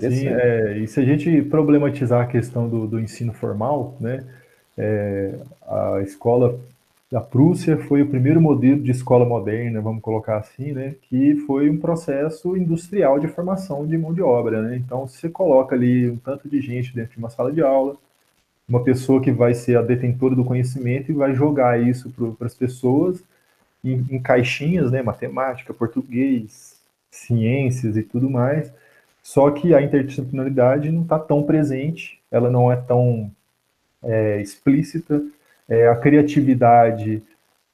Sim, 0.00 0.26
é, 0.28 0.78
e 0.78 0.88
se 0.88 1.00
a 1.00 1.04
gente 1.04 1.42
problematizar 1.42 2.22
a 2.22 2.26
questão 2.26 2.68
do, 2.68 2.86
do 2.86 2.98
ensino 2.98 3.32
formal, 3.32 3.94
né, 4.00 4.24
é, 4.76 5.34
a 5.66 6.00
escola 6.00 6.58
da 7.10 7.20
Prússia 7.20 7.76
foi 7.76 8.00
o 8.00 8.08
primeiro 8.08 8.40
modelo 8.40 8.80
de 8.82 8.90
escola 8.90 9.26
moderna, 9.26 9.82
vamos 9.82 10.00
colocar 10.00 10.38
assim, 10.38 10.72
né, 10.72 10.94
que 11.02 11.36
foi 11.46 11.68
um 11.68 11.76
processo 11.76 12.56
industrial 12.56 13.18
de 13.20 13.28
formação 13.28 13.86
de 13.86 13.98
mão 13.98 14.14
de 14.14 14.22
obra. 14.22 14.62
Né? 14.62 14.76
Então, 14.76 15.06
você 15.06 15.28
coloca 15.28 15.74
ali 15.74 16.08
um 16.08 16.16
tanto 16.16 16.48
de 16.48 16.58
gente 16.62 16.94
dentro 16.94 17.12
de 17.12 17.18
uma 17.18 17.28
sala 17.28 17.52
de 17.52 17.60
aula, 17.60 17.96
uma 18.66 18.82
pessoa 18.82 19.20
que 19.20 19.30
vai 19.30 19.52
ser 19.52 19.76
a 19.76 19.82
detentora 19.82 20.34
do 20.34 20.44
conhecimento 20.44 21.10
e 21.10 21.14
vai 21.14 21.34
jogar 21.34 21.78
isso 21.78 22.10
para 22.38 22.46
as 22.46 22.54
pessoas 22.54 23.22
em, 23.84 24.06
em 24.10 24.18
caixinhas, 24.18 24.90
né, 24.90 25.02
matemática, 25.02 25.74
português, 25.74 26.80
ciências 27.10 27.94
e 27.98 28.02
tudo 28.02 28.30
mais, 28.30 28.72
só 29.22 29.50
que 29.50 29.72
a 29.74 29.80
interdisciplinaridade 29.80 30.90
não 30.90 31.02
está 31.02 31.18
tão 31.18 31.44
presente, 31.44 32.20
ela 32.30 32.50
não 32.50 32.72
é 32.72 32.76
tão 32.76 33.30
é, 34.02 34.40
explícita, 34.40 35.22
é, 35.68 35.86
a 35.86 35.94
criatividade, 35.94 37.22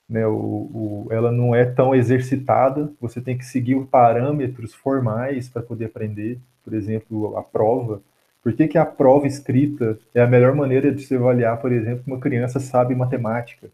né, 0.08 0.26
o, 0.26 0.32
o, 0.32 1.06
ela 1.10 1.32
não 1.32 1.54
é 1.54 1.64
tão 1.64 1.94
exercitada, 1.94 2.92
você 3.00 3.20
tem 3.20 3.36
que 3.36 3.46
seguir 3.46 3.82
parâmetros 3.86 4.74
formais 4.74 5.48
para 5.48 5.62
poder 5.62 5.86
aprender, 5.86 6.38
por 6.62 6.74
exemplo, 6.74 7.36
a 7.36 7.42
prova. 7.42 8.02
Por 8.42 8.52
que, 8.52 8.68
que 8.68 8.78
a 8.78 8.86
prova 8.86 9.26
escrita 9.26 9.98
é 10.14 10.20
a 10.20 10.26
melhor 10.26 10.54
maneira 10.54 10.92
de 10.92 11.02
se 11.02 11.14
avaliar, 11.14 11.60
por 11.60 11.72
exemplo, 11.72 12.04
uma 12.06 12.20
criança 12.20 12.60
sabe 12.60 12.94
matemática? 12.94 13.68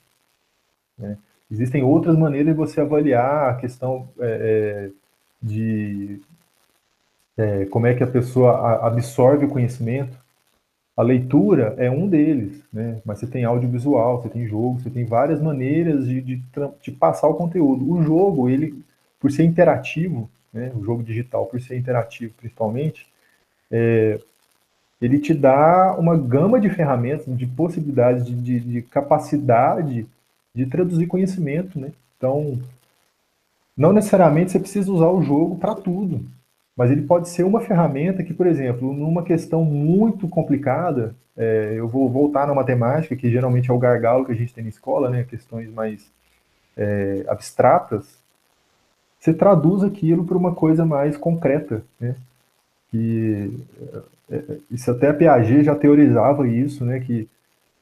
Né? 0.97 1.18
Existem 1.51 1.83
outras 1.83 2.16
maneiras 2.16 2.55
de 2.55 2.59
você 2.59 2.81
avaliar 2.81 3.51
a 3.51 3.55
questão 3.57 4.09
é, 4.18 4.91
é 4.91 5.05
de 5.43 6.20
é, 7.37 7.64
como 7.66 7.87
é 7.87 7.95
que 7.95 8.03
a 8.03 8.07
pessoa 8.07 8.87
absorve 8.87 9.47
o 9.47 9.49
conhecimento. 9.49 10.16
A 10.97 11.03
leitura 11.03 11.74
é 11.76 11.91
um 11.91 12.09
deles, 12.09 12.62
né? 12.72 13.01
mas 13.05 13.18
você 13.18 13.26
tem 13.26 13.45
audiovisual, 13.45 14.22
você 14.22 14.28
tem 14.28 14.47
jogo, 14.47 14.78
você 14.78 14.91
tem 14.91 15.05
várias 15.05 15.43
maneiras 15.43 16.07
de, 16.07 16.20
de, 16.20 16.43
de 16.80 16.93
passar 16.93 17.26
o 17.26 17.35
conteúdo. 17.35 17.91
O 17.91 18.01
jogo, 18.03 18.49
ele, 18.49 18.80
por 19.18 19.30
ser 19.32 19.43
interativo, 19.43 20.30
né? 20.53 20.70
o 20.76 20.85
jogo 20.85 21.03
digital, 21.03 21.47
por 21.47 21.61
ser 21.61 21.76
interativo 21.76 22.32
principalmente, 22.37 23.09
é, 23.72 24.20
ele 25.03 25.18
te 25.18 25.35
dá 25.35 25.97
uma 25.99 26.16
gama 26.16 26.61
de 26.61 26.70
ferramentas, 26.70 27.26
de 27.37 27.47
possibilidades, 27.47 28.24
de, 28.24 28.35
de, 28.37 28.61
de 28.61 28.82
capacidade 28.82 30.07
de 30.55 30.66
traduzir 30.66 31.09
conhecimento. 31.09 31.76
Né? 31.76 31.91
Então, 32.16 32.57
não 33.76 33.93
necessariamente 33.93 34.53
você 34.53 34.61
precisa 34.61 34.93
usar 34.93 35.09
o 35.09 35.24
jogo 35.24 35.57
para 35.57 35.74
tudo 35.74 36.24
mas 36.77 36.91
ele 36.91 37.03
pode 37.03 37.29
ser 37.29 37.45
uma 37.45 37.61
ferramenta 37.61 38.22
que, 38.22 38.35
por 38.35 38.47
exemplo, 38.47 38.93
numa 38.93 39.22
questão 39.22 39.64
muito 39.64 40.27
complicada, 40.29 41.14
é, 41.37 41.75
eu 41.77 41.89
vou 41.89 42.11
voltar 42.11 42.47
na 42.47 42.55
matemática, 42.55 43.14
que 43.14 43.31
geralmente 43.31 43.70
é 43.70 43.75
o 43.75 43.79
gargalo 43.79 44.25
que 44.25 44.33
a 44.33 44.37
gente 44.37 44.53
tem 44.53 44.64
na 44.64 44.70
escola, 44.70 45.09
né, 45.09 45.25
questões 45.25 45.72
mais 45.72 46.11
é, 46.77 47.25
abstratas, 47.29 48.18
você 49.18 49.33
traduz 49.33 49.83
aquilo 49.83 50.25
para 50.25 50.37
uma 50.37 50.55
coisa 50.55 50.85
mais 50.85 51.16
concreta, 51.16 51.83
né, 51.99 52.16
que 52.91 53.64
é, 54.31 54.37
é, 54.37 54.59
isso 54.70 54.91
até 54.91 55.09
a 55.09 55.14
Piaget 55.14 55.64
já 55.64 55.75
teorizava 55.75 56.49
isso, 56.49 56.85
né, 56.85 57.01
que, 57.01 57.29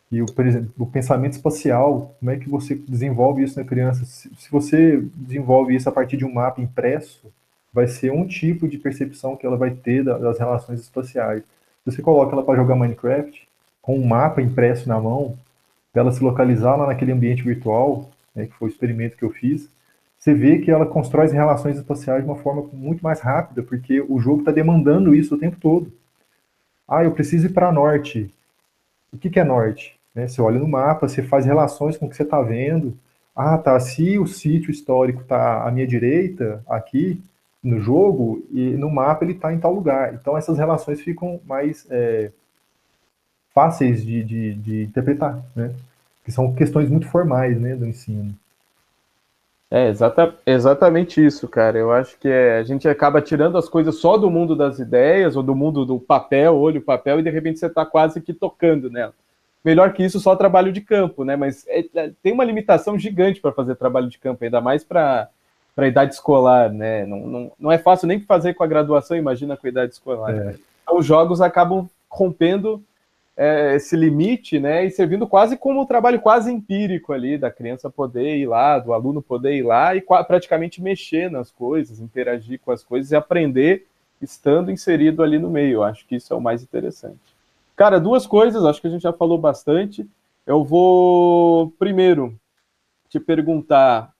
que 0.08 0.20
o, 0.22 0.26
por 0.26 0.46
exemplo, 0.46 0.70
o 0.78 0.86
pensamento 0.86 1.32
espacial, 1.32 2.14
como 2.20 2.30
é 2.30 2.36
que 2.36 2.48
você 2.48 2.74
desenvolve 2.74 3.42
isso 3.42 3.58
na 3.58 3.64
criança? 3.64 4.04
Se, 4.04 4.30
se 4.36 4.50
você 4.50 5.02
desenvolve 5.14 5.74
isso 5.74 5.88
a 5.88 5.92
partir 5.92 6.16
de 6.16 6.24
um 6.24 6.32
mapa 6.32 6.60
impresso, 6.60 7.32
vai 7.72 7.86
ser 7.86 8.12
um 8.12 8.26
tipo 8.26 8.68
de 8.68 8.78
percepção 8.78 9.36
que 9.36 9.46
ela 9.46 9.56
vai 9.56 9.70
ter 9.70 10.04
das 10.04 10.38
relações 10.38 10.80
espaciais. 10.80 11.42
Se 11.84 11.90
você 11.90 12.02
coloca 12.02 12.32
ela 12.32 12.44
para 12.44 12.56
jogar 12.56 12.76
Minecraft, 12.76 13.48
com 13.80 13.98
um 13.98 14.06
mapa 14.06 14.42
impresso 14.42 14.88
na 14.88 15.00
mão, 15.00 15.36
dela 15.92 16.12
se 16.12 16.22
localizar 16.22 16.76
lá 16.76 16.86
naquele 16.86 17.12
ambiente 17.12 17.42
virtual, 17.42 18.10
né, 18.34 18.46
que 18.46 18.54
foi 18.54 18.68
o 18.68 18.70
experimento 18.70 19.16
que 19.16 19.24
eu 19.24 19.30
fiz, 19.30 19.68
você 20.18 20.32
vê 20.32 20.58
que 20.58 20.70
ela 20.70 20.86
constrói 20.86 21.26
as 21.26 21.32
relações 21.32 21.76
espaciais 21.76 22.22
de 22.22 22.30
uma 22.30 22.36
forma 22.36 22.62
muito 22.72 23.02
mais 23.02 23.20
rápida, 23.20 23.62
porque 23.62 24.00
o 24.00 24.20
jogo 24.20 24.40
está 24.40 24.52
demandando 24.52 25.14
isso 25.14 25.34
o 25.34 25.38
tempo 25.38 25.56
todo. 25.60 25.92
Ah, 26.86 27.02
eu 27.02 27.12
preciso 27.12 27.46
ir 27.46 27.52
para 27.52 27.72
norte. 27.72 28.32
O 29.12 29.18
que, 29.18 29.28
que 29.28 29.40
é 29.40 29.44
norte? 29.44 29.98
Né, 30.14 30.28
você 30.28 30.40
olha 30.40 30.60
no 30.60 30.68
mapa, 30.68 31.08
você 31.08 31.22
faz 31.22 31.44
relações 31.44 31.96
com 31.96 32.06
o 32.06 32.08
que 32.08 32.16
você 32.16 32.22
está 32.22 32.40
vendo. 32.40 32.96
Ah, 33.34 33.58
tá. 33.58 33.78
Se 33.80 34.18
o 34.18 34.26
sítio 34.26 34.70
histórico 34.70 35.22
está 35.22 35.66
à 35.66 35.70
minha 35.70 35.86
direita, 35.86 36.62
aqui, 36.68 37.20
no 37.62 37.80
jogo 37.80 38.44
e 38.50 38.70
no 38.70 38.90
mapa 38.90 39.24
ele 39.24 39.32
está 39.32 39.52
em 39.52 39.60
tal 39.60 39.72
lugar. 39.72 40.14
Então 40.14 40.36
essas 40.36 40.58
relações 40.58 41.00
ficam 41.00 41.40
mais 41.46 41.86
é, 41.90 42.32
fáceis 43.54 44.04
de, 44.04 44.24
de, 44.24 44.54
de, 44.54 44.82
interpretar, 44.82 45.40
né? 45.54 45.72
Que 46.24 46.32
são 46.32 46.52
questões 46.54 46.88
muito 46.88 47.08
formais, 47.08 47.60
né, 47.60 47.74
do 47.74 47.86
ensino. 47.86 48.34
É 49.70 49.88
exata, 49.88 50.34
exatamente 50.44 51.24
isso, 51.24 51.48
cara. 51.48 51.78
Eu 51.78 51.90
acho 51.92 52.18
que 52.18 52.28
é, 52.28 52.58
a 52.58 52.62
gente 52.62 52.86
acaba 52.88 53.22
tirando 53.22 53.56
as 53.56 53.68
coisas 53.68 53.96
só 53.96 54.18
do 54.18 54.30
mundo 54.30 54.54
das 54.54 54.78
ideias 54.78 55.34
ou 55.34 55.42
do 55.42 55.54
mundo 55.54 55.86
do 55.86 55.98
papel, 55.98 56.54
olho, 56.56 56.82
papel, 56.82 57.20
e 57.20 57.22
de 57.22 57.30
repente 57.30 57.58
você 57.58 57.66
está 57.66 57.86
quase 57.86 58.20
que 58.20 58.34
tocando 58.34 58.90
nela. 58.90 59.14
Melhor 59.64 59.92
que 59.92 60.04
isso, 60.04 60.20
só 60.20 60.36
trabalho 60.36 60.72
de 60.72 60.80
campo, 60.80 61.24
né? 61.24 61.36
Mas 61.36 61.66
é, 61.68 61.84
é 61.94 62.12
tem 62.22 62.32
uma 62.32 62.44
limitação 62.44 62.98
gigante 62.98 63.40
para 63.40 63.52
fazer 63.52 63.76
trabalho 63.76 64.08
de 64.08 64.18
campo, 64.18 64.44
ainda 64.44 64.60
mais 64.60 64.84
para 64.84 65.28
para 65.74 65.86
a 65.86 65.88
idade 65.88 66.14
escolar, 66.14 66.72
né? 66.72 67.06
Não, 67.06 67.26
não, 67.26 67.52
não 67.58 67.72
é 67.72 67.78
fácil 67.78 68.06
nem 68.06 68.20
fazer 68.20 68.54
com 68.54 68.62
a 68.62 68.66
graduação, 68.66 69.16
imagina 69.16 69.56
com 69.56 69.66
a 69.66 69.70
idade 69.70 69.92
escolar. 69.92 70.34
É. 70.34 70.56
Então, 70.82 70.98
os 70.98 71.06
jogos 71.06 71.40
acabam 71.40 71.88
rompendo 72.08 72.82
é, 73.36 73.74
esse 73.76 73.96
limite, 73.96 74.60
né? 74.60 74.84
E 74.84 74.90
servindo 74.90 75.26
quase 75.26 75.56
como 75.56 75.80
um 75.80 75.86
trabalho 75.86 76.20
quase 76.20 76.52
empírico 76.52 77.12
ali, 77.12 77.38
da 77.38 77.50
criança 77.50 77.88
poder 77.88 78.36
ir 78.36 78.46
lá, 78.46 78.78
do 78.78 78.92
aluno 78.92 79.22
poder 79.22 79.54
ir 79.54 79.62
lá 79.62 79.96
e 79.96 80.02
praticamente 80.02 80.82
mexer 80.82 81.30
nas 81.30 81.50
coisas, 81.50 82.00
interagir 82.00 82.60
com 82.60 82.70
as 82.70 82.84
coisas 82.84 83.10
e 83.10 83.16
aprender 83.16 83.86
estando 84.20 84.70
inserido 84.70 85.22
ali 85.22 85.38
no 85.38 85.50
meio. 85.50 85.78
Eu 85.78 85.82
acho 85.82 86.06
que 86.06 86.16
isso 86.16 86.32
é 86.32 86.36
o 86.36 86.40
mais 86.40 86.62
interessante. 86.62 87.18
Cara, 87.74 87.98
duas 87.98 88.26
coisas, 88.26 88.64
acho 88.64 88.80
que 88.80 88.86
a 88.86 88.90
gente 88.90 89.02
já 89.02 89.12
falou 89.12 89.38
bastante. 89.38 90.06
Eu 90.46 90.62
vou 90.62 91.70
primeiro 91.78 92.38
te 93.08 93.18
perguntar 93.18 94.12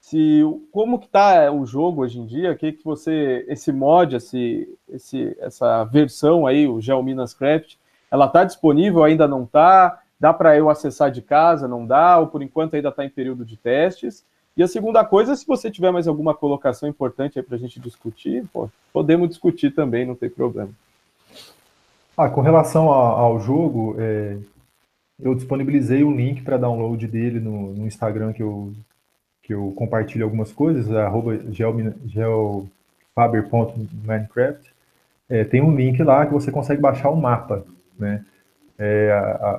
se 0.00 0.42
como 0.72 0.98
que 0.98 1.08
tá 1.08 1.50
o 1.52 1.64
jogo 1.66 2.02
hoje 2.02 2.18
em 2.18 2.26
dia, 2.26 2.54
que 2.54 2.72
que 2.72 2.84
você 2.84 3.44
esse 3.48 3.72
mod, 3.72 4.16
esse, 4.16 4.68
esse 4.88 5.36
essa 5.40 5.84
versão 5.84 6.46
aí, 6.46 6.66
o 6.66 6.80
Geo 6.80 7.02
Minas 7.02 7.34
Craft, 7.34 7.76
ela 8.10 8.26
tá 8.26 8.44
disponível, 8.44 9.04
ainda 9.04 9.28
não 9.28 9.46
tá? 9.46 10.00
dá 10.20 10.34
para 10.34 10.54
eu 10.56 10.68
acessar 10.68 11.10
de 11.10 11.22
casa, 11.22 11.66
não 11.66 11.86
dá, 11.86 12.18
ou 12.18 12.26
por 12.26 12.42
enquanto 12.42 12.74
ainda 12.74 12.90
está 12.90 13.02
em 13.02 13.08
período 13.08 13.42
de 13.42 13.56
testes. 13.56 14.22
E 14.54 14.62
a 14.62 14.68
segunda 14.68 15.02
coisa, 15.02 15.34
se 15.34 15.46
você 15.46 15.70
tiver 15.70 15.90
mais 15.90 16.06
alguma 16.06 16.34
colocação 16.34 16.86
importante 16.86 17.38
aí 17.38 17.42
para 17.44 17.56
a 17.56 17.58
gente 17.58 17.80
discutir, 17.80 18.44
pô, 18.52 18.68
podemos 18.92 19.30
discutir 19.30 19.70
também, 19.70 20.04
não 20.04 20.14
tem 20.14 20.28
problema. 20.28 20.70
Ah, 22.14 22.28
com 22.28 22.42
relação 22.42 22.90
ao, 22.90 23.18
ao 23.18 23.40
jogo, 23.40 23.96
é, 23.98 24.36
eu 25.18 25.34
disponibilizei 25.34 26.04
o 26.04 26.14
link 26.14 26.42
para 26.42 26.58
download 26.58 27.06
dele 27.06 27.40
no, 27.40 27.72
no, 27.72 27.86
Instagram 27.86 28.34
que 28.34 28.42
eu, 28.42 28.72
que 29.50 29.54
eu 29.54 29.72
compartilho 29.74 30.24
algumas 30.24 30.52
coisas, 30.52 30.88
arroba 30.94 31.36
geofaber.minecraft. 32.06 34.72
É, 35.28 35.42
tem 35.42 35.60
um 35.60 35.74
link 35.74 36.00
lá 36.04 36.24
que 36.24 36.32
você 36.32 36.52
consegue 36.52 36.80
baixar 36.80 37.10
o 37.10 37.16
mapa, 37.16 37.64
né? 37.98 38.24
É, 38.78 39.10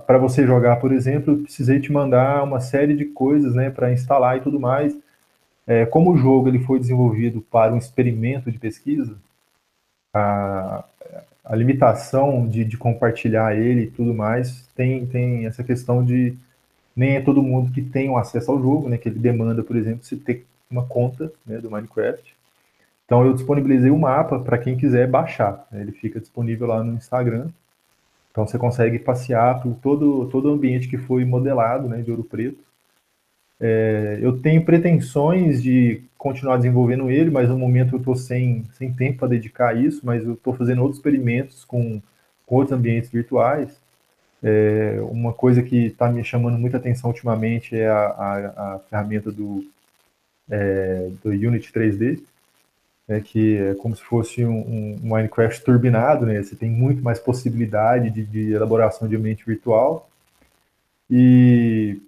para 0.08 0.18
você 0.18 0.48
jogar, 0.48 0.78
por 0.78 0.94
exemplo, 0.94 1.34
eu 1.34 1.44
precisei 1.44 1.82
te 1.82 1.92
mandar 1.92 2.42
uma 2.42 2.62
série 2.62 2.96
de 2.96 3.04
coisas 3.04 3.54
né, 3.54 3.70
para 3.70 3.92
instalar 3.92 4.38
e 4.38 4.39
tudo 4.39 4.62
mais. 4.62 4.98
É, 5.68 5.86
como 5.86 6.14
o 6.14 6.18
jogo 6.18 6.48
ele 6.48 6.60
foi 6.60 6.80
desenvolvido 6.80 7.42
para 7.42 7.74
um 7.74 7.78
experimento 7.78 8.50
de 8.50 8.58
pesquisa, 8.58 9.18
a, 10.14 10.86
a 11.44 11.54
limitação 11.54 12.48
de, 12.48 12.64
de, 12.64 12.78
compartilhar 12.78 13.58
ele 13.58 13.82
e 13.82 13.92
tudo 13.92 14.14
mais 14.14 14.66
tem, 14.74 15.06
tem 15.06 15.46
essa 15.46 15.66
questão 15.66 16.02
de 16.02 16.34
nem 16.96 17.16
é 17.16 17.22
todo 17.22 17.42
mundo 17.42 17.72
que 17.72 17.82
tem 17.82 18.10
o 18.10 18.18
acesso 18.18 18.52
ao 18.52 18.62
jogo, 18.62 18.89
né, 18.89 18.98
que 18.98 19.10
ele 19.10 19.20
demanda, 19.20 19.64
por 19.64 19.76
exemplo, 19.76 20.04
se 20.04 20.18
ter 20.18 20.46
uma 20.70 20.86
conta 20.86 21.32
né, 21.46 21.58
do 21.60 21.70
Minecraft. 21.70 22.36
Então 23.06 23.26
eu 23.26 23.34
disponibilizei 23.34 23.92
o 23.92 23.96
um 23.96 24.00
mapa 24.00 24.39
para 24.39 24.58
quem 24.58 24.78
quiser 24.78 25.08
baixar. 25.08 25.68
Né, 25.72 25.82
ele 25.82 25.92
fica 25.92 26.20
disponível 26.20 26.68
lá 26.68 26.84
no 26.84 26.94
Instagram. 26.94 27.50
Então 28.32 28.48
você 28.48 28.58
consegue 28.58 29.00
passear 29.00 29.62
por 29.62 29.76
todo, 29.76 30.28
todo 30.28 30.50
o 30.50 30.54
ambiente 30.54 30.88
que 30.88 30.98
foi 30.98 31.26
modelado 31.26 31.89
né, 31.89 32.02
de 32.02 32.10
Ouro 32.10 32.24
Preto. 32.24 32.64
É, 33.60 34.18
eu 34.22 34.39
tenho 34.39 34.66
pretensões 34.66 35.62
de 35.62 36.02
continuar 36.18 36.58
desenvolvendo 36.58 37.12
ele, 37.12 37.30
mas 37.30 37.50
no 37.50 37.58
momento 37.58 37.96
eu 37.96 38.00
estou 38.00 38.16
sem, 38.16 38.66
sem 38.74 38.94
tempo 38.94 39.20
para 39.20 39.28
dedicar 39.28 39.70
a 39.70 39.74
isso, 39.74 40.02
mas 40.04 40.24
eu 40.24 40.34
estou 40.34 40.54
fazendo 40.54 40.82
outros 40.82 40.98
experimentos 40.98 41.66
com, 41.66 42.02
com 42.46 42.56
outros 42.56 42.78
ambientes 42.78 43.10
virtuais. 43.12 43.80
É, 44.44 45.00
uma 45.02 45.34
coisa 45.34 45.62
que 45.62 45.88
está 45.88 46.10
me 46.10 46.24
chamando 46.24 46.58
muita 46.58 46.78
atenção 46.78 47.12
ultimamente 47.12 47.76
é 47.76 47.88
a, 47.88 48.06
a, 48.08 48.76
a 48.76 48.80
ferramenta 48.89 49.32
do, 49.32 49.64
é, 50.50 51.10
do 51.24 51.30
Unity 51.30 51.72
3D, 51.72 52.22
né, 53.08 53.22
que 53.22 53.58
é 53.58 53.76
como 53.76 53.96
se 53.96 54.02
fosse 54.04 54.44
um, 54.44 54.60
um, 54.60 55.00
Minecraft 55.04 55.64
turbinado, 55.64 56.26
né? 56.26 56.42
Você 56.42 56.56
tem 56.56 56.70
muito 56.72 57.04
mais 57.04 57.20
possibilidade 57.20 58.10
de, 58.10 58.24
de 58.26 58.52
elaboração 58.54 59.08
de 59.08 59.16
ambiente 59.16 59.46
virtual. 59.46 60.10
E 61.10 62.02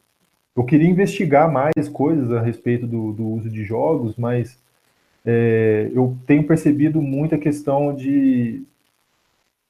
eu 0.55 0.63
queria 0.63 0.87
investigar 0.87 1.51
mais 1.51 1.89
coisas 1.89 2.31
a 2.31 2.41
respeito 2.41 2.87
do, 2.87 3.11
do 3.11 3.27
uso 3.27 3.49
de 3.49 3.63
jogos, 3.63 4.15
mas 4.15 4.57
é, 5.25 5.89
eu 5.93 6.17
tenho 6.27 6.45
percebido 6.45 7.01
muita 7.01 7.37
questão 7.37 7.93
de, 7.95 8.63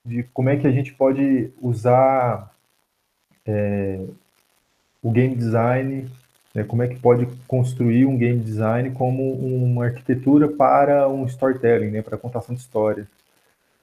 de 0.05 0.23
como 0.33 0.49
é 0.49 0.57
que 0.57 0.67
a 0.67 0.71
gente 0.71 0.93
pode 0.93 1.51
usar 1.61 2.52
é, 3.45 4.03
o 5.01 5.11
game 5.11 5.35
design 5.35 6.09
né, 6.53 6.63
como 6.63 6.83
é 6.83 6.87
que 6.87 6.99
pode 6.99 7.27
construir 7.47 8.05
um 8.05 8.17
game 8.17 8.39
design 8.39 8.91
como 8.91 9.33
uma 9.33 9.85
arquitetura 9.85 10.47
para 10.47 11.09
um 11.09 11.25
storytelling, 11.25 11.89
né, 11.89 12.01
para 12.01 12.17
contação 12.17 12.53
de 12.53 12.61
histórias. 12.61 13.07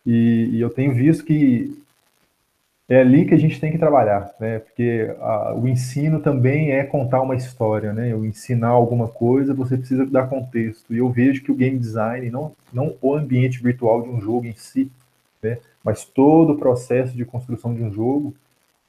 E, 0.06 0.50
e, 0.52 0.60
eu 0.60 0.70
tenho 0.70 0.94
visto 0.94 1.24
que 1.24 1.76
é 2.88 3.00
ali 3.00 3.24
que 3.24 3.34
a 3.34 3.38
gente 3.38 3.60
tem 3.60 3.70
que 3.70 3.78
trabalhar, 3.78 4.34
né, 4.40 4.60
porque 4.60 5.14
a, 5.20 5.54
o 5.54 5.68
ensino 5.68 6.20
também 6.20 6.70
é 6.72 6.84
contar 6.84 7.20
uma 7.20 7.34
história, 7.36 7.92
né, 7.92 8.12
eu 8.12 8.24
ensinar 8.24 8.68
alguma 8.68 9.08
coisa, 9.08 9.52
você 9.52 9.76
precisa 9.76 10.06
dar 10.06 10.28
contexto. 10.28 10.94
E 10.94 10.98
eu 10.98 11.10
vejo 11.10 11.42
que 11.42 11.52
o 11.52 11.56
game 11.56 11.78
design, 11.78 12.30
não, 12.30 12.52
não 12.72 12.94
o 13.02 13.14
ambiente 13.14 13.62
virtual 13.62 14.02
de 14.02 14.08
um 14.08 14.20
jogo 14.20 14.46
em 14.46 14.54
si, 14.54 14.90
né, 15.42 15.58
mas 15.84 16.04
todo 16.04 16.52
o 16.52 16.58
processo 16.58 17.16
de 17.16 17.24
construção 17.24 17.74
de 17.74 17.82
um 17.82 17.92
jogo, 17.92 18.34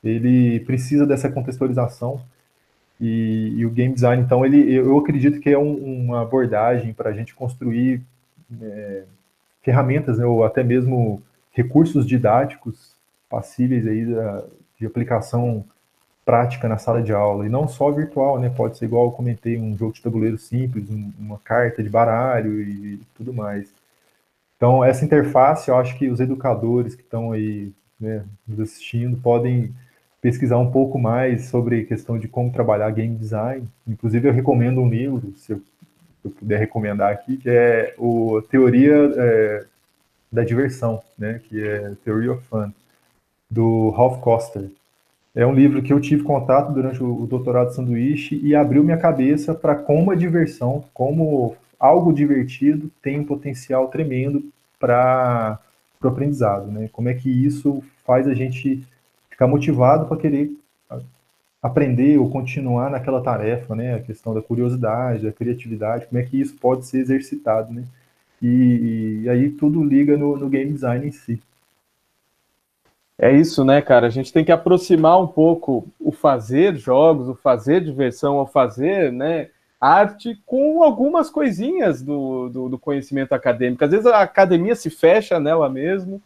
ele 0.03 0.59
precisa 0.61 1.05
dessa 1.05 1.29
contextualização 1.29 2.21
e, 3.01 3.55
e, 3.57 3.65
o 3.65 3.71
game 3.71 3.95
design, 3.95 4.21
então, 4.21 4.45
ele, 4.45 4.71
eu 4.71 4.95
acredito 4.99 5.39
que 5.39 5.49
é 5.49 5.57
um, 5.57 5.73
uma 5.73 6.21
abordagem 6.21 6.93
para 6.93 7.09
a 7.09 7.13
gente 7.13 7.33
construir 7.33 7.99
é, 8.61 9.03
ferramentas, 9.63 10.19
né, 10.19 10.25
ou 10.25 10.43
até 10.43 10.63
mesmo 10.63 11.19
recursos 11.51 12.05
didáticos 12.05 12.95
passíveis 13.27 13.87
aí 13.87 14.05
da, 14.05 14.43
de 14.79 14.85
aplicação 14.85 15.65
prática 16.23 16.67
na 16.67 16.77
sala 16.77 17.01
de 17.01 17.11
aula, 17.11 17.47
e 17.47 17.49
não 17.49 17.67
só 17.67 17.89
virtual, 17.89 18.39
né, 18.39 18.49
pode 18.49 18.77
ser 18.77 18.85
igual 18.85 19.05
eu 19.05 19.11
comentei, 19.11 19.57
um 19.57 19.75
jogo 19.75 19.93
de 19.93 20.01
tabuleiro 20.01 20.37
simples, 20.37 20.87
um, 20.87 21.11
uma 21.17 21.39
carta 21.39 21.81
de 21.81 21.89
baralho 21.89 22.61
e, 22.61 22.93
e 22.93 22.99
tudo 23.15 23.33
mais. 23.33 23.73
Então, 24.57 24.83
essa 24.83 25.03
interface, 25.03 25.69
eu 25.69 25.75
acho 25.75 25.97
que 25.97 26.07
os 26.07 26.19
educadores 26.19 26.93
que 26.93 27.01
estão 27.01 27.31
aí 27.31 27.71
né, 27.99 28.23
nos 28.47 28.59
assistindo 28.59 29.17
podem 29.17 29.73
pesquisar 30.21 30.59
um 30.59 30.71
pouco 30.71 30.99
mais 30.99 31.45
sobre 31.45 31.83
questão 31.85 32.17
de 32.17 32.27
como 32.27 32.51
trabalhar 32.51 32.91
game 32.91 33.15
design. 33.15 33.67
Inclusive, 33.87 34.29
eu 34.29 34.33
recomendo 34.33 34.79
um 34.79 34.87
livro, 34.87 35.33
se 35.35 35.53
eu, 35.53 35.61
eu 36.23 36.29
puder 36.31 36.59
recomendar 36.59 37.11
aqui, 37.11 37.37
que 37.37 37.49
é 37.49 37.95
o 37.97 38.41
Teoria 38.43 39.11
é, 39.17 39.65
da 40.31 40.43
Diversão, 40.43 41.01
né, 41.17 41.41
que 41.49 41.61
é 41.61 41.93
Theory 42.05 42.29
of 42.29 42.43
Fun, 42.47 42.71
do 43.49 43.89
Ralph 43.89 44.19
Koster. 44.21 44.69
É 45.33 45.45
um 45.45 45.53
livro 45.53 45.81
que 45.81 45.91
eu 45.91 45.99
tive 45.99 46.23
contato 46.23 46.71
durante 46.71 47.01
o, 47.01 47.23
o 47.23 47.25
doutorado 47.25 47.69
de 47.69 47.75
sanduíche 47.75 48.39
e 48.43 48.53
abriu 48.53 48.83
minha 48.83 48.97
cabeça 48.97 49.55
para 49.55 49.75
como 49.75 50.11
a 50.11 50.15
diversão, 50.15 50.83
como 50.93 51.55
algo 51.79 52.13
divertido 52.13 52.91
tem 53.01 53.19
um 53.19 53.25
potencial 53.25 53.87
tremendo 53.87 54.43
para 54.79 55.59
o 56.01 56.07
aprendizado, 56.07 56.71
né? 56.71 56.89
Como 56.91 57.09
é 57.09 57.13
que 57.13 57.29
isso 57.29 57.81
faz 58.05 58.27
a 58.27 58.33
gente 58.33 58.83
ficar 59.41 59.47
motivado 59.47 60.05
para 60.05 60.17
querer 60.17 60.51
aprender 61.61 62.17
ou 62.17 62.29
continuar 62.29 62.91
naquela 62.91 63.21
tarefa, 63.21 63.75
né? 63.75 63.95
A 63.95 63.99
questão 63.99 64.33
da 64.33 64.41
curiosidade, 64.41 65.25
da 65.25 65.31
criatividade, 65.31 66.05
como 66.05 66.21
é 66.21 66.23
que 66.23 66.39
isso 66.39 66.55
pode 66.57 66.85
ser 66.85 66.99
exercitado, 66.99 67.73
né? 67.73 67.83
E, 68.41 69.21
e 69.23 69.29
aí 69.29 69.49
tudo 69.49 69.83
liga 69.83 70.17
no, 70.17 70.37
no, 70.37 70.49
game 70.49 70.71
design 70.71 71.07
em 71.07 71.11
si. 71.11 71.41
É 73.17 73.31
isso, 73.31 73.63
né, 73.63 73.81
cara? 73.81 74.07
A 74.07 74.09
gente 74.09 74.33
tem 74.33 74.43
que 74.43 74.51
aproximar 74.51 75.21
um 75.21 75.27
pouco 75.27 75.87
o 75.99 76.11
fazer 76.11 76.75
jogos, 76.75 77.27
o 77.27 77.35
fazer 77.35 77.83
diversão, 77.83 78.37
o 78.37 78.47
fazer, 78.47 79.11
né, 79.11 79.49
arte 79.79 80.41
com 80.45 80.81
algumas 80.81 81.29
coisinhas 81.29 82.01
do, 82.01 82.49
do, 82.49 82.69
do 82.69 82.79
conhecimento 82.79 83.33
acadêmico. 83.33 83.83
Às 83.83 83.91
vezes 83.91 84.07
a 84.07 84.21
academia 84.21 84.75
se 84.75 84.89
fecha 84.89 85.39
nela 85.39 85.69
mesmo, 85.69 86.19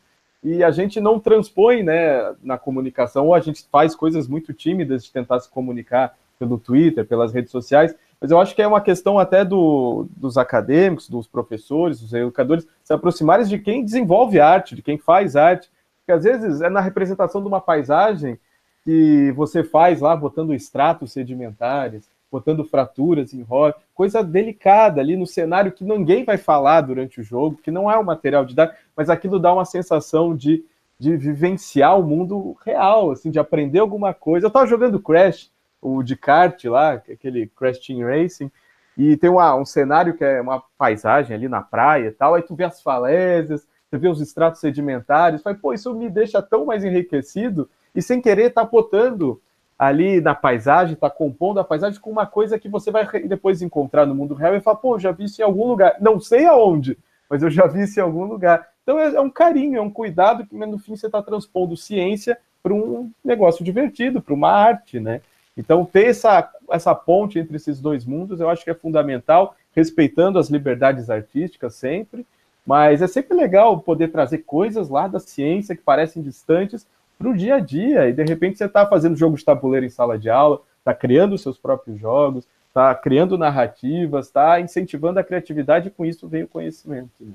e 0.45 0.63
a 0.63 0.69
gente 0.69 1.01
não 1.01 1.19
transpõe 1.19 1.81
né, 1.81 2.35
na 2.43 2.55
comunicação, 2.55 3.25
ou 3.25 3.33
a 3.33 3.39
gente 3.39 3.65
faz 3.71 3.95
coisas 3.95 4.27
muito 4.27 4.53
tímidas 4.53 5.03
de 5.03 5.11
tentar 5.11 5.39
se 5.39 5.49
comunicar 5.49 6.15
pelo 6.37 6.59
Twitter, 6.59 7.03
pelas 7.03 7.33
redes 7.33 7.49
sociais, 7.49 7.95
mas 8.21 8.29
eu 8.29 8.39
acho 8.39 8.53
que 8.53 8.61
é 8.61 8.67
uma 8.67 8.79
questão 8.79 9.17
até 9.17 9.43
do, 9.43 10.05
dos 10.15 10.37
acadêmicos, 10.37 11.09
dos 11.09 11.25
professores, 11.25 11.99
dos 11.99 12.13
educadores, 12.13 12.67
se 12.83 12.93
aproximarem 12.93 13.43
de 13.47 13.57
quem 13.57 13.83
desenvolve 13.83 14.39
arte, 14.39 14.75
de 14.75 14.83
quem 14.83 14.99
faz 14.99 15.35
arte, 15.35 15.67
porque 15.97 16.11
às 16.11 16.23
vezes 16.23 16.61
é 16.61 16.69
na 16.69 16.79
representação 16.79 17.41
de 17.41 17.47
uma 17.47 17.59
paisagem 17.59 18.37
que 18.83 19.31
você 19.31 19.63
faz 19.63 19.99
lá, 19.99 20.15
botando 20.15 20.53
estratos 20.53 21.11
sedimentares, 21.11 22.07
botando 22.35 22.65
fraturas 22.65 23.33
em 23.33 23.41
rocha, 23.41 23.77
coisa 23.93 24.21
delicada 24.21 24.99
ali 24.99 25.15
no 25.15 25.25
cenário 25.25 25.71
que 25.71 25.85
ninguém 25.85 26.25
vai 26.25 26.37
falar 26.37 26.81
durante 26.81 27.21
o 27.21 27.23
jogo, 27.23 27.61
que 27.63 27.71
não 27.71 27.89
é 27.89 27.97
o 27.97 28.03
material 28.03 28.43
de 28.43 28.53
dar, 28.53 28.75
mas 28.93 29.09
aquilo 29.09 29.39
dá 29.39 29.53
uma 29.53 29.63
sensação 29.63 30.35
de, 30.35 30.65
de 30.99 31.15
vivenciar 31.15 31.97
o 31.97 32.03
mundo 32.03 32.57
real, 32.65 33.11
assim, 33.11 33.31
de 33.31 33.39
aprender 33.39 33.79
alguma 33.79 34.13
coisa. 34.13 34.47
Eu 34.47 34.49
estava 34.49 34.67
jogando 34.67 34.99
Crash, 34.99 35.49
o 35.81 36.03
de 36.03 36.17
kart 36.17 36.61
lá, 36.65 36.95
aquele 36.95 37.47
Crash 37.47 37.79
Team 37.79 38.05
Racing, 38.05 38.51
e 38.97 39.15
tem 39.15 39.29
uma, 39.29 39.55
um 39.55 39.65
cenário 39.65 40.17
que 40.17 40.23
é 40.25 40.41
uma 40.41 40.61
paisagem 40.77 41.33
ali 41.33 41.47
na 41.47 41.61
praia 41.61 42.07
e 42.07 42.11
tal, 42.11 42.35
aí 42.35 42.41
tu 42.41 42.53
vê 42.53 42.65
as 42.65 42.81
falésias, 42.81 43.65
você 43.89 43.97
vê 43.97 44.09
os 44.09 44.19
estratos 44.19 44.59
sedimentares, 44.59 45.41
fala, 45.41 45.55
pô, 45.55 45.71
isso 45.71 45.93
me 45.93 46.09
deixa 46.09 46.41
tão 46.41 46.65
mais 46.65 46.83
enriquecido, 46.83 47.69
e 47.95 48.01
sem 48.01 48.21
querer 48.21 48.49
tá 48.49 48.65
botando 48.65 49.41
ali 49.77 50.21
na 50.21 50.33
paisagem, 50.33 50.93
está 50.93 51.09
compondo 51.09 51.59
a 51.59 51.63
paisagem 51.63 51.99
com 51.99 52.09
uma 52.09 52.25
coisa 52.25 52.57
que 52.57 52.69
você 52.69 52.91
vai 52.91 53.05
depois 53.27 53.61
encontrar 53.61 54.05
no 54.05 54.15
mundo 54.15 54.33
real 54.33 54.55
e 54.55 54.61
falar, 54.61 54.77
pô, 54.77 54.97
já 54.97 55.11
vi 55.11 55.25
isso 55.25 55.41
em 55.41 55.43
algum 55.43 55.67
lugar. 55.67 55.97
Não 55.99 56.19
sei 56.19 56.45
aonde, 56.45 56.97
mas 57.29 57.43
eu 57.43 57.49
já 57.49 57.67
vi 57.67 57.83
isso 57.83 57.99
em 57.99 58.03
algum 58.03 58.23
lugar. 58.25 58.67
Então 58.83 58.97
é, 58.97 59.15
é 59.15 59.21
um 59.21 59.29
carinho, 59.29 59.77
é 59.77 59.81
um 59.81 59.89
cuidado 59.89 60.45
que 60.45 60.55
no 60.55 60.77
fim 60.77 60.95
você 60.95 61.07
está 61.07 61.21
transpondo 61.21 61.75
ciência 61.75 62.37
para 62.63 62.73
um 62.73 63.11
negócio 63.23 63.65
divertido, 63.65 64.21
para 64.21 64.33
uma 64.33 64.51
arte, 64.51 64.99
né? 64.99 65.21
Então 65.57 65.85
ter 65.85 66.07
essa, 66.07 66.49
essa 66.71 66.95
ponte 66.95 67.39
entre 67.39 67.55
esses 67.55 67.79
dois 67.79 68.05
mundos 68.05 68.39
eu 68.39 68.49
acho 68.49 68.63
que 68.63 68.69
é 68.69 68.75
fundamental, 68.75 69.55
respeitando 69.75 70.39
as 70.39 70.49
liberdades 70.49 71.09
artísticas 71.09 71.75
sempre, 71.75 72.25
mas 72.65 73.01
é 73.01 73.07
sempre 73.07 73.37
legal 73.37 73.79
poder 73.79 74.07
trazer 74.07 74.39
coisas 74.39 74.89
lá 74.89 75.07
da 75.07 75.19
ciência 75.19 75.75
que 75.75 75.81
parecem 75.81 76.23
distantes 76.23 76.87
para 77.17 77.29
o 77.29 77.35
dia 77.35 77.55
a 77.55 77.59
dia. 77.59 78.09
E 78.09 78.13
de 78.13 78.23
repente 78.23 78.57
você 78.57 78.65
está 78.65 78.85
fazendo 78.85 79.15
jogo 79.15 79.37
de 79.37 79.45
tabuleiro 79.45 79.85
em 79.85 79.89
sala 79.89 80.17
de 80.17 80.29
aula, 80.29 80.61
está 80.79 80.93
criando 80.93 81.37
seus 81.37 81.57
próprios 81.57 81.99
jogos, 81.99 82.47
está 82.67 82.93
criando 82.93 83.37
narrativas, 83.37 84.27
está 84.27 84.59
incentivando 84.59 85.19
a 85.19 85.23
criatividade 85.23 85.87
e 85.87 85.91
com 85.91 86.05
isso 86.05 86.27
vem 86.27 86.43
o 86.43 86.47
conhecimento. 86.47 87.11
Né? 87.19 87.33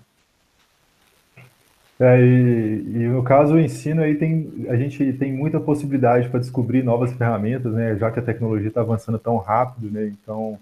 É, 1.98 2.18
e, 2.18 2.82
e, 2.94 3.08
no 3.08 3.22
caso 3.22 3.54
o 3.54 3.60
ensino 3.60 4.00
aí 4.00 4.14
tem 4.14 4.66
a 4.70 4.76
gente 4.76 5.12
tem 5.12 5.30
muita 5.30 5.60
possibilidade 5.60 6.30
para 6.30 6.40
descobrir 6.40 6.82
novas 6.82 7.12
ferramentas, 7.12 7.74
né? 7.74 7.94
Já 7.96 8.10
que 8.10 8.18
a 8.18 8.22
tecnologia 8.22 8.68
está 8.68 8.80
avançando 8.80 9.18
tão 9.18 9.36
rápido, 9.36 9.90
né? 9.90 10.06
Então 10.06 10.58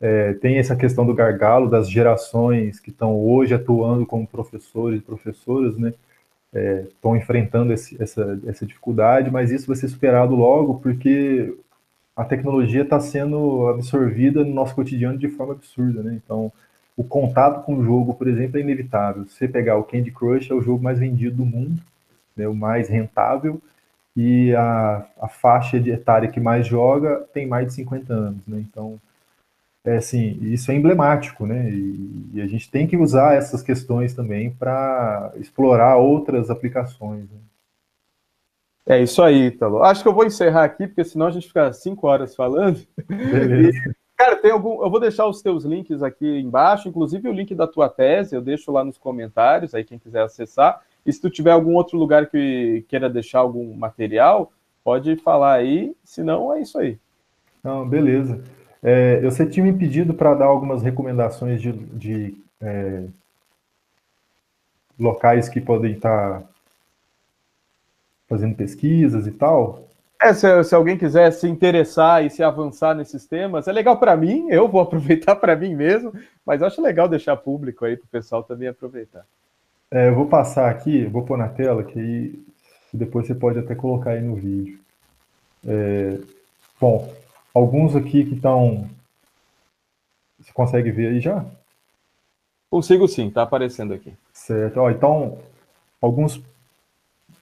é, 0.00 0.32
tem 0.34 0.56
essa 0.56 0.74
questão 0.74 1.04
do 1.04 1.12
gargalo 1.12 1.68
das 1.68 1.90
gerações 1.90 2.80
que 2.80 2.88
estão 2.88 3.14
hoje 3.14 3.54
atuando 3.54 4.06
como 4.06 4.26
professores 4.26 5.00
e 5.00 5.02
professoras, 5.02 5.76
né? 5.76 5.92
Estão 6.54 7.14
é, 7.14 7.18
enfrentando 7.18 7.72
esse, 7.72 8.00
essa, 8.00 8.40
essa 8.46 8.64
dificuldade, 8.64 9.30
mas 9.30 9.50
isso 9.50 9.66
vai 9.66 9.76
ser 9.76 9.88
superado 9.88 10.34
logo 10.34 10.74
porque 10.80 11.56
a 12.16 12.24
tecnologia 12.24 12.82
está 12.82 13.00
sendo 13.00 13.66
absorvida 13.68 14.44
no 14.44 14.54
nosso 14.54 14.74
cotidiano 14.74 15.18
de 15.18 15.28
forma 15.28 15.54
absurda, 15.54 16.02
né? 16.02 16.20
Então 16.24 16.52
o 16.96 17.02
contato 17.02 17.64
com 17.64 17.76
o 17.76 17.84
jogo, 17.84 18.14
por 18.14 18.28
exemplo, 18.28 18.58
é 18.58 18.60
inevitável. 18.60 19.24
Se 19.26 19.34
você 19.34 19.48
pegar 19.48 19.76
o 19.76 19.84
Candy 19.84 20.12
Crush, 20.12 20.50
é 20.50 20.54
o 20.54 20.62
jogo 20.62 20.82
mais 20.82 20.98
vendido 20.98 21.38
do 21.38 21.44
mundo, 21.44 21.80
né, 22.36 22.46
o 22.46 22.54
mais 22.54 22.88
rentável, 22.88 23.60
e 24.16 24.54
a, 24.54 25.04
a 25.20 25.28
faixa 25.28 25.80
de 25.80 25.90
etária 25.90 26.28
que 26.30 26.38
mais 26.38 26.66
joga 26.66 27.26
tem 27.32 27.46
mais 27.46 27.66
de 27.66 27.74
50 27.74 28.12
anos. 28.12 28.46
Né? 28.46 28.60
Então, 28.60 29.00
é 29.84 29.96
assim, 29.96 30.38
isso 30.40 30.70
é 30.72 30.74
emblemático, 30.74 31.46
né? 31.46 31.68
E, 31.70 32.30
e 32.34 32.42
a 32.42 32.46
gente 32.46 32.70
tem 32.70 32.86
que 32.86 32.96
usar 32.96 33.34
essas 33.34 33.62
questões 33.62 34.14
também 34.14 34.50
para 34.50 35.32
explorar 35.36 35.96
outras 35.96 36.50
aplicações. 36.50 37.28
Né? 37.30 37.38
É 38.86 39.02
isso 39.02 39.22
aí, 39.22 39.48
Italo. 39.48 39.82
Acho 39.82 40.02
que 40.02 40.08
eu 40.08 40.14
vou 40.14 40.24
encerrar 40.24 40.64
aqui, 40.64 40.86
porque 40.86 41.04
senão 41.04 41.26
a 41.26 41.30
gente 41.30 41.48
fica 41.48 41.72
cinco 41.72 42.06
horas 42.06 42.34
falando. 42.34 42.80
Beleza. 43.06 43.94
Cara, 44.16 44.36
tem 44.36 44.52
algum. 44.52 44.82
Eu 44.82 44.90
vou 44.90 45.00
deixar 45.00 45.26
os 45.26 45.42
teus 45.42 45.64
links 45.64 46.02
aqui 46.02 46.38
embaixo, 46.38 46.88
inclusive 46.88 47.28
o 47.28 47.32
link 47.32 47.54
da 47.54 47.66
tua 47.66 47.88
tese, 47.88 48.34
eu 48.34 48.40
deixo 48.40 48.72
lá 48.72 48.84
nos 48.84 48.96
comentários, 48.96 49.74
aí 49.74 49.84
quem 49.84 49.98
quiser 49.98 50.22
acessar. 50.22 50.80
E 51.04 51.12
se 51.12 51.20
tu 51.20 51.28
tiver 51.28 51.50
algum 51.50 51.74
outro 51.74 51.98
lugar 51.98 52.30
que 52.30 52.86
queira 52.88 53.10
deixar 53.10 53.40
algum 53.40 53.74
material, 53.74 54.52
pode 54.82 55.16
falar 55.16 55.54
aí, 55.54 55.94
senão 56.02 56.54
é 56.54 56.60
isso 56.60 56.78
aí. 56.78 56.98
Não, 57.62 57.86
beleza. 57.86 58.42
É, 58.86 59.18
você 59.22 59.46
tinha 59.46 59.64
me 59.64 59.72
pedido 59.72 60.12
para 60.12 60.34
dar 60.34 60.44
algumas 60.44 60.82
recomendações 60.82 61.62
de, 61.62 61.72
de 61.72 62.36
é, 62.60 63.04
locais 65.00 65.48
que 65.48 65.58
podem 65.58 65.92
estar 65.92 66.42
fazendo 68.28 68.54
pesquisas 68.54 69.26
e 69.26 69.30
tal. 69.30 69.88
É, 70.20 70.34
se, 70.34 70.64
se, 70.64 70.74
alguém 70.74 70.98
quiser 70.98 71.30
se 71.32 71.48
interessar 71.48 72.26
e 72.26 72.30
se 72.30 72.42
avançar 72.42 72.94
nesses 72.94 73.26
temas, 73.26 73.66
é 73.66 73.72
legal 73.72 73.96
para 73.98 74.14
mim, 74.14 74.48
eu 74.50 74.68
vou 74.68 74.80
aproveitar 74.82 75.34
para 75.36 75.56
mim 75.56 75.74
mesmo, 75.74 76.12
mas 76.44 76.62
acho 76.62 76.82
legal 76.82 77.08
deixar 77.08 77.38
público 77.38 77.86
aí 77.86 77.96
para 77.96 78.04
o 78.04 78.08
pessoal 78.08 78.42
também 78.42 78.68
aproveitar. 78.68 79.24
É, 79.90 80.08
eu 80.08 80.14
vou 80.14 80.26
passar 80.26 80.70
aqui, 80.70 81.06
vou 81.06 81.22
pôr 81.22 81.38
na 81.38 81.48
tela, 81.48 81.82
que 81.84 81.98
aí 81.98 82.38
depois 82.92 83.26
você 83.26 83.34
pode 83.34 83.58
até 83.58 83.74
colocar 83.74 84.10
aí 84.10 84.20
no 84.20 84.34
vídeo. 84.34 84.78
É, 85.66 86.18
bom, 86.78 87.10
alguns 87.54 87.94
aqui 87.94 88.24
que 88.24 88.34
estão. 88.34 88.88
Você 90.38 90.52
consegue 90.52 90.90
ver 90.90 91.08
aí 91.08 91.20
já? 91.20 91.46
Consigo 92.68 93.06
sim, 93.06 93.28
está 93.28 93.42
aparecendo 93.42 93.94
aqui. 93.94 94.12
Certo. 94.32 94.78
Ó, 94.78 94.90
então, 94.90 95.38
alguns 96.02 96.42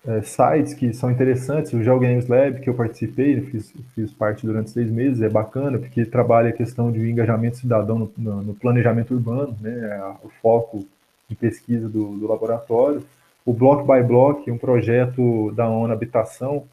é, 0.07 0.21
sites 0.23 0.75
que 0.75 0.93
são 0.93 1.11
interessantes. 1.11 1.73
O 1.73 1.83
GeoGames 1.83 2.29
Lab, 2.29 2.61
que 2.61 2.69
eu 2.69 2.75
participei, 2.75 3.41
fiz, 3.41 3.73
fiz 3.95 4.13
parte 4.13 4.45
durante 4.45 4.71
seis 4.71 4.91
meses, 4.91 5.23
é 5.23 5.29
bacana, 5.29 5.79
porque 5.79 6.05
trabalha 6.05 6.51
a 6.51 6.53
questão 6.53 6.91
de 6.91 7.09
engajamento 7.09 7.57
cidadão 7.57 7.99
no, 7.99 8.13
no, 8.17 8.43
no 8.43 8.55
planejamento 8.55 9.15
urbano, 9.15 9.57
né, 9.61 9.71
é 9.71 10.27
o 10.27 10.29
foco 10.43 10.85
de 11.29 11.35
pesquisa 11.35 11.89
do, 11.89 12.17
do, 12.19 12.27
laboratório. 12.29 13.03
O 13.45 13.53
Block 13.53 13.87
by 13.87 14.07
Block, 14.07 14.51
um 14.51 14.59
projeto 14.59 15.53
da 15.53 15.69
ONU 15.69 15.93
Habitação, 15.93 16.65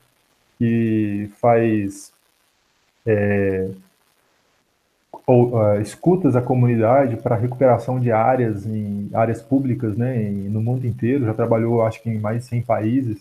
que 0.58 1.30
faz 1.40 2.12
é, 3.10 3.70
ou, 5.26 5.55
uh, 5.55 5.82
escutas 5.82 6.36
à 6.36 6.41
comunidade 6.41 7.18
para 7.18 7.36
recuperação 7.36 7.99
de 7.99 8.12
áreas 8.12 8.66
em 8.66 9.10
áreas 9.14 9.41
públicas, 9.41 9.97
né, 9.97 10.24
em, 10.24 10.49
no 10.49 10.62
mundo 10.62 10.86
inteiro. 10.86 11.26
Já 11.26 11.34
trabalhou, 11.34 11.84
acho 11.84 12.01
que 12.01 12.10
em 12.10 12.20
mais 12.20 12.43
de 12.43 12.49
100 12.49 12.62
países. 12.64 13.18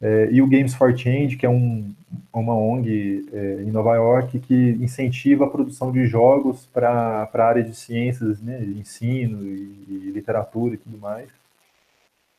É, 0.00 0.28
e 0.30 0.42
o 0.42 0.46
Games 0.46 0.74
for 0.74 0.96
Change, 0.96 1.36
que 1.36 1.46
é 1.46 1.48
um, 1.48 1.90
uma 2.32 2.54
ONG 2.54 3.26
é, 3.32 3.62
em 3.62 3.70
Nova 3.70 3.94
York 3.94 4.38
que 4.40 4.76
incentiva 4.80 5.46
a 5.46 5.50
produção 5.50 5.90
de 5.90 6.06
jogos 6.06 6.66
para 6.72 7.28
a 7.32 7.42
área 7.42 7.62
de 7.62 7.74
ciências, 7.74 8.40
né, 8.42 8.58
de 8.58 8.78
ensino 8.78 9.42
e, 9.42 9.84
e, 9.88 10.12
literatura 10.14 10.74
e 10.74 10.78
tudo 10.78 10.98
mais. 10.98 11.28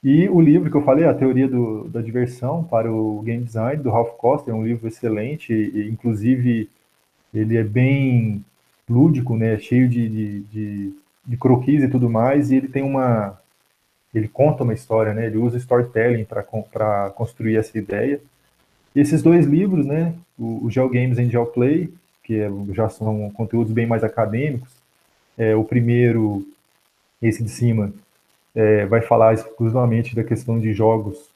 E 0.03 0.29
o 0.29 0.39
livro 0.39 0.69
que 0.69 0.77
eu 0.77 0.83
falei, 0.83 1.05
A 1.05 1.13
Teoria 1.13 1.47
do, 1.47 1.89
da 1.89 2.01
Diversão 2.01 2.63
para 2.63 2.91
o 2.91 3.21
Game 3.23 3.43
Design, 3.43 3.81
do 3.81 3.89
Ralph 3.89 4.15
Costa, 4.17 4.51
é 4.51 4.53
um 4.53 4.65
livro 4.65 4.87
excelente, 4.87 5.51
e, 5.51 5.89
inclusive 5.89 6.69
ele 7.33 7.57
é 7.57 7.63
bem 7.63 8.43
lúdico, 8.89 9.35
né? 9.35 9.57
Cheio 9.59 9.89
de, 9.89 10.07
de, 10.07 10.39
de, 10.41 10.93
de 11.25 11.37
croquis 11.37 11.83
e 11.83 11.89
tudo 11.89 12.09
mais, 12.09 12.51
e 12.51 12.55
ele 12.55 12.67
tem 12.67 12.83
uma. 12.83 13.39
Ele 14.13 14.27
conta 14.27 14.63
uma 14.63 14.73
história, 14.73 15.13
né? 15.13 15.27
Ele 15.27 15.37
usa 15.37 15.57
storytelling 15.57 16.25
para 16.25 17.09
construir 17.11 17.57
essa 17.57 17.77
ideia. 17.77 18.21
E 18.95 18.99
esses 18.99 19.21
dois 19.21 19.45
livros, 19.45 19.85
né? 19.85 20.13
O, 20.37 20.65
o 20.65 20.71
Geo 20.71 20.89
Games 20.89 21.19
and 21.19 21.29
Geo 21.29 21.45
Play, 21.47 21.93
que 22.23 22.39
é, 22.39 22.49
já 22.73 22.89
são 22.89 23.29
conteúdos 23.31 23.73
bem 23.73 23.85
mais 23.85 24.03
acadêmicos. 24.03 24.71
É, 25.37 25.55
o 25.55 25.63
primeiro, 25.63 26.47
esse 27.21 27.43
de 27.43 27.49
cima, 27.49 27.91
é, 28.57 28.87
vai 28.87 29.01
falar 29.01 29.35
exclusivamente 29.35 30.15
da 30.15 30.23
questão 30.23 30.59
de 30.59 30.73
jogos 30.73 31.29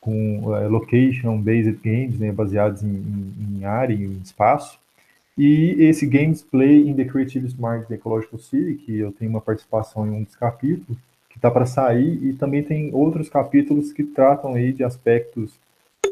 com 0.00 0.52
é, 0.56 0.66
location-based 0.66 1.78
games, 1.82 2.18
né, 2.18 2.32
baseados 2.32 2.82
em, 2.82 2.88
em, 2.88 3.58
em 3.60 3.64
área, 3.64 3.94
em 3.94 4.20
espaço. 4.24 4.76
E 5.38 5.76
esse 5.78 6.06
Games 6.06 6.42
Play 6.42 6.88
in 6.88 6.94
the 6.94 7.04
Creative 7.04 7.46
Smart 7.46 7.92
Ecological 7.92 8.40
City, 8.40 8.74
que 8.74 8.98
eu 8.98 9.12
tenho 9.12 9.30
uma 9.30 9.40
participação 9.40 10.06
em 10.06 10.10
um 10.10 10.22
dos 10.24 10.34
capítulos, 10.34 10.98
que 11.30 11.38
está 11.38 11.50
para 11.50 11.66
sair, 11.66 12.18
e 12.24 12.32
também 12.32 12.64
tem 12.64 12.92
outros 12.92 13.28
capítulos 13.28 13.92
que 13.92 14.02
tratam 14.02 14.54
aí 14.54 14.72
de 14.72 14.82
aspectos 14.82 15.54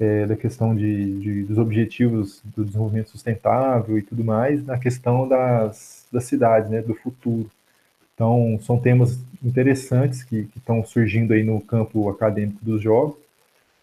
é, 0.00 0.26
da 0.26 0.36
questão 0.36 0.74
de, 0.74 1.18
de, 1.18 1.42
dos 1.44 1.58
objetivos 1.58 2.42
do 2.54 2.64
desenvolvimento 2.64 3.10
sustentável 3.10 3.98
e 3.98 4.02
tudo 4.02 4.22
mais, 4.22 4.64
na 4.64 4.78
questão 4.78 5.26
das, 5.26 6.06
das 6.12 6.24
cidades, 6.24 6.70
né, 6.70 6.80
do 6.80 6.94
futuro. 6.94 7.50
Então, 8.14 8.58
são 8.62 8.78
temas 8.78 9.18
interessantes 9.42 10.22
que 10.22 10.48
estão 10.56 10.84
surgindo 10.84 11.32
aí 11.32 11.42
no 11.42 11.60
campo 11.60 12.08
acadêmico 12.08 12.64
dos 12.64 12.80
jogos, 12.80 13.16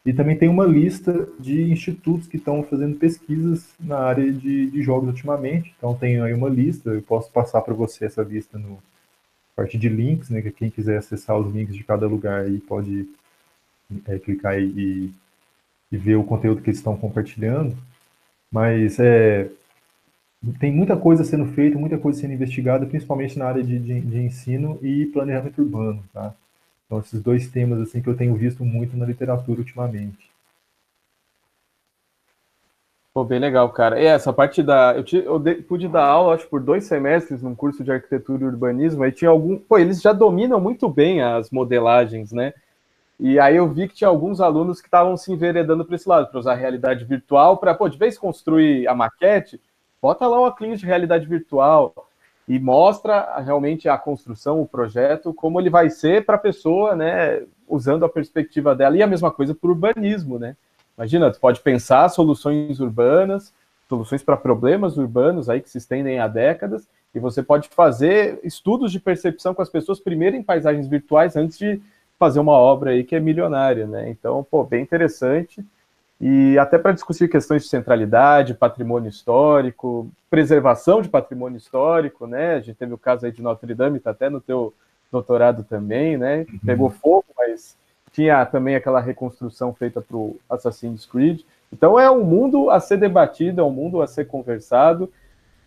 e 0.05 0.11
também 0.11 0.35
tem 0.35 0.49
uma 0.49 0.65
lista 0.65 1.27
de 1.39 1.71
institutos 1.71 2.27
que 2.27 2.37
estão 2.37 2.63
fazendo 2.63 2.97
pesquisas 2.97 3.69
na 3.79 3.99
área 3.99 4.31
de, 4.31 4.71
de 4.71 4.81
jogos 4.81 5.09
ultimamente. 5.09 5.73
Então 5.77 5.93
tem 5.95 6.19
aí 6.21 6.33
uma 6.33 6.49
lista, 6.49 6.89
eu 6.89 7.01
posso 7.03 7.31
passar 7.31 7.61
para 7.61 7.73
você 7.73 8.05
essa 8.05 8.23
lista 8.23 8.57
no 8.57 8.79
parte 9.55 9.77
de 9.77 9.89
links, 9.89 10.29
né? 10.29 10.41
Que 10.41 10.51
quem 10.51 10.71
quiser 10.71 10.97
acessar 10.97 11.37
os 11.37 11.53
links 11.53 11.75
de 11.75 11.83
cada 11.83 12.07
lugar 12.07 12.45
aí 12.45 12.59
pode 12.59 13.07
é, 14.07 14.17
clicar 14.17 14.59
e, 14.59 15.11
e 15.91 15.97
ver 15.97 16.15
o 16.15 16.23
conteúdo 16.23 16.61
que 16.61 16.69
eles 16.69 16.79
estão 16.79 16.97
compartilhando. 16.97 17.77
Mas 18.51 18.99
é, 18.99 19.49
tem 20.59 20.71
muita 20.71 20.97
coisa 20.97 21.23
sendo 21.23 21.45
feita, 21.53 21.77
muita 21.77 21.97
coisa 21.97 22.19
sendo 22.19 22.33
investigada, 22.33 22.85
principalmente 22.85 23.37
na 23.37 23.45
área 23.45 23.63
de, 23.63 23.77
de, 23.77 24.01
de 24.01 24.19
ensino 24.19 24.79
e 24.81 25.05
planejamento 25.07 25.61
urbano, 25.61 26.03
tá? 26.11 26.33
Então, 26.85 26.99
esses 26.99 27.21
dois 27.21 27.47
temas 27.47 27.79
assim 27.79 28.01
que 28.01 28.09
eu 28.09 28.17
tenho 28.17 28.35
visto 28.35 28.65
muito 28.65 28.97
na 28.97 29.05
literatura 29.05 29.59
ultimamente. 29.59 30.31
Pô, 33.13 33.25
bem 33.25 33.39
legal, 33.39 33.69
cara. 33.71 34.01
E 34.01 34.05
essa 34.05 34.31
parte 34.31 34.63
da. 34.63 34.93
Eu, 34.95 35.03
te, 35.03 35.17
eu 35.17 35.37
de, 35.37 35.55
pude 35.55 35.87
dar 35.87 36.05
aula, 36.05 36.33
acho, 36.35 36.47
por 36.47 36.61
dois 36.61 36.85
semestres 36.85 37.41
num 37.41 37.53
curso 37.53 37.83
de 37.83 37.91
arquitetura 37.91 38.43
e 38.43 38.47
urbanismo. 38.47 39.03
Aí 39.03 39.11
tinha 39.11 39.29
algum. 39.29 39.57
Pô, 39.57 39.77
eles 39.77 40.01
já 40.01 40.13
dominam 40.13 40.61
muito 40.61 40.89
bem 40.89 41.21
as 41.21 41.51
modelagens, 41.51 42.31
né? 42.31 42.53
E 43.19 43.37
aí 43.37 43.57
eu 43.57 43.67
vi 43.67 43.87
que 43.87 43.95
tinha 43.95 44.07
alguns 44.07 44.41
alunos 44.41 44.81
que 44.81 44.87
estavam 44.87 45.15
se 45.17 45.31
enveredando 45.31 45.85
para 45.85 45.95
esse 45.95 46.07
lado, 46.09 46.27
para 46.29 46.39
usar 46.39 46.55
realidade 46.55 47.05
virtual, 47.05 47.57
para, 47.57 47.75
pô, 47.75 47.87
de 47.87 47.97
vez 47.97 48.17
construir 48.17 48.87
a 48.87 48.95
maquete, 48.95 49.61
bota 50.01 50.27
lá 50.27 50.39
o 50.39 50.43
óculos 50.43 50.79
de 50.79 50.85
realidade 50.85 51.25
virtual 51.25 51.93
e 52.47 52.59
mostra 52.59 53.39
realmente 53.39 53.87
a 53.87 53.97
construção, 53.97 54.61
o 54.61 54.67
projeto, 54.67 55.33
como 55.33 55.59
ele 55.59 55.69
vai 55.69 55.89
ser 55.89 56.25
para 56.25 56.35
a 56.35 56.39
pessoa, 56.39 56.95
né, 56.95 57.43
usando 57.67 58.03
a 58.03 58.09
perspectiva 58.09 58.75
dela. 58.75 58.97
E 58.97 59.03
a 59.03 59.07
mesma 59.07 59.31
coisa 59.31 59.53
para 59.53 59.67
o 59.67 59.71
urbanismo, 59.71 60.39
né? 60.39 60.55
Imagina, 60.97 61.31
tu 61.31 61.39
pode 61.39 61.61
pensar 61.61 62.09
soluções 62.09 62.79
urbanas, 62.79 63.53
soluções 63.87 64.23
para 64.23 64.35
problemas 64.35 64.97
urbanos 64.97 65.49
aí 65.49 65.61
que 65.61 65.69
se 65.69 65.77
estendem 65.77 66.19
há 66.19 66.27
décadas, 66.27 66.87
e 67.13 67.19
você 67.19 67.43
pode 67.43 67.69
fazer 67.69 68.39
estudos 68.43 68.91
de 68.91 68.99
percepção 68.99 69.53
com 69.53 69.61
as 69.61 69.69
pessoas 69.69 69.99
primeiro 69.99 70.35
em 70.35 70.43
paisagens 70.43 70.87
virtuais 70.87 71.35
antes 71.35 71.57
de 71.57 71.81
fazer 72.17 72.39
uma 72.39 72.53
obra 72.53 72.91
aí 72.91 73.03
que 73.03 73.15
é 73.15 73.19
milionária, 73.19 73.87
né? 73.87 74.09
Então, 74.09 74.45
pô, 74.49 74.63
bem 74.63 74.81
interessante. 74.81 75.65
E 76.21 76.55
até 76.59 76.77
para 76.77 76.91
discutir 76.91 77.27
questões 77.27 77.63
de 77.63 77.69
centralidade, 77.69 78.53
patrimônio 78.53 79.09
histórico, 79.09 80.07
preservação 80.29 81.01
de 81.01 81.09
patrimônio 81.09 81.57
histórico, 81.57 82.27
né? 82.27 82.53
A 82.53 82.59
gente 82.59 82.75
teve 82.75 82.93
o 82.93 82.97
caso 82.97 83.25
aí 83.25 83.31
de 83.31 83.41
Notre 83.41 83.73
Dame, 83.73 83.97
está 83.97 84.11
até 84.11 84.29
no 84.29 84.39
teu 84.39 84.71
doutorado 85.11 85.63
também, 85.63 86.17
né? 86.17 86.45
Uhum. 86.47 86.59
Pegou 86.63 86.89
fogo, 86.91 87.25
mas 87.35 87.75
tinha 88.11 88.45
também 88.45 88.75
aquela 88.75 89.01
reconstrução 89.01 89.73
feita 89.73 89.99
para 89.99 90.15
o 90.15 90.37
Assassin's 90.47 91.07
Creed. 91.07 91.41
Então 91.73 91.99
é 91.99 92.11
um 92.11 92.23
mundo 92.23 92.69
a 92.69 92.79
ser 92.79 92.97
debatido, 92.97 93.59
é 93.59 93.63
um 93.63 93.71
mundo 93.71 93.99
a 93.99 94.05
ser 94.05 94.25
conversado. 94.25 95.11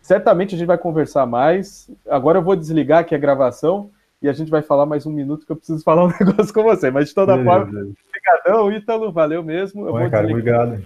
Certamente 0.01 0.55
a 0.55 0.57
gente 0.57 0.67
vai 0.67 0.77
conversar 0.77 1.25
mais. 1.25 1.89
Agora 2.07 2.37
eu 2.37 2.43
vou 2.43 2.55
desligar 2.55 2.99
aqui 2.99 3.13
a 3.13 3.19
gravação 3.19 3.89
e 4.21 4.29
a 4.29 4.33
gente 4.33 4.49
vai 4.49 4.61
falar 4.61 4.85
mais 4.85 5.05
um 5.05 5.11
minuto 5.11 5.45
que 5.45 5.51
eu 5.51 5.55
preciso 5.55 5.83
falar 5.83 6.05
um 6.05 6.13
negócio 6.19 6.53
com 6.53 6.63
você. 6.63 6.89
Mas 6.89 7.09
de 7.09 7.15
toda 7.15 7.41
forma, 7.43 7.69
obrigadão, 7.69 8.71
Ítalo, 8.71 9.11
valeu 9.11 9.43
mesmo. 9.43 9.83
Oi, 9.83 10.09
cara, 10.09 10.27
obrigado. 10.27 10.83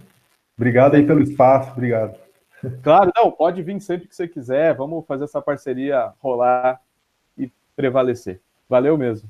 Obrigado 0.58 0.96
aí 0.96 1.06
pelo 1.06 1.22
espaço, 1.22 1.72
obrigado. 1.72 2.18
Claro, 2.84 3.12
não, 3.16 3.32
pode 3.32 3.62
vir 3.62 3.80
sempre 3.80 4.08
que 4.08 4.16
você 4.16 4.28
quiser. 4.28 4.76
Vamos 4.76 5.06
fazer 5.06 5.24
essa 5.24 5.42
parceria 5.42 6.12
rolar 6.20 6.82
e 7.38 7.50
prevalecer. 7.76 8.42
Valeu 8.68 8.98
mesmo. 8.98 9.30